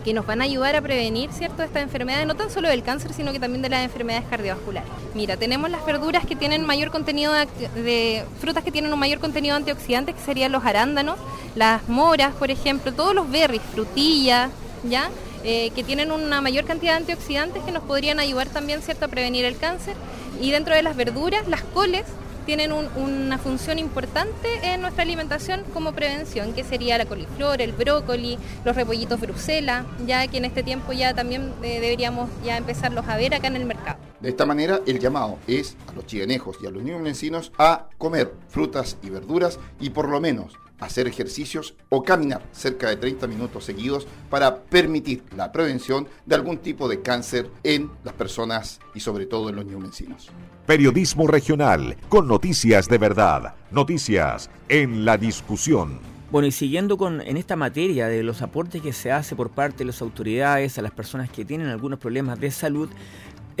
que 0.03 0.13
nos 0.13 0.25
van 0.25 0.41
a 0.41 0.45
ayudar 0.45 0.75
a 0.75 0.81
prevenir 0.81 1.31
cierto 1.31 1.63
estas 1.63 1.83
enfermedades, 1.83 2.27
no 2.27 2.35
tan 2.35 2.49
solo 2.49 2.67
del 2.69 2.83
cáncer, 2.83 3.13
sino 3.13 3.31
que 3.31 3.39
también 3.39 3.61
de 3.61 3.69
las 3.69 3.83
enfermedades 3.83 4.27
cardiovasculares. 4.29 4.89
Mira, 5.13 5.37
tenemos 5.37 5.69
las 5.69 5.85
verduras 5.85 6.25
que 6.25 6.35
tienen 6.35 6.65
mayor 6.65 6.91
contenido 6.91 7.33
de, 7.75 8.23
frutas 8.39 8.63
que 8.63 8.71
tienen 8.71 8.91
un 8.93 8.99
mayor 8.99 9.19
contenido 9.19 9.55
de 9.55 9.59
antioxidantes, 9.59 10.15
que 10.15 10.21
serían 10.21 10.51
los 10.51 10.65
arándanos, 10.65 11.17
las 11.55 11.87
moras, 11.87 12.33
por 12.35 12.51
ejemplo, 12.51 12.93
todos 12.93 13.13
los 13.13 13.29
berries, 13.29 13.61
frutillas, 13.73 14.51
¿ya? 14.83 15.09
Eh, 15.43 15.71
que 15.73 15.83
tienen 15.83 16.11
una 16.11 16.39
mayor 16.39 16.65
cantidad 16.65 16.93
de 16.93 16.97
antioxidantes 16.97 17.63
que 17.63 17.71
nos 17.71 17.83
podrían 17.83 18.19
ayudar 18.19 18.47
también 18.49 18.81
cierto 18.81 19.05
a 19.05 19.07
prevenir 19.07 19.45
el 19.45 19.57
cáncer. 19.57 19.95
Y 20.39 20.51
dentro 20.51 20.75
de 20.75 20.83
las 20.83 20.95
verduras, 20.95 21.47
las 21.47 21.63
coles, 21.63 22.05
tienen 22.45 22.71
una 22.71 23.37
función 23.37 23.79
importante 23.79 24.47
en 24.63 24.81
nuestra 24.81 25.03
alimentación 25.03 25.63
como 25.73 25.93
prevención, 25.93 26.53
que 26.53 26.63
sería 26.63 26.97
la 26.97 27.05
coliflor, 27.05 27.61
el 27.61 27.71
brócoli, 27.73 28.37
los 28.65 28.75
repollitos 28.75 29.19
brusela, 29.19 29.85
ya 30.05 30.27
que 30.27 30.37
en 30.37 30.45
este 30.45 30.63
tiempo 30.63 30.93
ya 30.93 31.13
también 31.13 31.53
eh, 31.63 31.79
deberíamos 31.79 32.29
ya 32.43 32.57
empezarlos 32.57 33.07
a 33.07 33.17
ver 33.17 33.33
acá 33.33 33.47
en 33.47 33.55
el 33.55 33.65
mercado. 33.65 33.99
De 34.19 34.29
esta 34.29 34.45
manera, 34.45 34.81
el 34.85 34.99
llamado 34.99 35.39
es 35.47 35.75
a 35.87 35.93
los 35.93 36.05
chilenejos 36.05 36.57
y 36.61 36.67
a 36.67 36.71
los 36.71 36.83
niños 36.83 37.01
mencinos 37.01 37.51
a 37.57 37.87
comer 37.97 38.33
frutas 38.49 38.97
y 39.01 39.09
verduras 39.09 39.59
y 39.79 39.89
por 39.89 40.09
lo 40.09 40.19
menos 40.21 40.53
hacer 40.81 41.07
ejercicios 41.07 41.75
o 41.89 42.03
caminar 42.03 42.41
cerca 42.51 42.89
de 42.89 42.97
30 42.97 43.27
minutos 43.27 43.63
seguidos 43.63 44.07
para 44.29 44.63
permitir 44.63 45.23
la 45.37 45.51
prevención 45.51 46.07
de 46.25 46.35
algún 46.35 46.57
tipo 46.57 46.89
de 46.89 47.01
cáncer 47.01 47.49
en 47.63 47.89
las 48.03 48.15
personas 48.15 48.79
y 48.93 48.99
sobre 48.99 49.27
todo 49.27 49.49
en 49.49 49.55
los 49.55 49.65
niños 49.65 50.29
Periodismo 50.71 51.27
regional 51.27 51.97
con 52.07 52.29
noticias 52.29 52.87
de 52.87 52.97
verdad, 52.97 53.55
noticias 53.71 54.49
en 54.69 55.03
la 55.03 55.17
discusión. 55.17 55.99
Bueno, 56.31 56.47
y 56.47 56.53
siguiendo 56.53 56.95
con 56.95 57.19
en 57.19 57.35
esta 57.35 57.57
materia 57.57 58.07
de 58.07 58.23
los 58.23 58.41
aportes 58.41 58.81
que 58.81 58.93
se 58.93 59.11
hace 59.11 59.35
por 59.35 59.49
parte 59.49 59.79
de 59.79 59.85
las 59.87 60.01
autoridades 60.01 60.77
a 60.77 60.81
las 60.81 60.93
personas 60.93 61.29
que 61.29 61.43
tienen 61.43 61.67
algunos 61.67 61.99
problemas 61.99 62.39
de 62.39 62.51
salud, 62.51 62.87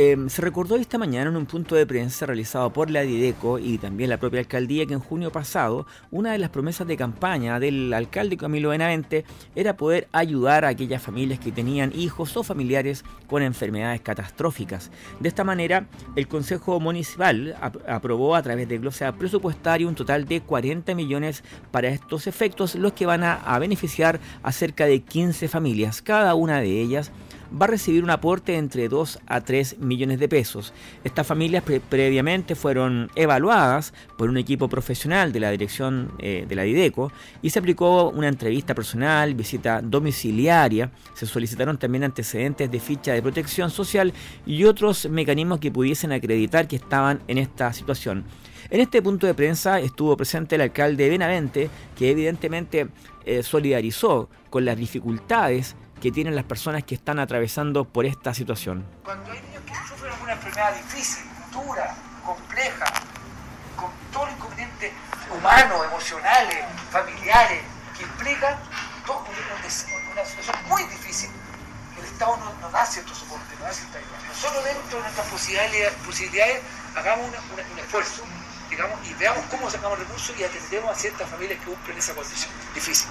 Em, 0.03 0.29
se 0.29 0.41
recordó 0.41 0.77
esta 0.77 0.97
mañana 0.97 1.29
en 1.29 1.35
un 1.35 1.45
punto 1.45 1.75
de 1.75 1.85
prensa 1.85 2.25
realizado 2.25 2.73
por 2.73 2.89
la 2.89 3.01
Dideco 3.01 3.59
y 3.59 3.77
también 3.77 4.09
la 4.09 4.17
propia 4.17 4.39
alcaldía 4.39 4.87
que 4.87 4.95
en 4.95 4.99
junio 4.99 5.31
pasado 5.31 5.85
una 6.09 6.31
de 6.31 6.39
las 6.39 6.49
promesas 6.49 6.87
de 6.87 6.97
campaña 6.97 7.59
del 7.59 7.93
alcalde 7.93 8.35
Camilo 8.35 8.69
Benavente 8.69 9.25
era 9.55 9.77
poder 9.77 10.07
ayudar 10.11 10.65
a 10.65 10.69
aquellas 10.69 11.03
familias 11.03 11.37
que 11.37 11.51
tenían 11.51 11.91
hijos 11.93 12.35
o 12.35 12.41
familiares 12.41 13.05
con 13.27 13.43
enfermedades 13.43 14.01
catastróficas. 14.01 14.89
De 15.19 15.29
esta 15.29 15.43
manera, 15.43 15.85
el 16.15 16.27
Consejo 16.27 16.79
Municipal 16.79 17.55
aprobó 17.87 18.35
a 18.35 18.41
través 18.41 18.67
de 18.67 18.79
glosa 18.79 19.11
presupuestario 19.11 19.87
un 19.87 19.93
total 19.93 20.25
de 20.25 20.41
40 20.41 20.95
millones 20.95 21.43
para 21.69 21.89
estos 21.89 22.25
efectos, 22.25 22.73
los 22.73 22.93
que 22.93 23.05
van 23.05 23.23
a, 23.23 23.35
a 23.35 23.59
beneficiar 23.59 24.19
a 24.41 24.51
cerca 24.51 24.87
de 24.87 25.01
15 25.01 25.47
familias, 25.47 26.01
cada 26.01 26.33
una 26.33 26.59
de 26.59 26.81
ellas 26.81 27.11
va 27.59 27.65
a 27.65 27.69
recibir 27.69 28.03
un 28.03 28.09
aporte 28.09 28.55
entre 28.55 28.87
2 28.87 29.19
a 29.25 29.41
3 29.41 29.79
millones 29.79 30.19
de 30.19 30.29
pesos. 30.29 30.73
Estas 31.03 31.27
familias 31.27 31.63
previamente 31.89 32.55
fueron 32.55 33.09
evaluadas 33.15 33.93
por 34.17 34.29
un 34.29 34.37
equipo 34.37 34.69
profesional 34.69 35.31
de 35.31 35.39
la 35.39 35.51
dirección 35.51 36.11
eh, 36.19 36.45
de 36.47 36.55
la 36.55 36.63
Dideco 36.63 37.11
y 37.41 37.49
se 37.49 37.59
aplicó 37.59 38.09
una 38.09 38.27
entrevista 38.27 38.73
personal, 38.73 39.33
visita 39.35 39.81
domiciliaria, 39.81 40.91
se 41.13 41.25
solicitaron 41.25 41.77
también 41.77 42.03
antecedentes 42.03 42.71
de 42.71 42.79
ficha 42.79 43.13
de 43.13 43.21
protección 43.21 43.69
social 43.69 44.13
y 44.45 44.63
otros 44.63 45.09
mecanismos 45.09 45.59
que 45.59 45.71
pudiesen 45.71 46.11
acreditar 46.11 46.67
que 46.67 46.77
estaban 46.77 47.21
en 47.27 47.37
esta 47.37 47.73
situación. 47.73 48.23
En 48.69 48.79
este 48.79 49.01
punto 49.01 49.27
de 49.27 49.33
prensa 49.33 49.79
estuvo 49.79 50.15
presente 50.15 50.55
el 50.55 50.61
alcalde 50.61 51.03
de 51.03 51.09
Benavente, 51.09 51.69
que 51.97 52.11
evidentemente 52.11 52.87
eh, 53.25 53.43
solidarizó 53.43 54.29
con 54.49 54.63
las 54.63 54.77
dificultades 54.77 55.75
que 56.01 56.11
tienen 56.11 56.35
las 56.35 56.45
personas 56.45 56.83
que 56.83 56.95
están 56.95 57.19
atravesando 57.19 57.85
por 57.85 58.05
esta 58.05 58.33
situación. 58.33 58.83
Cuando 59.03 59.31
hay 59.31 59.39
niños 59.41 59.61
que 59.65 59.73
sufren 59.87 60.11
una 60.21 60.33
enfermedad 60.33 60.75
difícil, 60.75 61.23
dura, 61.53 61.95
compleja, 62.25 62.85
con 63.75 63.91
todos 64.11 64.27
los 64.27 64.35
inconvenientes 64.35 64.91
humanos, 65.31 65.85
emocionales, 65.85 66.65
familiares, 66.89 67.61
que 67.95 68.03
implican 68.03 68.57
todo, 69.05 69.23
una, 69.29 69.69
situación 70.25 70.55
muy 70.67 70.83
difícil, 70.85 71.29
el 71.99 72.05
Estado 72.05 72.35
no, 72.61 72.69
da 72.71 72.83
cierto 72.83 73.13
soporte, 73.13 73.55
no 73.59 73.65
da 73.65 73.71
cierta 73.71 73.99
ayuda. 73.99 74.17
Nosotros 74.27 74.63
dentro 74.65 74.97
de 74.97 75.03
nuestras 75.03 75.27
posibilidades, 75.27 75.93
posibilidades 76.03 76.61
hagamos 76.95 77.29
un 77.29 77.79
esfuerzo 77.79 78.23
digamos, 78.71 78.97
y 79.05 79.13
veamos 79.15 79.45
cómo 79.51 79.69
sacamos 79.69 79.99
recursos 79.99 80.33
y 80.39 80.43
atendemos 80.45 80.89
a 80.89 80.95
ciertas 80.95 81.29
familias 81.29 81.59
que 81.59 81.65
cumplen 81.65 81.97
esa 81.97 82.15
condición 82.15 82.49
difícil. 82.73 83.09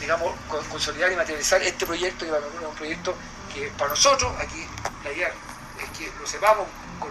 Digamos, 0.00 0.32
consolidar 0.48 1.12
y 1.12 1.16
materializar 1.16 1.62
este 1.62 1.84
proyecto 1.84 2.24
que 2.24 2.30
va 2.30 2.38
a 2.38 2.68
un 2.68 2.74
proyecto 2.76 3.14
que 3.52 3.68
para 3.76 3.90
nosotros, 3.90 4.32
aquí 4.38 4.64
la 5.04 5.12
idea 5.12 5.28
es 5.28 5.98
que 5.98 6.10
lo 6.18 6.26
sepamos 6.26 6.66
con, 6.98 7.10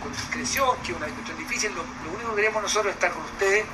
con, 0.00 0.12
discreción, 0.12 0.76
que 0.84 0.92
es 0.92 0.96
una 0.96 1.06
discusión 1.06 1.38
difícil, 1.38 1.72
lo, 1.74 1.82
único 2.12 2.30
que 2.30 2.36
queremos 2.36 2.62
nosotros 2.62 2.90
es 2.90 2.94
estar 2.94 3.12
con 3.12 3.22
ustedes 3.24 3.64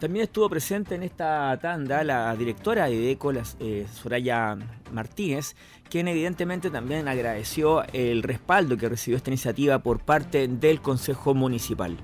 también 0.00 0.22
estuvo 0.24 0.48
presente 0.48 0.94
en 0.94 1.02
esta 1.02 1.58
tanda 1.60 2.02
la 2.02 2.34
directora 2.34 2.86
de 2.86 3.10
ECO, 3.10 3.32
eh, 3.32 3.86
Soraya 3.92 4.56
Martínez, 4.92 5.54
quien 5.90 6.08
evidentemente 6.08 6.70
también 6.70 7.06
agradeció 7.06 7.84
el 7.92 8.22
respaldo 8.22 8.78
que 8.78 8.88
recibió 8.88 9.18
esta 9.18 9.28
iniciativa 9.28 9.78
por 9.80 10.00
parte 10.00 10.48
del 10.48 10.80
Consejo 10.80 11.34
Municipal. 11.34 11.98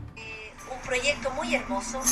Un 0.71 0.87
proyecto 0.87 1.31
muy 1.31 1.55
hermoso 1.55 2.03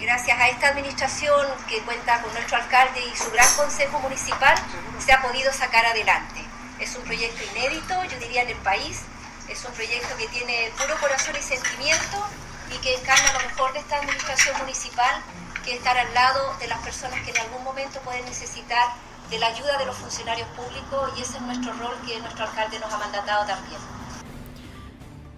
gracias 0.00 0.38
a 0.38 0.48
esta 0.48 0.68
administración 0.68 1.46
que 1.68 1.80
cuenta 1.82 2.20
con 2.22 2.32
nuestro 2.32 2.56
alcalde 2.56 3.00
y 3.00 3.16
su 3.16 3.30
gran 3.30 3.48
Consejo 3.56 3.98
Municipal 4.00 4.54
se 4.98 5.12
ha 5.12 5.22
podido 5.22 5.52
sacar 5.52 5.86
adelante. 5.86 6.44
Es 6.78 6.94
un 6.96 7.04
proyecto 7.04 7.42
inédito, 7.54 8.04
yo 8.04 8.18
diría, 8.18 8.42
en 8.42 8.50
el 8.50 8.56
país. 8.58 9.02
Es 9.48 9.64
un 9.64 9.72
proyecto 9.72 10.16
que 10.16 10.26
tiene 10.28 10.70
puro 10.76 10.96
corazón 11.00 11.34
y 11.38 11.42
sentimiento 11.42 12.26
y 12.74 12.78
que 12.78 12.94
encarna 12.94 13.32
lo 13.32 13.48
mejor 13.48 13.72
de 13.72 13.78
esta 13.78 13.96
administración 13.96 14.58
municipal, 14.58 15.22
que 15.64 15.72
es 15.72 15.78
estar 15.78 15.96
al 15.96 16.12
lado 16.12 16.54
de 16.58 16.66
las 16.66 16.78
personas 16.80 17.20
que 17.22 17.30
en 17.30 17.38
algún 17.38 17.62
momento 17.64 18.00
pueden 18.00 18.24
necesitar 18.24 18.88
de 19.30 19.38
la 19.38 19.46
ayuda 19.48 19.78
de 19.78 19.86
los 19.86 19.96
funcionarios 19.96 20.48
públicos 20.48 21.12
y 21.16 21.22
ese 21.22 21.36
es 21.36 21.42
nuestro 21.42 21.72
rol 21.74 21.94
que 22.06 22.18
nuestro 22.20 22.44
alcalde 22.44 22.78
nos 22.78 22.92
ha 22.92 22.98
mandatado 22.98 23.46
también. 23.46 23.80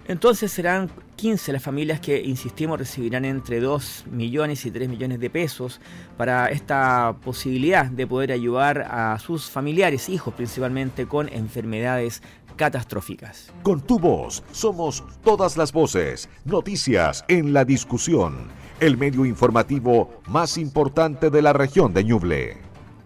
Entonces 0.07 0.51
serán 0.51 0.91
15 1.19 1.51
las 1.51 1.61
familias 1.61 1.99
que, 1.99 2.21
insistimos, 2.21 2.79
recibirán 2.79 3.25
entre 3.25 3.59
2 3.59 4.05
millones 4.09 4.65
y 4.65 4.71
3 4.71 4.87
millones 4.87 5.19
de 5.19 5.29
pesos 5.29 5.81
para 6.15 6.47
esta 6.47 7.13
posibilidad 7.21 7.87
de 7.87 8.07
poder 8.07 8.31
ayudar 8.31 8.87
a 8.89 9.19
sus 9.19 9.49
familiares, 9.49 10.07
hijos 10.07 10.33
principalmente, 10.33 11.07
con 11.07 11.27
enfermedades 11.27 12.23
catastróficas. 12.55 13.51
Con 13.63 13.81
tu 13.81 13.99
voz 13.99 14.43
somos 14.53 15.03
todas 15.21 15.57
las 15.57 15.73
voces, 15.73 16.29
noticias 16.45 17.25
en 17.27 17.51
la 17.51 17.65
discusión, 17.65 18.47
el 18.79 18.97
medio 18.97 19.25
informativo 19.25 20.21
más 20.25 20.57
importante 20.57 21.29
de 21.29 21.41
la 21.41 21.51
región 21.51 21.93
de 21.93 22.05
Ñuble. 22.05 22.57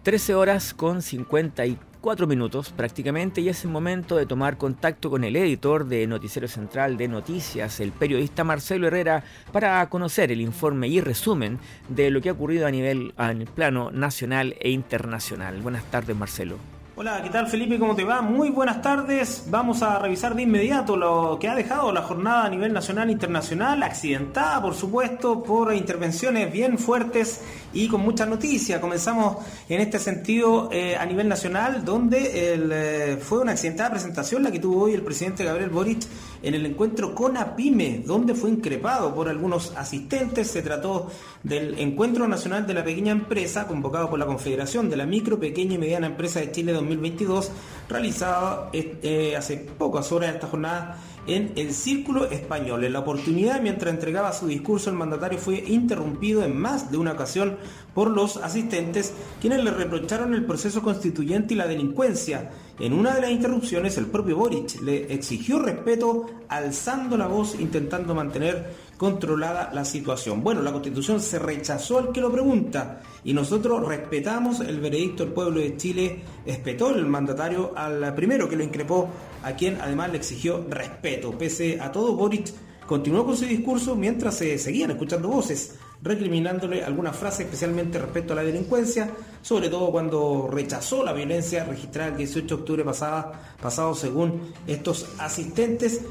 13 0.04 0.36
horas 0.36 0.76
con 0.76 1.02
54 1.02 1.93
minutos 2.28 2.72
prácticamente 2.72 3.40
y 3.40 3.48
es 3.48 3.64
el 3.64 3.72
momento 3.72 4.18
de 4.18 4.26
tomar 4.26 4.58
contacto 4.58 5.10
con 5.10 5.24
el 5.24 5.38
editor 5.38 5.86
de 5.86 6.06
Noticiero 6.06 6.50
Central 6.50 6.98
de 6.98 7.08
Noticias, 7.08 7.80
el 7.80 7.94
periodista 7.94 8.44
Marcelo 8.44 8.88
Herrera, 8.88 9.24
para 9.54 9.90
conocer 9.90 10.30
el 10.32 10.42
informe 10.42 10.90
y 10.90 11.00
resumen 11.00 11.60
de 11.88 12.12
lo 12.12 12.20
que 12.20 12.28
ha 12.28 12.34
ocurrido 12.34 12.68
a 12.68 12.72
nivel 12.72 13.14
en 13.18 13.42
el 13.42 13.48
plano 13.48 13.90
nacional 13.90 14.54
e 14.60 14.70
internacional. 14.70 15.62
Buenas 15.62 15.86
tardes, 15.86 16.16
Marcelo. 16.16 16.73
Hola, 16.96 17.24
¿qué 17.24 17.32
tal 17.32 17.48
Felipe? 17.48 17.80
¿Cómo 17.80 17.96
te 17.96 18.04
va? 18.04 18.22
Muy 18.22 18.52
buenas 18.52 18.84
tardes. 18.84 19.46
Vamos 19.48 19.82
a 19.82 19.98
revisar 19.98 20.36
de 20.36 20.44
inmediato 20.44 20.96
lo 20.96 21.40
que 21.42 21.50
ha 21.50 21.56
dejado 21.56 21.92
la 21.92 22.04
jornada 22.04 22.46
a 22.46 22.50
nivel 22.50 22.72
nacional 22.72 23.10
e 23.10 23.14
internacional, 23.14 23.82
accidentada 23.82 24.62
por 24.62 24.76
supuesto 24.76 25.42
por 25.42 25.74
intervenciones 25.74 26.54
bien 26.54 26.78
fuertes 26.78 27.42
y 27.74 27.88
con 27.88 28.02
muchas 28.02 28.28
noticias. 28.28 28.80
Comenzamos 28.80 29.38
en 29.70 29.82
este 29.82 29.98
sentido 29.98 30.70
eh, 30.72 30.96
a 30.96 31.04
nivel 31.08 31.28
nacional, 31.28 31.84
donde 31.84 32.30
eh, 32.32 33.18
fue 33.18 33.40
una 33.40 33.54
accidentada 33.54 33.90
presentación 33.90 34.44
la 34.44 34.52
que 34.52 34.60
tuvo 34.60 34.84
hoy 34.84 34.94
el 34.94 35.02
presidente 35.02 35.44
Gabriel 35.44 35.72
Boric 35.72 36.04
en 36.44 36.54
el 36.54 36.66
encuentro 36.66 37.16
con 37.16 37.38
APIME, 37.38 38.04
donde 38.06 38.36
fue 38.36 38.50
increpado 38.50 39.16
por 39.16 39.30
algunos 39.30 39.74
asistentes. 39.76 40.52
Se 40.52 40.62
trató 40.62 41.10
del 41.42 41.80
Encuentro 41.80 42.28
Nacional 42.28 42.68
de 42.68 42.74
la 42.74 42.84
Pequeña 42.84 43.14
Empresa, 43.14 43.66
convocado 43.66 44.10
por 44.10 44.20
la 44.20 44.26
Confederación 44.26 44.90
de 44.90 44.98
la 44.98 45.06
Micro, 45.06 45.40
Pequeña 45.40 45.76
y 45.76 45.78
Mediana 45.78 46.08
Empresa 46.08 46.42
de 46.42 46.52
Chile 46.52 46.74
2022, 46.74 47.50
realizada 47.90 48.70
eh, 48.74 49.36
hace 49.38 49.58
pocas 49.58 50.12
horas 50.12 50.36
esta 50.36 50.48
jornada 50.48 50.98
en 51.28 51.54
el 51.56 51.74
Círculo 51.74 52.30
Español. 52.30 52.84
En 52.84 52.94
la 52.94 53.00
oportunidad, 53.00 53.62
mientras 53.62 53.94
entregaba 53.94 54.34
su 54.34 54.48
discurso, 54.48 54.90
el 54.90 54.96
mandatario 54.96 55.40
fue 55.40 55.64
interrumpido 55.68 56.44
en 56.44 56.58
más 56.58 56.92
de 56.92 56.98
una 56.98 57.14
ocasión 57.14 57.58
por 57.94 58.10
los 58.10 58.38
asistentes, 58.38 59.14
quienes 59.40 59.64
le 59.64 59.72
reprocharon 59.72 60.34
el 60.34 60.46
proceso 60.46 60.82
constituyente 60.82 61.54
y 61.54 61.58
la 61.58 61.68
delincuencia. 61.68 62.52
En 62.80 62.94
una 62.94 63.14
de 63.14 63.22
las 63.22 63.32
interrupciones, 63.32 63.98
el 63.98 64.08
propio 64.08 64.36
Boric 64.36 64.82
le 64.82 65.14
exigió 65.14 65.60
respeto, 65.60 66.26
alzando 66.50 67.18
la 67.18 67.28
voz, 67.28 67.56
intentando 67.60 68.16
mantener 68.16 68.72
controlada 68.98 69.72
la 69.74 69.86
situación. 69.86 70.44
Bueno, 70.44 70.62
la 70.62 70.72
constitución 70.72 71.20
se 71.20 71.38
rechazó 71.38 72.00
al 72.00 72.12
que 72.12 72.22
lo 72.22 72.32
pregunta 72.32 73.02
y 73.24 73.34
nosotros 73.34 73.88
respetamos 73.88 74.60
el 74.60 74.80
veredicto 74.80 75.24
del 75.24 75.34
pueblo 75.34 75.60
de 75.60 75.78
Chile, 75.78 76.24
respetó 76.46 76.90
el 76.96 77.06
mandatario 77.06 77.74
al 77.76 78.14
primero 78.16 78.50
que 78.50 78.56
lo 78.56 78.64
increpó, 78.64 79.10
a 79.44 79.54
quien 79.56 79.80
además 79.82 80.12
le 80.12 80.18
exigió 80.18 80.66
respeto. 80.70 81.38
Pese 81.38 81.80
a 81.80 81.92
todo, 81.92 82.16
Boric 82.16 82.52
continuó 82.88 83.26
con 83.26 83.38
su 83.38 83.46
discurso 83.46 83.96
mientras 83.96 84.36
se 84.36 84.58
seguían 84.58 84.92
escuchando 84.92 85.28
voces 85.30 85.78
recriminándole 86.04 86.84
algunas 86.84 87.16
frases 87.16 87.46
especialmente 87.46 87.98
respecto 87.98 88.34
a 88.34 88.36
la 88.36 88.44
delincuencia, 88.44 89.10
sobre 89.42 89.70
todo 89.70 89.90
cuando 89.90 90.50
rechazó 90.52 91.02
la 91.04 91.14
violencia 91.14 91.64
registrada 91.64 92.10
el 92.10 92.18
18 92.18 92.46
de 92.46 92.62
octubre 92.62 92.84
pasado 92.84 93.96
según 93.96 94.42
estos 94.68 95.08
asistentes, 95.18 96.02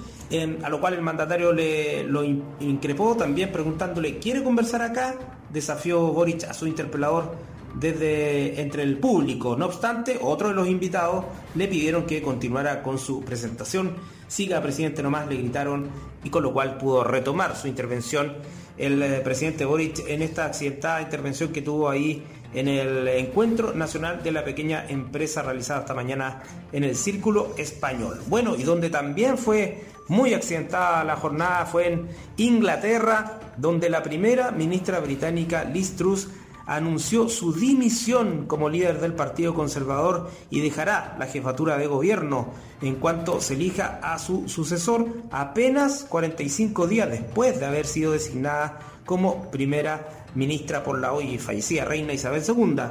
a 0.63 0.69
lo 0.71 0.81
cual 0.81 0.95
el 0.95 1.03
mandatario 1.03 1.53
le 1.53 2.05
lo 2.05 2.25
increpó 2.25 3.15
también 3.17 3.53
preguntándole, 3.53 4.19
¿quiere 4.19 4.43
conversar 4.43 4.81
acá? 4.81 5.15
Desafió 5.53 6.01
Boric 6.01 6.45
a 6.45 6.55
su 6.55 6.67
interpelador 6.67 7.35
desde 7.75 8.61
entre 8.61 8.83
el 8.83 8.99
público. 8.99 9.57
No 9.57 9.67
obstante, 9.67 10.19
otro 10.21 10.49
de 10.49 10.55
los 10.55 10.69
invitados 10.69 11.25
le 11.55 11.69
pidieron 11.69 12.05
que 12.05 12.23
continuara 12.23 12.83
con 12.83 12.99
su 12.99 13.23
presentación. 13.23 13.97
Siga, 14.29 14.63
presidente, 14.63 15.03
nomás 15.03 15.29
le 15.29 15.37
gritaron 15.37 15.89
y 16.25 16.31
con 16.31 16.43
lo 16.43 16.53
cual 16.53 16.79
pudo 16.79 17.05
retomar 17.05 17.57
su 17.57 17.69
intervención 17.69 18.33
el 18.79 19.03
eh, 19.03 19.21
presidente 19.23 19.65
Boric 19.65 20.09
en 20.09 20.23
esta 20.23 20.47
accidentada 20.47 21.03
intervención 21.03 21.53
que 21.53 21.63
tuvo 21.63 21.89
ahí 21.89 22.23
en 22.55 22.69
el 22.69 23.09
encuentro 23.09 23.73
nacional 23.75 24.23
de 24.23 24.33
la 24.33 24.45
pequeña 24.45 24.87
empresa 24.89 25.43
realizada 25.43 25.81
esta 25.81 25.95
mañana 25.95 26.43
en 26.71 26.85
el 26.85 26.97
Círculo 26.97 27.55
Español. 27.57 28.21
Bueno, 28.29 28.57
y 28.57 28.63
donde 28.63 28.91
también 28.91 29.39
fue 29.39 29.85
muy 30.09 30.35
accidentada 30.35 31.05
la 31.05 31.17
jornada 31.17 31.65
fue 31.65 31.93
en 31.93 32.09
Inglaterra, 32.37 33.41
donde 33.57 33.89
la 33.89 34.03
primera 34.03 34.51
ministra 34.51 35.01
británica 35.01 35.65
Liz 35.65 35.97
Truss 35.97 36.29
anunció 36.67 37.29
su 37.29 37.53
dimisión 37.53 38.47
como 38.47 38.69
líder 38.69 39.01
del 39.01 39.15
Partido 39.15 39.55
Conservador 39.55 40.31
y 40.51 40.61
dejará 40.61 41.17
la 41.19 41.27
jefatura 41.27 41.77
de 41.77 41.87
gobierno 41.87 42.53
en 42.81 42.97
cuanto 42.97 43.41
se 43.41 43.55
elija 43.55 44.01
a 44.03 44.19
su 44.19 44.49
sucesor 44.49 45.07
apenas 45.31 46.05
45 46.09 46.87
días 46.87 47.11
después 47.11 47.59
de 47.59 47.67
haber 47.67 47.87
sido 47.87 48.13
designada 48.13 48.81
como 49.05 49.51
primera 49.51 50.27
ministra 50.35 50.83
por 50.83 50.99
la 51.01 51.13
hoy 51.13 51.39
fallecida 51.39 51.85
reina 51.85 52.13
Isabel 52.13 52.43
II. 52.47 52.83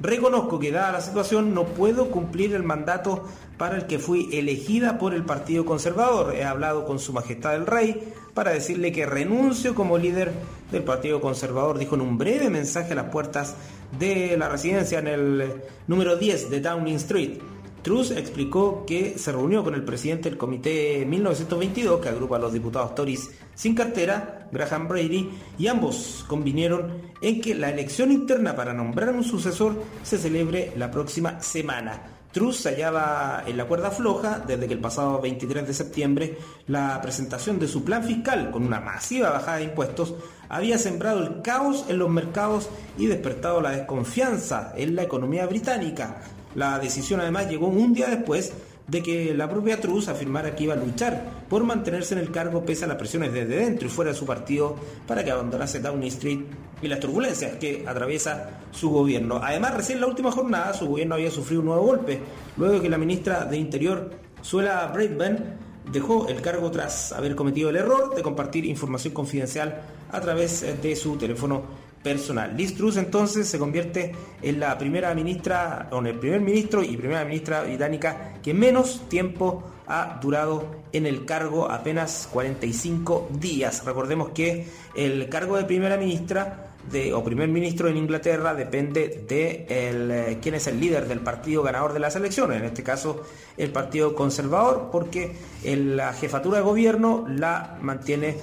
Reconozco 0.00 0.58
que 0.58 0.72
dada 0.72 0.92
la 0.92 1.00
situación 1.02 1.52
no 1.52 1.64
puedo 1.64 2.10
cumplir 2.10 2.54
el 2.54 2.62
mandato 2.62 3.24
para 3.58 3.76
el 3.76 3.86
que 3.86 3.98
fui 3.98 4.30
elegida 4.32 4.98
por 4.98 5.12
el 5.12 5.24
Partido 5.24 5.66
Conservador. 5.66 6.34
He 6.34 6.44
hablado 6.44 6.86
con 6.86 6.98
Su 6.98 7.12
Majestad 7.12 7.54
el 7.54 7.66
Rey 7.66 8.14
para 8.32 8.52
decirle 8.52 8.92
que 8.92 9.04
renuncio 9.04 9.74
como 9.74 9.98
líder 9.98 10.32
del 10.72 10.84
Partido 10.84 11.20
Conservador, 11.20 11.78
dijo 11.78 11.96
en 11.96 12.00
un 12.00 12.16
breve 12.16 12.48
mensaje 12.48 12.92
a 12.92 12.96
las 12.96 13.10
puertas 13.10 13.56
de 13.98 14.36
la 14.38 14.48
residencia 14.48 15.00
en 15.00 15.08
el 15.08 15.52
número 15.86 16.16
10 16.16 16.48
de 16.48 16.60
Downing 16.60 16.96
Street. 16.96 17.38
Truss 17.82 18.10
explicó 18.10 18.84
que 18.86 19.18
se 19.18 19.32
reunió 19.32 19.64
con 19.64 19.74
el 19.74 19.84
presidente 19.84 20.28
del 20.28 20.38
Comité 20.38 21.04
1922, 21.06 22.00
que 22.00 22.10
agrupa 22.10 22.36
a 22.36 22.38
los 22.40 22.52
diputados 22.52 22.94
Tories 22.94 23.30
sin 23.54 23.74
cartera, 23.74 24.48
Graham 24.52 24.88
Brady, 24.88 25.30
y 25.58 25.66
ambos 25.66 26.24
convinieron 26.28 26.92
en 27.22 27.40
que 27.40 27.54
la 27.54 27.70
elección 27.70 28.12
interna 28.12 28.54
para 28.54 28.74
nombrar 28.74 29.14
un 29.14 29.24
sucesor 29.24 29.82
se 30.02 30.18
celebre 30.18 30.72
la 30.76 30.90
próxima 30.90 31.40
semana. 31.40 32.02
Truss 32.32 32.58
se 32.58 32.70
hallaba 32.70 33.42
en 33.46 33.56
la 33.56 33.64
cuerda 33.64 33.90
floja 33.90 34.38
desde 34.46 34.68
que 34.68 34.74
el 34.74 34.80
pasado 34.80 35.20
23 35.20 35.66
de 35.66 35.74
septiembre 35.74 36.38
la 36.68 37.00
presentación 37.02 37.58
de 37.58 37.66
su 37.66 37.82
plan 37.82 38.04
fiscal 38.04 38.52
con 38.52 38.64
una 38.64 38.80
masiva 38.80 39.30
bajada 39.30 39.56
de 39.56 39.64
impuestos 39.64 40.14
había 40.48 40.78
sembrado 40.78 41.24
el 41.24 41.42
caos 41.42 41.86
en 41.88 41.98
los 41.98 42.08
mercados 42.08 42.68
y 42.96 43.06
despertado 43.06 43.60
la 43.60 43.72
desconfianza 43.72 44.72
en 44.76 44.94
la 44.94 45.02
economía 45.02 45.46
británica. 45.46 46.22
La 46.54 46.78
decisión 46.78 47.20
además 47.20 47.48
llegó 47.48 47.68
un 47.68 47.92
día 47.92 48.08
después 48.08 48.52
de 48.90 49.02
que 49.02 49.34
la 49.34 49.48
propia 49.48 49.80
Truss 49.80 50.08
afirmara 50.08 50.56
que 50.56 50.64
iba 50.64 50.74
a 50.74 50.76
luchar 50.76 51.44
por 51.48 51.62
mantenerse 51.62 52.14
en 52.14 52.20
el 52.20 52.32
cargo 52.32 52.64
pese 52.64 52.84
a 52.84 52.88
las 52.88 52.96
presiones 52.96 53.32
desde 53.32 53.56
dentro 53.56 53.86
y 53.86 53.90
fuera 53.90 54.10
de 54.10 54.16
su 54.16 54.26
partido 54.26 54.74
para 55.06 55.24
que 55.24 55.30
abandonase 55.30 55.78
Downing 55.78 56.08
Street 56.08 56.40
y 56.82 56.88
las 56.88 56.98
turbulencias 56.98 57.56
que 57.56 57.84
atraviesa 57.86 58.50
su 58.72 58.90
gobierno. 58.90 59.40
Además, 59.42 59.74
recién 59.74 59.98
en 59.98 60.02
la 60.02 60.06
última 60.08 60.32
jornada 60.32 60.74
su 60.74 60.88
gobierno 60.88 61.14
había 61.14 61.30
sufrido 61.30 61.60
un 61.60 61.68
nuevo 61.68 61.84
golpe, 61.84 62.20
luego 62.56 62.80
que 62.80 62.88
la 62.88 62.98
ministra 62.98 63.44
de 63.44 63.56
Interior, 63.56 64.10
Suela 64.42 64.86
Braidman, 64.92 65.56
dejó 65.92 66.28
el 66.28 66.40
cargo 66.40 66.70
tras 66.70 67.12
haber 67.12 67.36
cometido 67.36 67.70
el 67.70 67.76
error 67.76 68.14
de 68.14 68.22
compartir 68.22 68.64
información 68.64 69.14
confidencial 69.14 69.82
a 70.10 70.20
través 70.20 70.64
de 70.82 70.96
su 70.96 71.16
teléfono 71.16 71.62
personal. 72.02 72.56
Liz 72.56 72.74
Truss 72.74 72.96
entonces 72.96 73.48
se 73.48 73.58
convierte 73.58 74.12
en 74.42 74.60
la 74.60 74.76
primera 74.78 75.14
ministra, 75.14 75.88
o 75.90 75.98
en 75.98 76.06
el 76.06 76.18
primer 76.18 76.40
ministro 76.40 76.82
y 76.82 76.96
primera 76.96 77.24
ministra 77.24 77.62
británica 77.62 78.34
que 78.42 78.54
menos 78.54 79.08
tiempo 79.08 79.62
ha 79.86 80.18
durado 80.22 80.66
en 80.92 81.06
el 81.06 81.24
cargo, 81.24 81.70
apenas 81.70 82.28
45 82.32 83.28
días. 83.32 83.84
Recordemos 83.84 84.30
que 84.30 84.66
el 84.94 85.28
cargo 85.28 85.56
de 85.56 85.64
primera 85.64 85.96
ministra 85.96 86.66
o 87.14 87.22
primer 87.22 87.48
ministro 87.48 87.88
en 87.88 87.96
Inglaterra 87.96 88.54
depende 88.54 89.24
de 89.28 89.66
eh, 89.68 90.38
quién 90.40 90.54
es 90.54 90.66
el 90.66 90.80
líder 90.80 91.06
del 91.06 91.20
partido 91.20 91.62
ganador 91.62 91.92
de 91.92 92.00
las 92.00 92.16
elecciones, 92.16 92.58
en 92.58 92.64
este 92.64 92.82
caso 92.82 93.22
el 93.56 93.70
Partido 93.70 94.14
Conservador, 94.14 94.88
porque 94.90 95.32
la 95.64 96.12
jefatura 96.14 96.58
de 96.58 96.64
gobierno 96.64 97.26
la 97.28 97.78
mantiene 97.82 98.36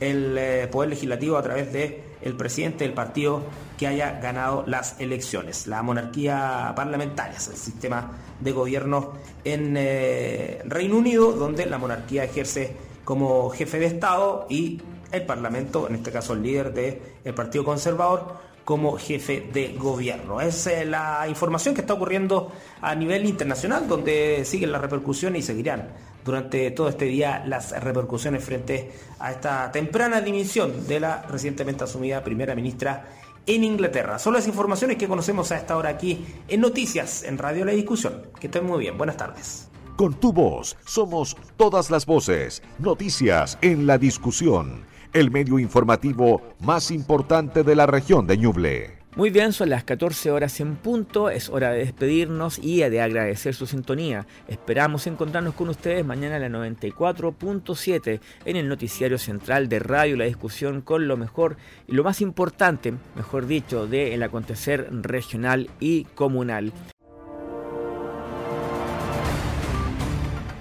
el 0.00 0.36
eh, 0.38 0.68
Poder 0.70 0.90
Legislativo 0.90 1.36
a 1.36 1.42
través 1.42 1.72
de 1.72 2.11
el 2.22 2.36
presidente 2.36 2.84
del 2.84 2.92
partido 2.94 3.42
que 3.78 3.86
haya 3.86 4.20
ganado 4.20 4.64
las 4.66 5.00
elecciones. 5.00 5.66
La 5.66 5.82
monarquía 5.82 6.72
parlamentaria 6.76 7.36
es 7.36 7.48
el 7.48 7.56
sistema 7.56 8.12
de 8.40 8.52
gobierno 8.52 9.12
en 9.44 9.74
eh, 9.76 10.62
Reino 10.64 10.96
Unido, 10.96 11.32
donde 11.32 11.66
la 11.66 11.78
monarquía 11.78 12.24
ejerce 12.24 12.76
como 13.04 13.50
jefe 13.50 13.78
de 13.78 13.86
Estado 13.86 14.46
y 14.48 14.80
el 15.10 15.26
Parlamento, 15.26 15.88
en 15.88 15.96
este 15.96 16.10
caso 16.10 16.32
el 16.32 16.42
líder 16.42 16.72
del 16.72 17.34
Partido 17.34 17.64
Conservador, 17.64 18.51
como 18.64 18.96
jefe 18.96 19.48
de 19.52 19.74
gobierno. 19.78 20.40
Es 20.40 20.66
eh, 20.66 20.84
la 20.84 21.26
información 21.28 21.74
que 21.74 21.80
está 21.80 21.94
ocurriendo 21.94 22.52
a 22.80 22.94
nivel 22.94 23.26
internacional, 23.26 23.88
donde 23.88 24.44
siguen 24.44 24.72
las 24.72 24.80
repercusiones 24.80 25.40
y 25.40 25.46
seguirán 25.46 25.88
durante 26.24 26.70
todo 26.70 26.88
este 26.88 27.06
día 27.06 27.42
las 27.46 27.72
repercusiones 27.82 28.44
frente 28.44 28.92
a 29.18 29.32
esta 29.32 29.70
temprana 29.72 30.20
dimisión 30.20 30.86
de 30.86 31.00
la 31.00 31.22
recientemente 31.22 31.84
asumida 31.84 32.22
primera 32.22 32.54
ministra 32.54 33.06
en 33.46 33.64
Inglaterra. 33.64 34.18
Son 34.18 34.32
las 34.32 34.46
informaciones 34.46 34.96
que 34.96 35.08
conocemos 35.08 35.50
a 35.50 35.56
esta 35.56 35.76
hora 35.76 35.90
aquí 35.90 36.24
en 36.46 36.60
Noticias, 36.60 37.24
en 37.24 37.38
Radio 37.38 37.64
La 37.64 37.72
Discusión. 37.72 38.22
Que 38.38 38.46
estén 38.46 38.64
muy 38.64 38.78
bien. 38.78 38.96
Buenas 38.96 39.16
tardes. 39.16 39.68
Con 39.96 40.14
tu 40.14 40.32
voz 40.32 40.76
somos 40.84 41.36
todas 41.56 41.90
las 41.90 42.06
voces. 42.06 42.62
Noticias 42.78 43.58
en 43.60 43.86
la 43.86 43.98
discusión 43.98 44.91
el 45.12 45.30
medio 45.30 45.58
informativo 45.58 46.42
más 46.60 46.90
importante 46.90 47.62
de 47.62 47.74
la 47.74 47.86
región 47.86 48.26
de 48.26 48.38
Ñuble. 48.38 49.02
Muy 49.14 49.28
bien, 49.28 49.52
son 49.52 49.68
las 49.68 49.84
14 49.84 50.30
horas 50.30 50.58
en 50.60 50.74
punto, 50.76 51.28
es 51.28 51.50
hora 51.50 51.70
de 51.70 51.80
despedirnos 51.80 52.58
y 52.58 52.78
de 52.78 53.02
agradecer 53.02 53.54
su 53.54 53.66
sintonía. 53.66 54.26
Esperamos 54.48 55.06
encontrarnos 55.06 55.54
con 55.54 55.68
ustedes 55.68 56.02
mañana 56.02 56.36
a 56.36 56.38
la 56.38 56.48
94.7 56.48 58.20
en 58.46 58.56
el 58.56 58.70
noticiario 58.70 59.18
central 59.18 59.68
de 59.68 59.80
Radio 59.80 60.16
La 60.16 60.24
Discusión 60.24 60.80
con 60.80 61.08
lo 61.08 61.18
mejor 61.18 61.58
y 61.86 61.92
lo 61.92 62.04
más 62.04 62.22
importante, 62.22 62.94
mejor 63.14 63.46
dicho, 63.46 63.86
del 63.86 64.22
acontecer 64.22 64.88
regional 64.90 65.68
y 65.78 66.04
comunal. 66.04 66.72